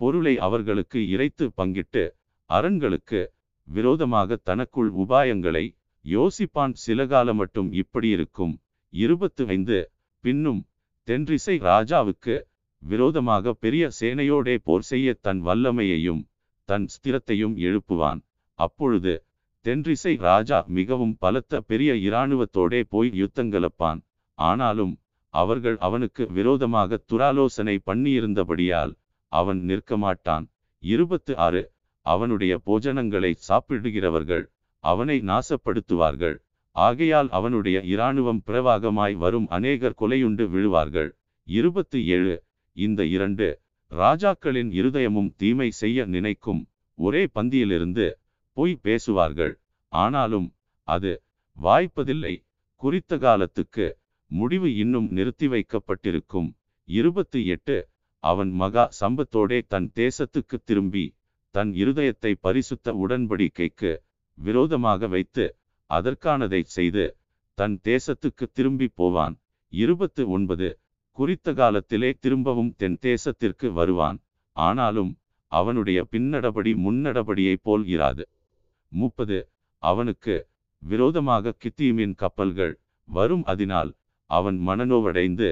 பொருளை 0.00 0.34
அவர்களுக்கு 0.38 1.00
இறைத்து 1.08 1.44
பங்கிட்டு 1.56 2.04
அரண்களுக்கு 2.50 3.20
விரோதமாக 3.68 4.36
தனக்குள் 4.48 4.90
உபாயங்களை 5.02 5.64
யோசிப்பான். 6.04 6.74
சில 6.84 7.06
காலம் 7.06 7.36
மட்டும் 7.36 7.68
இப்படி 7.82 8.08
இருக்கும். 8.08 8.54
இருபத்து 8.94 9.42
ஐந்து 9.48 9.78
பின்னும் 10.24 10.60
தென்றிசை 11.08 11.56
ராஜாவுக்கு 11.70 12.34
விரோதமாக 12.84 13.52
பெரிய 13.64 13.84
சேனையோடே 14.00 14.54
போர் 14.68 14.86
செய்ய 14.90 15.14
தன் 15.26 15.40
வல்லமையையும் 15.46 16.22
தன் 16.68 16.86
ஸ்திரத்தையும் 16.94 17.54
எழுப்புவான். 17.66 18.20
அப்பொழுது 18.58 19.14
தென்றிசை 19.66 20.12
ராஜா 20.26 20.58
மிகவும் 20.78 21.14
பலத்த 21.18 21.60
பெரிய 21.70 21.90
இராணுவத்தோடே 22.08 22.80
போய் 22.94 23.10
யுத்தங்கலப்பான் 23.20 24.00
ஆனாலும் 24.38 24.94
அவர்கள் 25.34 25.76
அவனுக்கு 25.86 26.24
விரோதமாக 26.38 26.98
துராலோசனை 27.10 27.76
பண்ணியிருந்தபடியால் 27.88 28.92
அவன் 29.32 29.60
நிற்க 29.70 29.96
மாட்டான். 29.96 30.44
இருபத்து 30.82 31.32
ஆறு 31.46 31.62
அவனுடைய 32.06 32.54
போஜனங்களை 32.66 33.30
சாப்பிடுகிறவர்கள் 33.48 34.44
அவனை 34.84 35.16
நாசப்படுத்துவார்கள். 35.30 36.36
ஆகையால் 36.76 37.28
அவனுடைய 37.30 37.78
இராணுவம் 37.94 38.40
பிரவாகமாய் 38.46 39.14
வரும் 39.24 39.46
அநேகர் 39.56 39.98
கொலையுண்டு 40.00 40.44
விழுவார்கள். 40.54 41.10
இருபத்து 41.48 41.98
ஏழு 42.16 42.34
இந்த 42.76 43.00
இரண்டு 43.06 43.46
ராஜாக்களின் 43.92 44.70
இருதயமும் 44.80 45.30
தீமை 45.36 45.70
செய்ய 45.70 46.06
நினைக்கும் 46.06 46.62
ஒரே 46.98 47.22
பந்தியிலிருந்து 47.34 48.06
பொய் 48.56 48.76
பேசுவார்கள். 48.82 49.54
ஆனாலும் 49.92 50.48
அது 50.88 51.12
வாய்ப்பதில்லை. 51.56 52.34
குறித்த 52.82 53.18
காலத்துக்கு 53.18 53.86
முடிவு 54.30 54.68
இன்னும் 54.76 55.08
நிறுத்தி 55.10 55.46
வைக்கப்பட்டிருக்கும். 55.48 56.48
இருபத்து 56.88 57.38
எட்டு 57.46 57.76
அவன் 58.24 58.50
மகா 58.52 58.84
சம்பத்தோடே 59.00 59.58
தன் 59.66 59.88
தேசத்துக்கு 59.94 60.56
திரும்பி 60.64 61.04
தன் 61.54 61.72
இருதயத்தை 61.72 62.32
பரிசுத்த 62.40 62.94
உடன்படிக்கைக்கு 63.04 63.92
விரோதமாக 64.38 65.06
வைத்து 65.06 65.44
அதற்கானதை 65.90 66.60
செய்து 66.76 67.04
தன் 67.58 67.76
தேசத்துக்கு 67.84 68.44
திரும்பி 68.52 68.88
போவான். 68.94 69.34
இருபத்து 69.72 70.22
ஒன்பது 70.28 70.68
குறித்த 71.16 71.52
காலத்திலே 71.52 72.12
திரும்பவும் 72.20 72.74
தென் 72.76 72.98
தேசத்திற்கு 73.02 73.72
வருவான். 73.72 74.18
ஆனாலும் 74.52 75.18
அவனுடைய 75.46 76.06
பின்னடபடி 76.10 76.70
முன்னடபடியைப் 76.86 77.62
போல் 77.62 77.84
இராது. 77.86 78.24
முப்பது. 78.88 79.48
அவனுக்கு 79.78 80.48
விரோதமாக 80.82 81.54
கித்தீமின் 81.58 82.14
கப்பல்கள் 82.14 82.74
வரும் 83.08 83.44
அதனால் 83.44 83.90
அவன் 84.26 84.58
மனநோவடைந்து 84.68 85.48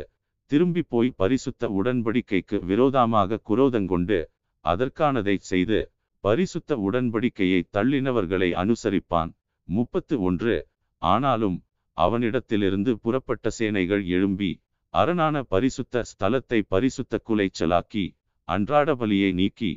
திரும்பி 0.47 0.83
போய் 0.83 1.11
பரிசுத்த 1.17 1.69
உடன்படிக்கைக்கு 1.83 2.65
விரோதமாக 2.65 3.41
குரோதங்கொண்டு 3.49 4.19
அதற்கானதை 4.65 5.37
செய்து 5.51 5.79
பரிசுத்த 6.25 6.77
உடன்படிக்கையை 6.77 7.61
தள்ளினவர்களை 7.73 8.51
அனுசரிப்பான். 8.63 9.31
முப்பத்து 9.69 10.23
ஒன்று. 10.23 10.57
ஆனாலும் 11.03 11.57
அவனிடத்திலிருந்து 11.97 12.93
புறப்பட்ட 13.05 13.51
சேனைகள் 13.51 14.05
எழும்பி 14.07 14.51
அரணான 14.95 15.37
பரிசுத்த 15.45 16.03
ஸ்தலத்தை 16.11 16.59
பரிசுத்த 16.69 17.21
குலைச்சலாக்கி 17.29 18.05
அன்றாட 18.49 18.95
பலியை 18.95 19.31
நீக்கி 19.33 19.71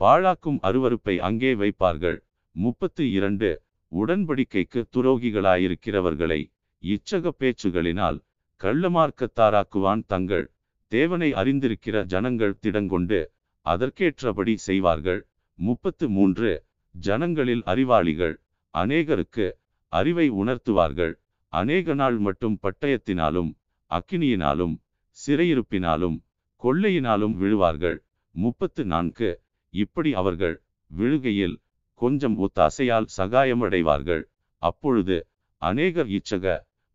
பாழாக்கும் 0.00 0.58
அருவருப்பை 0.68 1.14
அங்கே 1.28 1.50
வைப்பார்கள். 1.54 2.18
முப்பத்து 2.56 3.04
இரண்டு 3.12 3.50
உடன்படிக்கைக்கு 3.92 4.80
துரோகிகளாயிருக்கிறவர்களை 4.94 6.40
இச்சக 6.82 7.32
பேச்சுகளினால் 7.40 8.18
கள்ளமார்க்கத்தாராக்குவான் 8.60 10.02
தங்கள் 10.06 10.46
தேவனை 10.92 11.30
அறிந்திருக்கிற 11.32 11.96
ஜனங்கள் 12.04 12.58
திடங்கொண்டு 12.60 13.20
அதற்கேற்றபடி 13.66 14.54
செய்வார்கள். 14.68 15.20
முப்பத்து 15.58 16.06
மூன்று 16.08 16.50
ஜனங்களில் 16.94 17.64
அறிவாளிகள் 17.64 18.34
அநேகருக்கு 18.74 19.46
அறிவை 19.92 20.26
உணர்த்துவார்கள். 20.42 21.14
அநேக 21.52 21.94
நாள் 21.94 22.18
மட்டும் 22.18 22.56
பட்டயத்தினாலும் 22.62 23.50
அக்கினியினாலும் 23.96 24.74
சிறையிருப்பினாலும் 25.18 26.16
கொள்ளையினாலும் 26.62 27.34
விழுவார்கள். 27.42 27.98
முப்பத்து 28.34 28.84
நான்கு. 28.84 29.30
இப்படி 29.74 30.14
அவர்கள் 30.14 30.62
விழுகையில் 30.90 31.56
கொஞ்சம் 32.00 32.36
ஒத்தாசையால் 32.38 33.08
சகாயமடைவார்கள். 33.16 34.22
அப்பொழுது 34.62 35.16
அநேகர் 35.62 36.10
இச்சக 36.18 36.46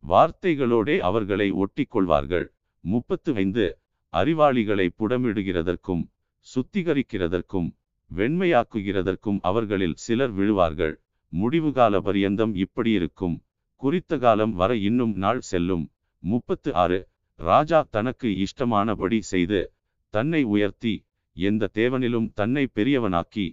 வார்த்தைகளோடே 0.03 0.95
அவர்களை 0.99 1.48
ஒட்டிக்கொள்வார்கள். 1.53 2.48
முப்பத்து 2.84 3.36
ஐந்து. 3.36 3.65
அறிவாளிகளை 4.14 4.88
புடமிடுகிறதற்கும் 4.99 6.03
சுத்திகரிக்கிறதற்கும் 6.48 7.68
வெண்மையாக்குகிறதற்கும் 8.11 9.40
அவர்களில் 9.41 9.95
சிலர் 9.95 10.34
விழுவார்கள். 10.38 10.94
முடிவுகால 11.34 11.99
பரியந்தம் 11.99 12.56
இப்படி 12.56 12.91
இருக்கும். 12.91 13.36
குறித்த 13.82 14.18
காலம் 14.18 14.53
வர 14.53 14.72
இன்னும் 14.76 15.14
நாள் 15.15 15.41
செல்லும். 15.41 15.86
முப்பத்து 16.23 16.73
ஆறு 16.73 16.99
ராஜா 17.39 17.80
தனக்கு 17.89 18.45
இஷ்டமானபடி 18.45 19.19
செய்து 19.19 19.72
தன்னை 20.10 20.44
உயர்த்தி 20.44 21.06
எந்த 21.34 21.69
தேவனிலும் 21.73 22.27
தன்னை 22.34 22.68
பெரியவனாக்கி 22.76 23.48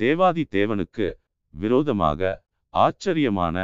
தேவாதி 0.00 0.44
தேவனுக்கு 0.50 1.06
விரோதமாக 1.54 2.44
ஆச்சரியமான 2.74 3.56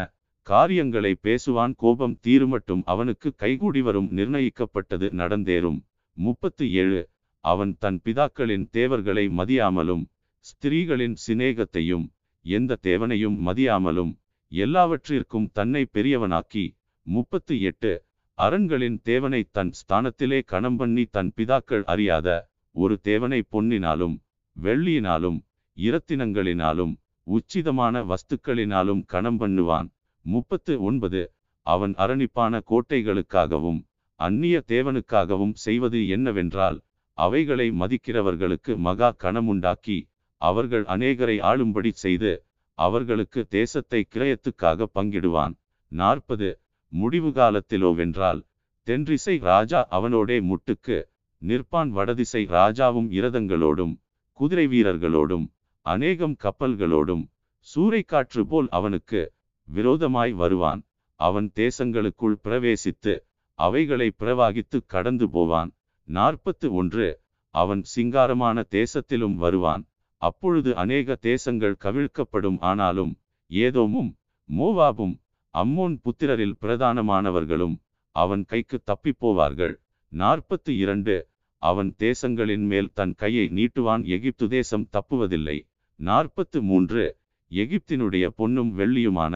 காரியங்களை 0.43 1.13
பேசுவான் 1.23 1.75
கோபம் 1.77 2.17
தீருமட்டும் 2.27 2.83
அவனுக்கு 2.85 3.35
கைகூடி 3.35 3.81
வரும் 3.83 4.09
நிர்ணயிக்கப்பட்டது 4.11 5.07
நடந்தேறும். 5.13 5.79
முப்பத்து 6.13 6.73
ஏழு 6.73 7.01
அவன் 7.41 7.73
தன் 7.79 8.01
பிதாக்களின் 8.05 8.67
தேவர்களை 8.71 9.25
மதியாமலும் 9.29 10.05
ஸ்திரீகளின் 10.45 11.17
சிநேகத்தையும் 11.27 12.07
எந்த 12.45 12.79
தேவனையும் 12.83 13.37
மதியாமலும் 13.47 14.13
எல்லாவற்றிற்கும் 14.53 15.49
தன்னை 15.53 15.83
பெரியவனாக்கி. 15.93 16.65
முப்பத்து 17.07 17.55
எட்டு 17.61 17.93
அரண்களின் 18.39 18.97
தேவனை 19.03 19.41
தன் 19.57 19.71
ஸ்தானத்திலே 19.79 20.39
கணம் 20.45 20.77
பண்ணி 20.77 21.05
தன் 21.07 21.31
பிதாக்கள் 21.37 21.85
அறியாத 21.85 22.29
ஒரு 22.75 22.95
தேவனை 23.03 23.41
பொன்னினாலும் 23.53 24.17
வெள்ளியினாலும் 24.57 25.39
இரத்தினங்களினாலும் 25.77 26.93
உச்சிதமான 27.27 28.03
வஸ்துக்களினாலும் 28.11 29.03
கணம் 29.07 29.39
பண்ணுவான் 29.41 29.89
முப்பத்து 30.25 30.75
ஒன்பது. 30.83 31.23
அவன் 31.67 31.95
அரணிப்பான 31.95 32.61
கோட்டைகளுக்காகவும் 32.71 33.81
அந்நிய 34.21 34.57
தேவனுக்காகவும் 34.73 35.57
செய்வது 35.65 36.01
என்னவென்றால் 36.09 36.79
அவைகளை 37.19 37.69
மதிக்கிறவர்களுக்கு 37.81 38.73
மகா 38.87 39.11
கணமுண்டாக்கி 39.25 39.99
அவர்கள் 40.41 40.85
அநேகரை 40.95 41.37
ஆளும்படி 41.51 41.93
செய்து 42.05 42.33
அவர்களுக்கு 42.79 43.41
தேசத்தை 43.49 44.01
கிரயத்துக்காக 44.15 44.89
பங்கிடுவான். 44.95 45.55
நாற்பது. 45.93 46.49
முடிவு 46.89 47.29
காலத்திலோவென்றால் 47.29 48.41
தென்றிசை 48.83 49.39
ராஜா 49.39 49.87
அவனோடே 49.91 50.41
முட்டுக்கு 50.41 51.03
நிற்பான் 51.43 51.89
வடதிசை 51.89 52.47
ராஜாவும் 52.47 53.09
இரதங்களோடும் 53.11 53.95
குதிரை 54.33 54.67
வீரர்களோடும் 54.67 55.47
அநேகம் 55.87 56.37
கப்பல்களோடும் 56.43 57.25
சூறைக்காற்று 57.67 58.41
போல் 58.41 58.69
அவனுக்கு 58.71 59.33
விரோதமாய் 59.69 60.33
வருவான். 60.33 60.81
அவன் 61.21 61.53
தேசங்களுக்குள் 61.55 62.37
பிரவேசித்து 62.45 63.15
அவைகளை 63.55 64.13
பிரவாகித்து 64.19 64.79
கடந்து 64.87 65.31
போவான். 65.31 65.71
நாற்பத்து 66.09 66.75
ஒன்று 66.75 67.21
அவன் 67.55 67.83
சிங்காரமான 67.97 68.65
தேசத்திலும் 68.71 69.35
வருவான். 69.35 69.87
அப்பொழுது 70.23 70.77
அநேக 70.77 71.15
தேசங்கள் 71.15 71.77
கவிழ்க்கப்படும். 71.85 72.59
ஆனாலும் 72.61 73.19
ஏதோமும் 73.47 74.11
மோவாபும் 74.49 75.15
அம்மோன் 75.57 75.95
புத்திரரில் 76.05 76.57
பிரதானமானவர்களும் 76.63 77.77
அவன் 78.17 78.45
கைக்கு 78.45 78.79
தப்பிப்போவார்கள். 78.87 79.75
நாற்பத்து 80.13 80.77
இரண்டு. 80.77 81.15
அவன் 81.63 81.91
தேசங்களின் 81.99 82.67
மேல் 82.73 82.91
தன் 82.93 83.15
கையை 83.15 83.47
நீட்டுவான். 83.49 84.03
எகிப்து 84.07 84.49
தேசம் 84.49 84.89
தப்புவதில்லை. 84.93 85.57
நாற்பத்து 86.01 86.63
மூன்று. 86.63 87.05
எகிப்தினுடைய 87.51 88.27
பொன்னும் 88.27 88.71
வெள்ளியுமான 88.79 89.35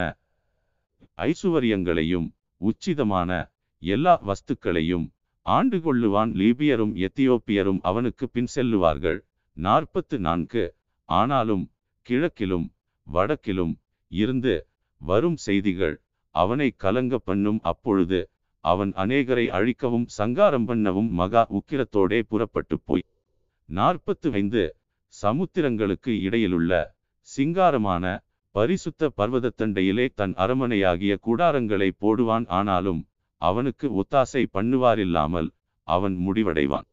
ஐசுவரியங்களையும் 1.19 2.29
உச்சிதமான 2.61 3.31
எல்லா 3.83 4.15
வஸ்துக்களையும் 4.29 5.07
ஆண்டு 5.47 5.79
கொள்ளுவான் 5.79 6.33
லீபியரும் 6.41 6.95
எத்தியோப்பியரும் 7.07 7.81
அவனுக்கு 7.83 8.25
பின் 8.29 8.51
செல்லுவார்கள். 8.55 9.19
நாற்பத்து 9.57 10.19
நான்கு. 10.19 10.65
ஆனாலும் 11.09 11.65
கிழக்கிலும் 12.07 12.67
வடக்கிலும் 13.07 13.75
இருந்து 14.13 14.55
வரும் 15.01 15.37
செய்திகள் 15.47 15.95
அவனை 16.35 16.69
கலங்க 16.77 17.15
பண்ணும் 17.19 17.61
அப்பொழுது 17.62 18.20
அவன் 18.65 18.93
அநேகரை 18.93 19.47
அழிக்கவும் 19.59 20.07
சங்காரம் 20.19 20.66
பண்ணவும் 20.69 21.11
மகா 21.20 21.43
உக்கிரத்தோடே 21.59 22.20
புறப்பட்டு 22.28 22.77
போய் 22.85 23.05
நாற்பத்து 23.69 24.28
ஐந்து 24.32 24.62
சமுத்திரங்களுக்கு 25.15 26.12
இடையிலுள்ள 26.20 26.73
சிங்காரமான 27.28 28.05
பரிசுத்த 28.55 29.11
பர்வதத்தண்டையிலே 29.16 30.07
தன் 30.15 30.35
அரமனையாகிய 30.35 31.12
கூடாரங்களை 31.27 31.90
போடுவான். 32.01 32.47
ஆனாலும் 32.48 33.01
அவனுக்கு 33.43 33.86
ஒத்தாசை 34.01 34.43
பண்ணுவாரில்லாமல் 34.52 35.48
அவன் 35.89 36.16
முடிவடைவான். 36.27 36.86